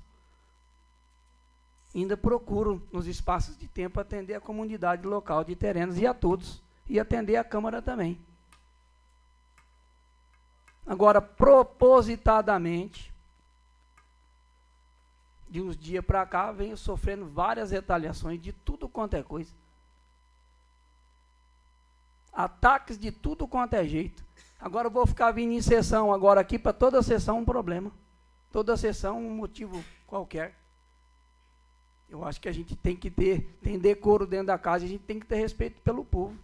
Ainda 1.93 2.15
procuro, 2.15 2.81
nos 2.91 3.07
espaços 3.07 3.57
de 3.57 3.67
tempo, 3.67 3.99
atender 3.99 4.35
a 4.35 4.41
comunidade 4.41 5.05
local 5.07 5.43
de 5.43 5.55
terrenos 5.55 5.97
e 5.97 6.05
a 6.05 6.13
todos. 6.13 6.61
E 6.87 6.99
atender 6.99 7.35
a 7.35 7.43
Câmara 7.43 7.81
também. 7.81 8.19
Agora, 10.85 11.21
propositadamente, 11.21 13.13
de 15.49 15.61
uns 15.61 15.75
dias 15.75 16.05
para 16.05 16.25
cá, 16.25 16.51
venho 16.51 16.77
sofrendo 16.77 17.25
várias 17.25 17.71
retaliações 17.71 18.39
de 18.41 18.53
tudo 18.53 18.87
quanto 18.87 19.15
é 19.15 19.23
coisa. 19.23 19.51
Ataques 22.31 22.97
de 22.97 23.11
tudo 23.11 23.47
quanto 23.47 23.73
é 23.73 23.85
jeito. 23.85 24.23
Agora 24.59 24.87
eu 24.87 24.91
vou 24.91 25.07
ficar 25.07 25.31
vindo 25.31 25.53
em 25.53 25.61
sessão 25.61 26.13
agora 26.13 26.41
aqui 26.41 26.59
para 26.59 26.73
toda 26.73 27.01
sessão 27.01 27.39
um 27.39 27.45
problema. 27.45 27.91
Toda 28.51 28.77
sessão 28.77 29.17
um 29.19 29.31
motivo 29.31 29.83
qualquer. 30.05 30.55
Eu 32.09 32.23
acho 32.25 32.41
que 32.41 32.49
a 32.49 32.51
gente 32.51 32.75
tem 32.75 32.95
que 32.95 33.09
ter, 33.09 33.41
tem 33.61 33.77
decoro 33.77 34.25
dentro 34.25 34.47
da 34.47 34.57
casa, 34.57 34.85
a 34.85 34.87
gente 34.87 35.03
tem 35.03 35.19
que 35.19 35.25
ter 35.25 35.35
respeito 35.35 35.79
pelo 35.81 36.03
povo. 36.03 36.37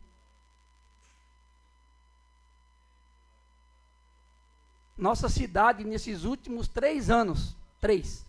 Nossa 4.97 5.27
cidade, 5.27 5.83
nesses 5.83 6.23
últimos 6.23 6.67
três 6.67 7.09
anos, 7.09 7.55
três, 7.81 8.25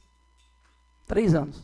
três 1.06 1.34
anos, 1.34 1.62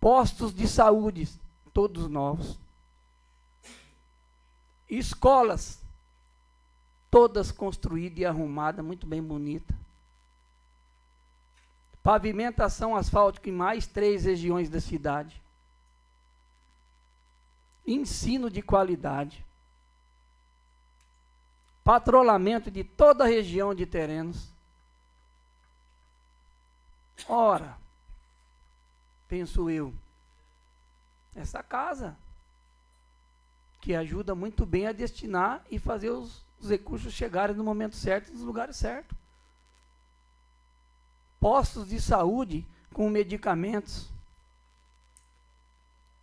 postos 0.00 0.52
de 0.52 0.66
saúde, 0.66 1.28
todos 1.72 2.08
novos, 2.08 2.58
escolas, 4.88 5.80
todas 7.10 7.52
construídas 7.52 8.18
e 8.18 8.26
arrumadas, 8.26 8.84
muito 8.84 9.06
bem 9.06 9.22
bonita. 9.22 9.72
Pavimentação 12.02 12.96
asfáltica 12.96 13.48
em 13.48 13.52
mais 13.52 13.86
três 13.86 14.24
regiões 14.24 14.68
da 14.68 14.80
cidade. 14.80 15.40
Ensino 17.86 18.50
de 18.50 18.62
qualidade. 18.62 19.44
Patrulhamento 21.82 22.70
de 22.70 22.84
toda 22.84 23.24
a 23.24 23.26
região 23.26 23.74
de 23.74 23.86
terrenos. 23.86 24.48
Ora, 27.28 27.76
penso 29.28 29.68
eu, 29.68 29.92
essa 31.34 31.62
casa 31.62 32.16
que 33.80 33.94
ajuda 33.94 34.34
muito 34.34 34.66
bem 34.66 34.86
a 34.86 34.92
destinar 34.92 35.64
e 35.70 35.78
fazer 35.78 36.10
os, 36.10 36.44
os 36.60 36.70
recursos 36.70 37.12
chegarem 37.12 37.56
no 37.56 37.64
momento 37.64 37.96
certo 37.96 38.32
nos 38.32 38.42
lugares 38.42 38.76
certos 38.76 39.20
postos 41.40 41.88
de 41.88 41.98
saúde 41.98 42.66
com 42.92 43.08
medicamentos, 43.08 44.10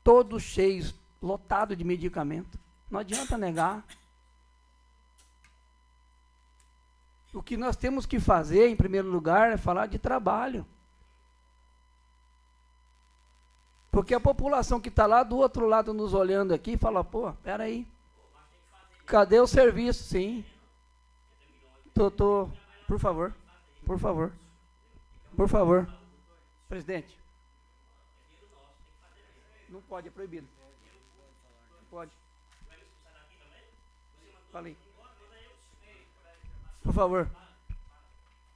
todos 0.03 0.43
cheios, 0.43 0.93
lotados 1.19 1.75
de 1.75 1.83
medicamento. 1.83 2.59
Não 2.89 2.99
adianta 2.99 3.35
negar. 3.35 3.83
O 7.33 7.43
que 7.43 7.57
nós 7.57 7.75
temos 7.75 8.05
que 8.05 8.19
fazer, 8.19 8.67
em 8.69 8.75
primeiro 8.75 9.09
lugar, 9.09 9.51
é 9.51 9.57
falar 9.57 9.87
de 9.87 9.99
trabalho. 9.99 10.65
Porque 13.91 14.13
a 14.13 14.19
população 14.19 14.79
que 14.79 14.89
está 14.89 15.05
lá 15.05 15.23
do 15.23 15.37
outro 15.37 15.65
lado 15.65 15.93
nos 15.93 16.13
olhando 16.13 16.53
aqui 16.53 16.77
fala, 16.77 17.03
pô, 17.03 17.33
peraí. 17.33 17.87
Cadê 19.05 19.39
o 19.39 19.47
serviço? 19.47 20.03
Sim. 20.03 20.45
Tô, 21.93 22.11
tô, 22.11 22.49
por 22.87 22.99
favor, 22.99 23.33
por 23.85 23.97
favor. 23.97 24.31
Por 25.35 25.47
favor. 25.47 25.87
Presidente. 26.69 27.17
Não 29.69 29.81
pode, 29.81 30.07
é 30.07 30.11
proibido. 30.11 30.47
Não 31.79 31.85
pode. 31.89 32.11
Falei. 34.51 34.77
Por 36.87 36.93
favor. 36.93 37.29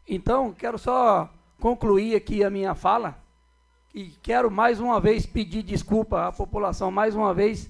Então, 0.07 0.53
quero 0.53 0.79
só 0.79 1.29
concluir 1.59 2.15
aqui 2.15 2.45
a 2.45 2.49
minha 2.49 2.73
fala. 2.73 3.17
E 3.93 4.05
quero 4.23 4.49
mais 4.49 4.79
uma 4.79 5.01
vez 5.01 5.25
pedir 5.25 5.61
desculpa 5.63 6.27
à 6.27 6.31
população, 6.31 6.89
mais 6.89 7.13
uma 7.13 7.33
vez, 7.33 7.69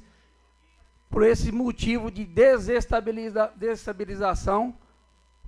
por 1.09 1.23
esse 1.23 1.51
motivo 1.51 2.11
de 2.11 2.23
desestabiliza 2.23 3.51
desestabilização 3.55 4.75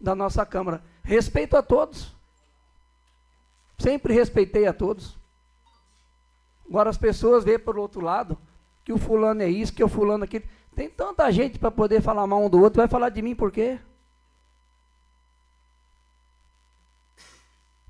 da 0.02 0.16
nossa 0.16 0.44
Câmara. 0.48 0.84
Respeito 1.04 1.56
a 1.56 1.62
todos. 1.62 2.12
Sempre 3.78 4.16
respeitei 4.16 4.66
a 4.66 4.74
todos. 4.74 5.16
Agora 6.68 6.90
as 6.90 6.98
pessoas 6.98 7.44
veem 7.44 7.60
por 7.60 7.78
outro 7.78 8.02
lado 8.02 8.36
que 8.84 8.92
o 8.92 8.98
fulano 8.98 9.44
é 9.44 9.48
isso, 9.48 9.74
que 9.74 9.84
o 9.84 9.88
fulano 9.88 10.24
é 10.24 10.26
aquilo. 10.26 10.46
Tem 10.76 10.90
tanta 10.90 11.32
gente 11.32 11.60
para 11.60 11.70
poder 11.70 12.02
falar 12.02 12.26
mal 12.26 12.44
um 12.44 12.50
do 12.50 12.60
outro, 12.60 12.78
vai 12.78 12.88
falar 12.88 13.10
de 13.10 13.22
mim 13.22 13.36
por 13.36 13.52
quê? 13.52 13.78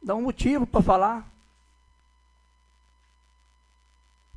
Dá 0.04 0.14
um 0.14 0.22
motivo 0.22 0.68
para 0.68 0.82
falar. 0.82 1.32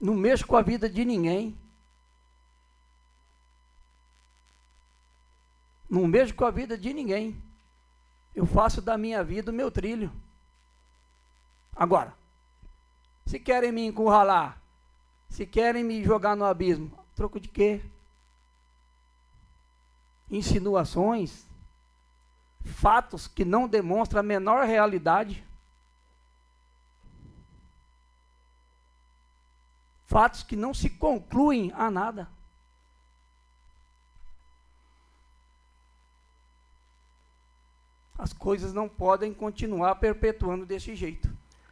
Não 0.00 0.14
mexo 0.14 0.46
com 0.46 0.56
a 0.56 0.62
vida 0.62 0.88
de 0.88 1.04
ninguém. 1.04 1.58
Não 5.90 6.06
mexo 6.06 6.34
com 6.34 6.44
a 6.44 6.50
vida 6.50 6.78
de 6.78 6.92
ninguém. 6.92 7.42
Eu 8.34 8.46
faço 8.46 8.80
da 8.80 8.96
minha 8.96 9.24
vida 9.24 9.50
o 9.50 9.54
meu 9.54 9.70
trilho. 9.70 10.12
Agora, 11.74 12.14
se 13.24 13.40
querem 13.40 13.72
me 13.72 13.86
encurralar, 13.86 14.60
se 15.28 15.44
querem 15.46 15.82
me 15.82 16.04
jogar 16.04 16.36
no 16.36 16.44
abismo, 16.44 16.92
troco 17.14 17.40
de 17.40 17.48
quê? 17.48 17.82
Insinuações, 20.30 21.44
fatos 22.64 23.26
que 23.26 23.44
não 23.44 23.66
demonstram 23.66 24.20
a 24.20 24.22
menor 24.22 24.66
realidade. 24.66 25.44
Fatos 30.06 30.44
que 30.44 30.54
não 30.54 30.72
se 30.72 30.88
concluem 30.88 31.72
a 31.74 31.90
nada. 31.90 32.28
As 38.16 38.32
coisas 38.32 38.72
não 38.72 38.88
podem 38.88 39.34
continuar 39.34 39.96
perpetuando 39.96 40.64
desse 40.64 40.94
jeito. 40.94 41.28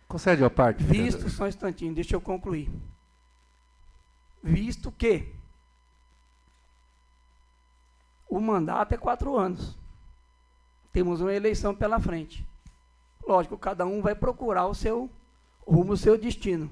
Concede 0.07 0.45
a 0.45 0.51
parte. 0.51 0.83
Visto 0.83 1.31
só 1.31 1.45
um 1.45 1.49
instantinho, 1.49 1.95
deixa 1.95 2.15
eu 2.17 2.21
concluir. 2.21 2.71
visto 4.43 4.93
que 4.93 5.33
o 8.29 8.41
mandato 8.41 8.93
é 8.93 8.99
quatro 8.99 9.37
anos. 9.39 9.79
Temos 10.93 11.21
uma 11.21 11.33
eleição 11.33 11.75
pela 11.75 11.99
frente. 12.01 12.47
Lógico, 13.27 13.57
cada 13.57 13.87
um 13.87 14.03
vai 14.03 14.15
procurar 14.15 14.67
o 14.67 14.75
seu 14.75 15.09
rumo, 15.67 15.93
o 15.93 15.97
seu 15.97 16.19
destino. 16.19 16.71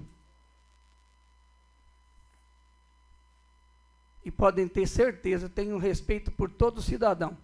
E 4.24 4.30
podem 4.30 4.68
ter 4.68 4.86
certeza, 4.86 5.48
tenho 5.48 5.78
respeito 5.78 6.30
por 6.30 6.50
todo 6.50 6.82
cidadão. 6.82 7.36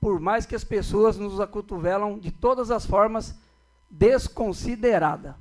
Por 0.00 0.20
mais 0.20 0.46
que 0.46 0.54
as 0.54 0.64
pessoas 0.64 1.16
nos 1.16 1.40
acotovelam 1.40 2.18
de 2.18 2.30
todas 2.30 2.70
as 2.70 2.84
formas 2.86 3.38
desconsiderada. 3.90 5.36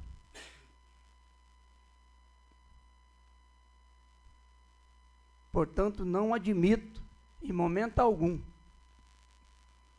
Portanto, 5.51 6.05
não 6.05 6.33
admito, 6.33 7.01
em 7.41 7.51
momento 7.51 7.99
algum, 7.99 8.39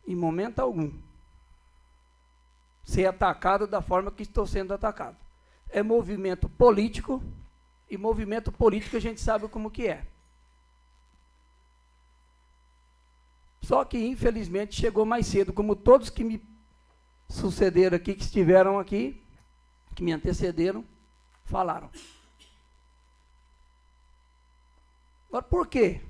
em 0.06 0.14
momento 0.14 0.60
algum, 0.60 0.92
ser 2.84 3.06
atacado 3.06 3.66
da 3.66 3.82
forma 3.82 4.12
que 4.12 4.22
estou 4.22 4.46
sendo 4.46 4.72
atacado. 4.72 5.16
É 5.68 5.82
movimento 5.82 6.48
político, 6.48 7.22
e 7.90 7.98
movimento 7.98 8.52
político 8.52 8.96
a 8.96 9.00
gente 9.00 9.20
sabe 9.20 9.48
como 9.48 9.70
que 9.70 9.88
é. 9.88 10.06
Só 13.68 13.84
que, 13.84 13.98
infelizmente, 13.98 14.80
chegou 14.80 15.04
mais 15.04 15.26
cedo, 15.26 15.52
como 15.52 15.76
todos 15.76 16.08
que 16.08 16.24
me 16.24 16.42
sucederam 17.28 17.98
aqui, 17.98 18.14
que 18.14 18.22
estiveram 18.22 18.78
aqui, 18.78 19.22
que 19.94 20.02
me 20.02 20.10
antecederam, 20.10 20.82
falaram. 21.44 21.90
Agora, 25.28 25.42
por 25.42 25.66
quê? 25.66 26.00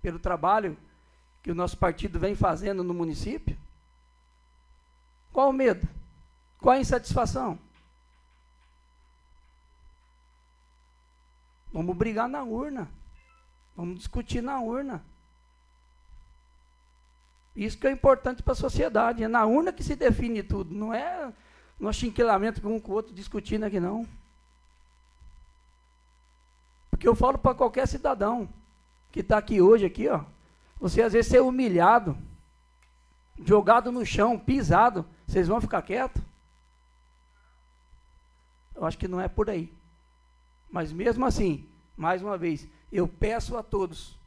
Pelo 0.00 0.20
trabalho 0.20 0.78
que 1.42 1.50
o 1.50 1.56
nosso 1.56 1.76
partido 1.76 2.20
vem 2.20 2.36
fazendo 2.36 2.84
no 2.84 2.94
município? 2.94 3.58
Qual 5.32 5.50
o 5.50 5.52
medo? 5.52 5.88
Qual 6.60 6.76
a 6.76 6.80
insatisfação? 6.80 7.58
Vamos 11.72 11.96
brigar 11.96 12.28
na 12.28 12.44
urna. 12.44 12.88
Vamos 13.74 13.98
discutir 13.98 14.40
na 14.40 14.60
urna. 14.60 15.04
Isso 17.54 17.78
que 17.78 17.86
é 17.86 17.90
importante 17.90 18.42
para 18.42 18.52
a 18.52 18.56
sociedade. 18.56 19.22
É 19.22 19.28
na 19.28 19.44
urna 19.44 19.72
que 19.72 19.84
se 19.84 19.94
define 19.94 20.42
tudo. 20.42 20.74
Não 20.74 20.92
é 20.92 21.32
no 21.78 21.88
achinquilamento 21.88 22.66
um 22.66 22.80
com 22.80 22.92
o 22.92 22.94
outro 22.94 23.14
discutindo 23.14 23.64
aqui, 23.64 23.78
não. 23.78 24.06
Porque 26.90 27.06
eu 27.06 27.14
falo 27.14 27.38
para 27.38 27.54
qualquer 27.54 27.86
cidadão 27.86 28.48
que 29.10 29.20
está 29.20 29.36
aqui 29.36 29.60
hoje, 29.60 29.84
aqui, 29.84 30.08
ó. 30.08 30.24
Você 30.80 31.02
às 31.02 31.12
vezes 31.12 31.30
ser 31.30 31.40
humilhado, 31.40 32.16
jogado 33.44 33.92
no 33.92 34.04
chão, 34.06 34.38
pisado, 34.38 35.04
vocês 35.26 35.48
vão 35.48 35.60
ficar 35.60 35.82
quietos? 35.82 36.22
Eu 38.74 38.84
acho 38.84 38.98
que 38.98 39.06
não 39.08 39.20
é 39.20 39.28
por 39.28 39.50
aí. 39.50 39.72
Mas 40.70 40.92
mesmo 40.92 41.24
assim, 41.26 41.68
mais 41.96 42.22
uma 42.22 42.38
vez, 42.38 42.66
eu 42.90 43.06
peço 43.06 43.56
a 43.56 43.62
todos 43.62 44.18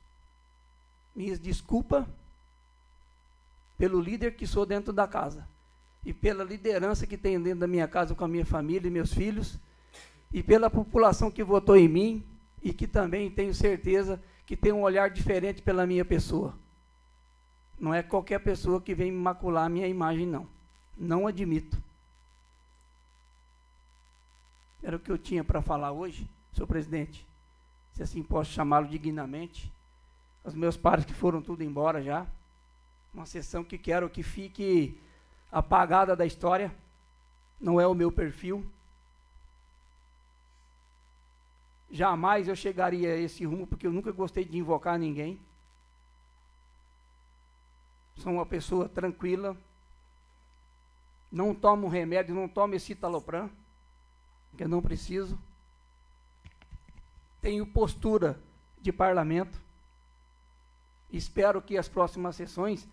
minhas 1.15 1.39
desculpas 1.39 2.05
pelo 3.77 3.99
líder 3.99 4.35
que 4.35 4.47
sou 4.47 4.65
dentro 4.65 4.93
da 4.93 5.07
casa 5.07 5.47
e 6.03 6.13
pela 6.13 6.43
liderança 6.43 7.07
que 7.07 7.17
tenho 7.17 7.41
dentro 7.41 7.59
da 7.59 7.67
minha 7.67 7.87
casa 7.87 8.13
com 8.13 8.23
a 8.23 8.27
minha 8.27 8.45
família 8.45 8.87
e 8.87 8.91
meus 8.91 9.13
filhos 9.13 9.59
e 10.31 10.43
pela 10.43 10.69
população 10.69 11.31
que 11.31 11.43
votou 11.43 11.75
em 11.75 11.87
mim 11.87 12.25
e 12.61 12.73
que 12.73 12.87
também 12.87 13.29
tenho 13.29 13.53
certeza 13.53 14.21
que 14.45 14.55
tem 14.55 14.71
um 14.71 14.81
olhar 14.81 15.09
diferente 15.09 15.61
pela 15.61 15.87
minha 15.87 16.05
pessoa. 16.05 16.57
Não 17.79 17.93
é 17.93 18.01
qualquer 18.01 18.39
pessoa 18.39 18.81
que 18.81 18.95
vem 18.95 19.11
macular 19.11 19.65
a 19.65 19.69
minha 19.69 19.87
imagem, 19.87 20.25
não. 20.25 20.47
Não 20.97 21.27
admito. 21.27 21.81
Era 24.81 24.95
o 24.95 24.99
que 24.99 25.11
eu 25.11 25.17
tinha 25.17 25.43
para 25.43 25.61
falar 25.61 25.91
hoje, 25.91 26.29
senhor 26.53 26.67
presidente. 26.67 27.27
Se 27.93 28.03
assim 28.03 28.21
posso 28.21 28.51
chamá-lo 28.51 28.87
dignamente. 28.87 29.71
Os 30.43 30.53
meus 30.53 30.77
pais 30.77 31.03
que 31.03 31.13
foram 31.13 31.41
tudo 31.41 31.63
embora 31.63 32.03
já. 32.03 32.27
Uma 33.15 33.25
sessão 33.25 33.63
que 33.63 33.77
quero 33.77 34.09
que 34.09 34.21
fique 34.21 34.99
apagada 35.49 36.17
da 36.17 36.25
história. 36.25 36.75
Não 37.61 37.79
é 37.79 37.87
o 37.87 37.93
meu 37.93 38.11
perfil. 38.11 38.69
Jamais 41.89 42.49
eu 42.49 42.55
chegaria 42.57 43.13
a 43.13 43.17
esse 43.17 43.45
rumo, 43.45 43.65
porque 43.65 43.87
eu 43.87 43.93
nunca 43.93 44.11
gostei 44.11 44.43
de 44.43 44.57
invocar 44.57 44.99
ninguém. 44.99 45.39
Sou 48.17 48.33
uma 48.33 48.45
pessoa 48.45 48.89
tranquila. 48.89 49.55
Não 51.31 51.55
tomo 51.55 51.87
remédio, 51.87 52.35
não 52.35 52.49
tomo 52.49 52.75
esse 52.75 52.93
talopram, 52.93 53.49
porque 54.49 54.67
não 54.67 54.81
preciso. 54.81 55.39
Tenho 57.41 57.65
postura 57.65 58.37
de 58.81 58.91
parlamento. 58.91 59.57
Espero 61.09 61.61
que 61.61 61.77
as 61.77 61.87
próximas 61.87 62.35
sessões 62.35 62.85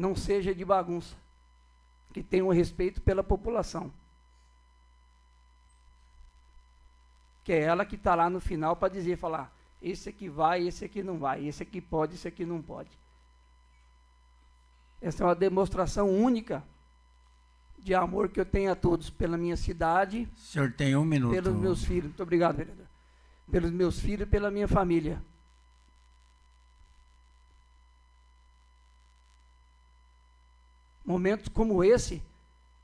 não 0.00 0.16
seja 0.16 0.54
de 0.54 0.64
bagunça, 0.64 1.14
que 2.12 2.22
tenham 2.22 2.48
respeito 2.48 3.02
pela 3.02 3.22
população. 3.22 3.92
Que 7.44 7.52
é 7.52 7.60
ela 7.60 7.84
que 7.84 7.96
está 7.96 8.14
lá 8.14 8.30
no 8.30 8.40
final 8.40 8.74
para 8.74 8.88
dizer, 8.88 9.18
falar, 9.18 9.54
esse 9.82 10.08
aqui 10.08 10.26
vai, 10.28 10.66
esse 10.66 10.86
aqui 10.86 11.02
não 11.02 11.18
vai, 11.18 11.46
esse 11.46 11.62
aqui 11.62 11.82
pode, 11.82 12.14
esse 12.14 12.26
aqui 12.26 12.46
não 12.46 12.62
pode. 12.62 12.90
Essa 15.02 15.22
é 15.22 15.26
uma 15.26 15.34
demonstração 15.34 16.08
única 16.08 16.64
de 17.78 17.94
amor 17.94 18.30
que 18.30 18.40
eu 18.40 18.46
tenho 18.46 18.72
a 18.72 18.74
todos 18.74 19.10
pela 19.10 19.36
minha 19.36 19.56
cidade. 19.56 20.26
O 20.34 20.38
senhor 20.38 20.72
tem 20.72 20.96
um 20.96 21.04
minuto. 21.04 21.32
Pelos 21.32 21.54
meus 21.54 21.84
filhos. 21.84 22.04
Muito 22.04 22.22
obrigado, 22.22 22.56
vereador. 22.56 22.86
Pelos 23.50 23.70
meus 23.70 24.00
filhos 24.00 24.26
e 24.26 24.30
pela 24.30 24.50
minha 24.50 24.68
família. 24.68 25.22
Momentos 31.10 31.48
como 31.48 31.82
esse 31.82 32.22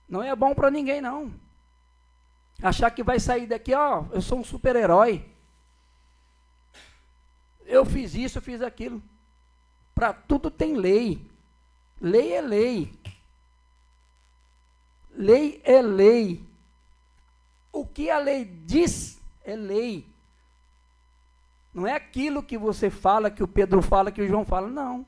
não 0.08 0.20
é 0.20 0.34
bom 0.34 0.52
para 0.52 0.68
ninguém, 0.68 1.00
não. 1.00 1.32
Achar 2.60 2.90
que 2.90 3.04
vai 3.04 3.20
sair 3.20 3.46
daqui, 3.46 3.72
ó, 3.72 4.04
eu 4.10 4.20
sou 4.20 4.40
um 4.40 4.44
super-herói. 4.44 5.24
Eu 7.64 7.84
fiz 7.84 8.16
isso, 8.16 8.38
eu 8.38 8.42
fiz 8.42 8.62
aquilo. 8.62 9.00
Para 9.94 10.12
tudo 10.12 10.50
tem 10.50 10.74
lei. 10.76 11.24
Lei 12.00 12.32
é 12.32 12.40
lei. 12.40 12.92
Lei 15.12 15.60
é 15.64 15.80
lei. 15.80 16.44
O 17.72 17.86
que 17.86 18.10
a 18.10 18.18
lei 18.18 18.44
diz 18.44 19.20
é 19.44 19.54
lei. 19.54 20.04
Não 21.72 21.86
é 21.86 21.92
aquilo 21.92 22.42
que 22.42 22.58
você 22.58 22.90
fala, 22.90 23.30
que 23.30 23.42
o 23.44 23.48
Pedro 23.48 23.80
fala, 23.82 24.10
que 24.10 24.20
o 24.20 24.26
João 24.26 24.44
fala, 24.44 24.66
não. 24.66 25.06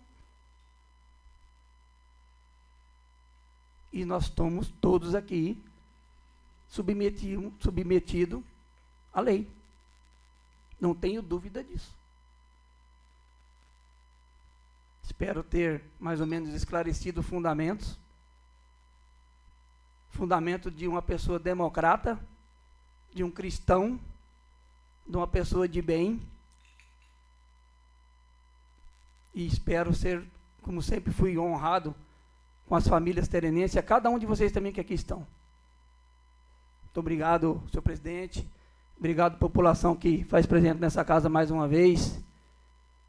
E 3.92 4.04
nós 4.04 4.24
estamos 4.24 4.68
todos 4.80 5.14
aqui 5.14 5.62
submetido, 6.68 7.52
submetido 7.60 8.44
à 9.12 9.20
lei. 9.20 9.48
Não 10.80 10.94
tenho 10.94 11.22
dúvida 11.22 11.64
disso. 11.64 11.96
Espero 15.02 15.42
ter 15.42 15.82
mais 15.98 16.20
ou 16.20 16.26
menos 16.26 16.54
esclarecido 16.54 17.22
fundamentos. 17.22 17.98
Fundamento 20.10 20.70
de 20.70 20.86
uma 20.86 21.02
pessoa 21.02 21.38
democrata, 21.38 22.20
de 23.12 23.24
um 23.24 23.30
cristão, 23.30 23.98
de 25.06 25.16
uma 25.16 25.26
pessoa 25.26 25.66
de 25.66 25.80
bem. 25.80 26.22
E 29.34 29.46
espero 29.46 29.94
ser, 29.94 30.24
como 30.62 30.82
sempre 30.82 31.12
fui 31.12 31.38
honrado 31.38 31.94
com 32.68 32.76
as 32.76 32.86
famílias 32.86 33.26
terenenses, 33.26 33.76
a 33.76 33.82
cada 33.82 34.10
um 34.10 34.18
de 34.18 34.26
vocês 34.26 34.52
também 34.52 34.72
que 34.72 34.80
aqui 34.80 34.94
estão. 34.94 35.26
Muito 36.84 37.00
obrigado, 37.00 37.62
senhor 37.70 37.82
presidente. 37.82 38.46
Obrigado, 38.98 39.38
população 39.38 39.96
que 39.96 40.24
faz 40.24 40.44
presente 40.44 40.78
nessa 40.78 41.04
casa 41.04 41.28
mais 41.28 41.50
uma 41.50 41.66
vez. 41.66 42.22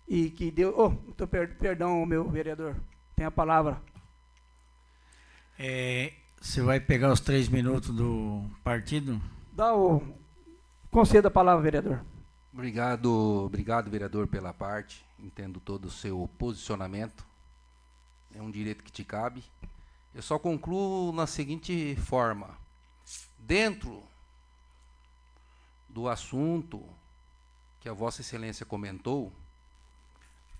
E 0.07 0.29
que 0.29 0.49
deu. 0.49 0.73
Oh, 0.77 0.89
muito 0.89 1.27
per, 1.27 1.55
perdão, 1.57 2.05
meu 2.05 2.27
vereador. 2.29 2.75
Tem 3.15 3.25
a 3.25 3.31
palavra. 3.31 3.81
É, 5.57 6.13
você 6.39 6.61
vai 6.61 6.79
pegar 6.79 7.11
os 7.11 7.19
três 7.19 7.49
minutos 7.49 7.89
do 7.89 8.43
partido? 8.63 9.21
Dá 9.51 9.75
o. 9.75 10.01
Conceda 10.89 11.27
a 11.27 11.31
palavra, 11.31 11.61
vereador. 11.61 12.01
Obrigado, 12.53 13.45
obrigado, 13.45 13.91
vereador, 13.91 14.27
pela 14.27 14.53
parte. 14.53 15.05
Entendo 15.19 15.59
todo 15.59 15.85
o 15.85 15.91
seu 15.91 16.29
posicionamento 16.37 17.28
é 18.33 18.41
um 18.41 18.51
direito 18.51 18.83
que 18.83 18.91
te 18.91 19.03
cabe. 19.03 19.43
Eu 20.13 20.21
só 20.21 20.39
concluo 20.39 21.11
na 21.11 21.27
seguinte 21.27 21.95
forma: 21.95 22.57
dentro 23.37 24.03
do 25.87 26.07
assunto 26.07 26.87
que 27.79 27.89
a 27.89 27.93
Vossa 27.93 28.21
Excelência 28.21 28.65
comentou, 28.65 29.33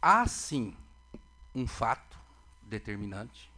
há 0.02 0.26
sim 0.28 0.76
um 1.54 1.68
fato 1.68 2.18
determinante. 2.62 3.52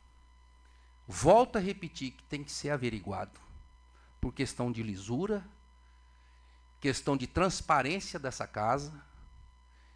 Volto 1.07 1.57
a 1.57 1.61
repetir 1.61 2.11
que 2.11 2.23
tem 2.23 2.43
que 2.43 2.51
ser 2.51 2.69
averiguado 2.69 3.39
por 4.19 4.33
questão 4.33 4.71
de 4.71 4.81
lisura, 4.81 5.45
questão 6.79 7.17
de 7.17 7.27
transparência 7.27 8.19
dessa 8.19 8.47
casa, 8.47 8.93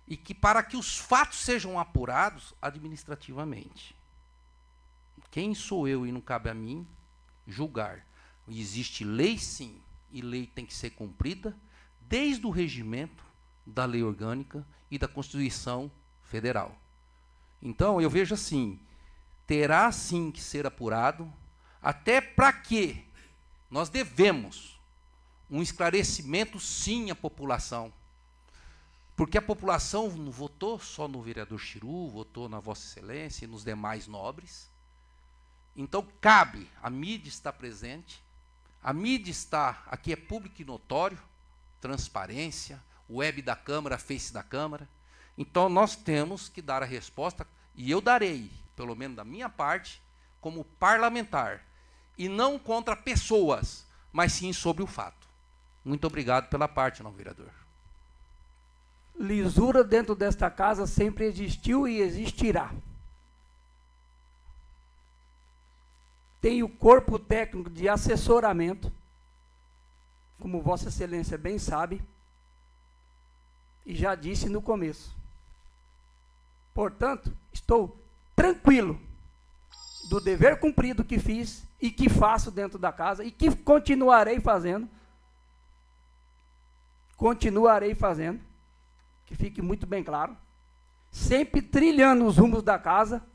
e 0.07 0.15
que 0.15 0.33
para 0.33 0.61
que 0.61 0.77
os 0.77 0.97
fatos 0.97 1.39
sejam 1.39 1.79
apurados 1.79 2.53
administrativamente. 2.61 3.94
Quem 5.35 5.53
sou 5.53 5.85
eu 5.85 6.07
e 6.07 6.13
não 6.13 6.21
cabe 6.21 6.49
a 6.49 6.53
mim 6.53 6.87
julgar? 7.45 8.07
Existe 8.47 9.03
lei 9.03 9.37
sim, 9.37 9.81
e 10.09 10.21
lei 10.21 10.47
tem 10.47 10.65
que 10.65 10.73
ser 10.73 10.91
cumprida 10.91 11.53
desde 11.99 12.47
o 12.47 12.49
regimento 12.49 13.21
da 13.65 13.83
lei 13.83 14.01
orgânica 14.01 14.65
e 14.89 14.97
da 14.97 15.09
Constituição 15.09 15.91
Federal. 16.23 16.73
Então, 17.61 17.99
eu 17.99 18.09
vejo 18.09 18.33
assim, 18.33 18.79
terá 19.45 19.91
sim 19.91 20.31
que 20.31 20.39
ser 20.39 20.65
apurado, 20.65 21.29
até 21.81 22.21
para 22.21 22.53
que 22.53 23.05
nós 23.69 23.89
devemos 23.89 24.79
um 25.51 25.61
esclarecimento 25.61 26.61
sim 26.61 27.11
à 27.11 27.15
população. 27.15 27.91
Porque 29.17 29.37
a 29.37 29.41
população 29.41 30.09
não 30.11 30.31
votou 30.31 30.79
só 30.79 31.09
no 31.09 31.21
vereador 31.21 31.59
Chiru, 31.59 32.07
votou 32.07 32.47
na 32.47 32.61
Vossa 32.61 32.85
Excelência 32.85 33.43
e 33.43 33.49
nos 33.49 33.65
demais 33.65 34.07
nobres. 34.07 34.73
Então 35.75 36.07
cabe, 36.21 36.69
a 36.81 36.89
mídia 36.89 37.29
está 37.29 37.51
presente, 37.51 38.23
a 38.81 38.93
mídia 38.93 39.31
está, 39.31 39.83
aqui 39.87 40.13
é 40.13 40.15
público 40.15 40.61
e 40.61 40.65
notório, 40.65 41.17
transparência, 41.81 42.81
web 43.09 43.41
da 43.41 43.55
Câmara, 43.55 43.97
face 43.97 44.31
da 44.31 44.41
Câmara. 44.41 44.87
Então 45.37 45.67
nós 45.67 45.95
temos 45.95 46.47
que 46.47 46.61
dar 46.61 46.81
a 46.81 46.85
resposta, 46.85 47.45
e 47.75 47.91
eu 47.91 47.99
darei, 47.99 48.49
pelo 48.75 48.95
menos 48.95 49.17
da 49.17 49.25
minha 49.25 49.49
parte, 49.49 50.01
como 50.39 50.63
parlamentar, 50.63 51.61
e 52.17 52.29
não 52.29 52.57
contra 52.57 52.95
pessoas, 52.95 53.85
mas 54.13 54.31
sim 54.31 54.53
sobre 54.53 54.81
o 54.81 54.87
fato. 54.87 55.27
Muito 55.83 56.07
obrigado 56.07 56.49
pela 56.49 56.67
parte, 56.67 57.03
não 57.03 57.11
vereador. 57.11 57.51
Lisura 59.19 59.83
dentro 59.83 60.15
desta 60.15 60.49
casa 60.49 60.87
sempre 60.87 61.25
existiu 61.25 61.87
e 61.87 62.01
existirá. 62.01 62.71
Tem 66.45 66.61
o 66.61 66.69
corpo 66.69 67.17
técnico 67.17 67.71
de 67.71 67.89
assessoramento, 67.89 68.93
como 70.39 70.61
Vossa 70.61 70.89
Excelência 70.89 71.39
bem 71.39 71.57
sabe, 71.57 72.03
e 73.83 73.95
já 73.95 74.13
disse 74.13 74.47
no 74.47 74.61
começo. 74.61 75.17
Portanto, 76.71 77.35
estou 77.51 77.99
tranquilo 78.35 79.01
do 80.07 80.21
dever 80.21 80.59
cumprido 80.59 81.03
que 81.03 81.17
fiz 81.17 81.65
e 81.81 81.89
que 81.89 82.09
faço 82.09 82.51
dentro 82.51 82.77
da 82.77 82.91
casa 82.91 83.23
e 83.23 83.31
que 83.31 83.55
continuarei 83.55 84.39
fazendo. 84.39 84.87
Continuarei 87.17 87.95
fazendo, 87.95 88.39
que 89.25 89.33
fique 89.33 89.63
muito 89.63 89.87
bem 89.87 90.03
claro. 90.03 90.37
Sempre 91.09 91.63
trilhando 91.63 92.23
os 92.23 92.37
rumos 92.37 92.61
da 92.61 92.77
casa 92.77 93.25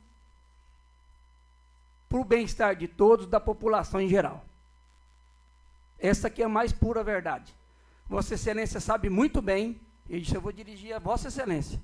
para 2.11 2.19
o 2.19 2.25
bem-estar 2.25 2.75
de 2.75 2.87
todos, 2.87 3.25
da 3.25 3.39
população 3.39 3.99
em 3.99 4.09
geral. 4.09 4.45
Essa 5.97 6.27
aqui 6.27 6.43
é 6.43 6.45
a 6.45 6.49
mais 6.49 6.71
pura 6.71 7.03
verdade. 7.03 7.55
Vossa 8.07 8.35
Excelência 8.35 8.79
sabe 8.79 9.09
muito 9.09 9.41
bem, 9.41 9.81
e 10.07 10.17
isso 10.17 10.35
eu 10.35 10.41
vou 10.41 10.51
dirigir 10.51 10.93
a 10.93 10.99
Vossa 10.99 11.29
Excelência 11.29 11.79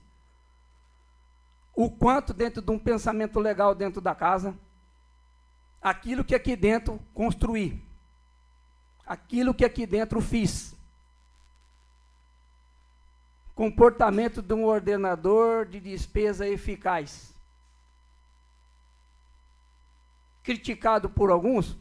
o 1.78 1.92
quanto 1.92 2.34
dentro 2.34 2.60
de 2.60 2.72
um 2.72 2.80
pensamento 2.80 3.40
legal 3.40 3.76
dentro 3.76 4.02
da 4.02 4.16
casa, 4.16 4.58
aquilo 5.80 6.26
que 6.26 6.34
aqui 6.34 6.56
dentro 6.56 7.00
construí, 7.14 7.80
aquilo 9.06 9.54
que 9.54 9.64
aqui 9.64 9.86
dentro 9.86 10.20
fiz. 10.20 10.76
Comportamento 13.54 14.42
de 14.42 14.56
um 14.56 14.66
ordenador 14.66 15.68
de 15.68 15.80
despesa 15.80 16.48
eficaz. 16.48 17.32
Criticado 20.48 21.10
por 21.10 21.30
alguns, 21.30 21.78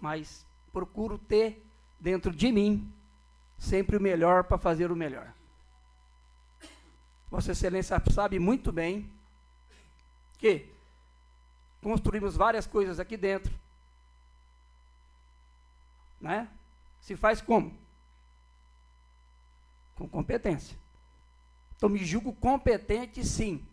mas 0.00 0.44
procuro 0.72 1.16
ter 1.16 1.64
dentro 2.00 2.34
de 2.34 2.50
mim 2.50 2.92
sempre 3.56 3.96
o 3.96 4.00
melhor 4.00 4.42
para 4.42 4.58
fazer 4.58 4.90
o 4.90 4.96
melhor. 4.96 5.32
Vossa 7.30 7.52
Excelência 7.52 8.02
sabe 8.10 8.40
muito 8.40 8.72
bem 8.72 9.08
que 10.38 10.68
construímos 11.80 12.34
várias 12.34 12.66
coisas 12.66 12.98
aqui 12.98 13.16
dentro. 13.16 13.54
Né? 16.20 16.48
Se 16.98 17.14
faz 17.14 17.40
como? 17.40 17.78
Com 19.94 20.08
competência. 20.08 20.76
Então 21.76 21.88
me 21.88 22.04
julgo 22.04 22.32
competente 22.32 23.24
sim. 23.24 23.64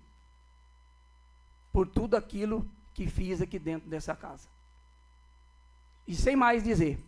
Por 1.71 1.87
tudo 1.87 2.15
aquilo 2.15 2.69
que 2.93 3.07
fiz 3.07 3.41
aqui 3.41 3.57
dentro 3.57 3.89
dessa 3.89 4.15
casa. 4.15 4.47
E 6.07 6.15
sem 6.15 6.35
mais 6.35 6.63
dizer, 6.63 6.99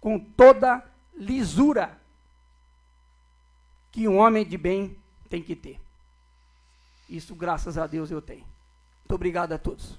com 0.00 0.18
toda 0.18 0.84
lisura 1.14 2.00
que 3.92 4.08
um 4.08 4.18
homem 4.18 4.44
de 4.46 4.56
bem 4.56 4.96
tem 5.28 5.42
que 5.42 5.54
ter. 5.54 5.80
Isso, 7.08 7.34
graças 7.34 7.76
a 7.76 7.86
Deus, 7.86 8.10
eu 8.10 8.22
tenho. 8.22 8.44
Muito 9.00 9.14
obrigado 9.14 9.52
a 9.52 9.58
todos. 9.58 9.98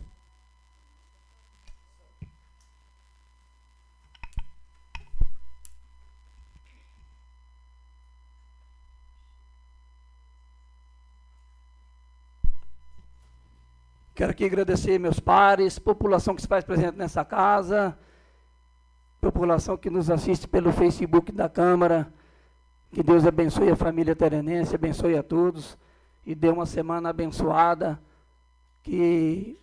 Quero 14.13 14.31
aqui 14.31 14.43
agradecer 14.43 14.99
meus 14.99 15.21
pares, 15.21 15.79
população 15.79 16.35
que 16.35 16.41
se 16.41 16.47
faz 16.47 16.65
presente 16.65 16.97
nessa 16.97 17.23
casa, 17.23 17.97
população 19.21 19.77
que 19.77 19.89
nos 19.89 20.11
assiste 20.11 20.49
pelo 20.49 20.73
Facebook 20.73 21.31
da 21.31 21.47
Câmara, 21.47 22.11
que 22.91 23.01
Deus 23.01 23.25
abençoe 23.25 23.71
a 23.71 23.75
família 23.75 24.13
terenense, 24.13 24.75
abençoe 24.75 25.17
a 25.17 25.23
todos 25.23 25.77
e 26.25 26.35
dê 26.35 26.49
uma 26.49 26.65
semana 26.65 27.09
abençoada. 27.09 28.01
Que 28.83 29.57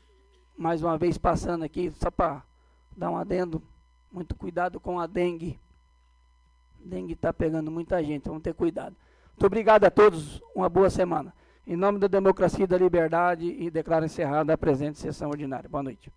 mais 0.57 0.83
uma 0.83 0.97
vez 0.97 1.19
passando 1.19 1.65
aqui, 1.65 1.91
só 1.91 2.11
para 2.11 2.43
dar 2.97 3.11
um 3.11 3.19
adendo, 3.19 3.63
muito 4.11 4.35
cuidado 4.35 4.81
com 4.81 4.99
a 4.99 5.07
dengue. 5.07 5.61
A 6.83 6.89
dengue 6.89 7.13
está 7.13 7.35
pegando 7.35 7.71
muita 7.71 8.03
gente, 8.03 8.29
vamos 8.29 8.43
ter 8.43 8.55
cuidado. 8.55 8.97
Muito 9.27 9.45
obrigado 9.47 9.85
a 9.85 9.91
todos, 9.91 10.41
uma 10.55 10.71
boa 10.71 10.89
semana. 10.89 11.35
Em 11.71 11.77
nome 11.77 11.99
da 11.99 12.07
democracia 12.07 12.65
e 12.65 12.67
da 12.67 12.79
liberdade, 12.79 13.45
e 13.45 13.71
declaro 13.71 14.07
encerrada 14.07 14.55
a 14.55 14.57
presente 14.57 14.99
sessão 14.99 15.29
ordinária. 15.29 15.69
Boa 15.69 15.83
noite. 15.83 16.11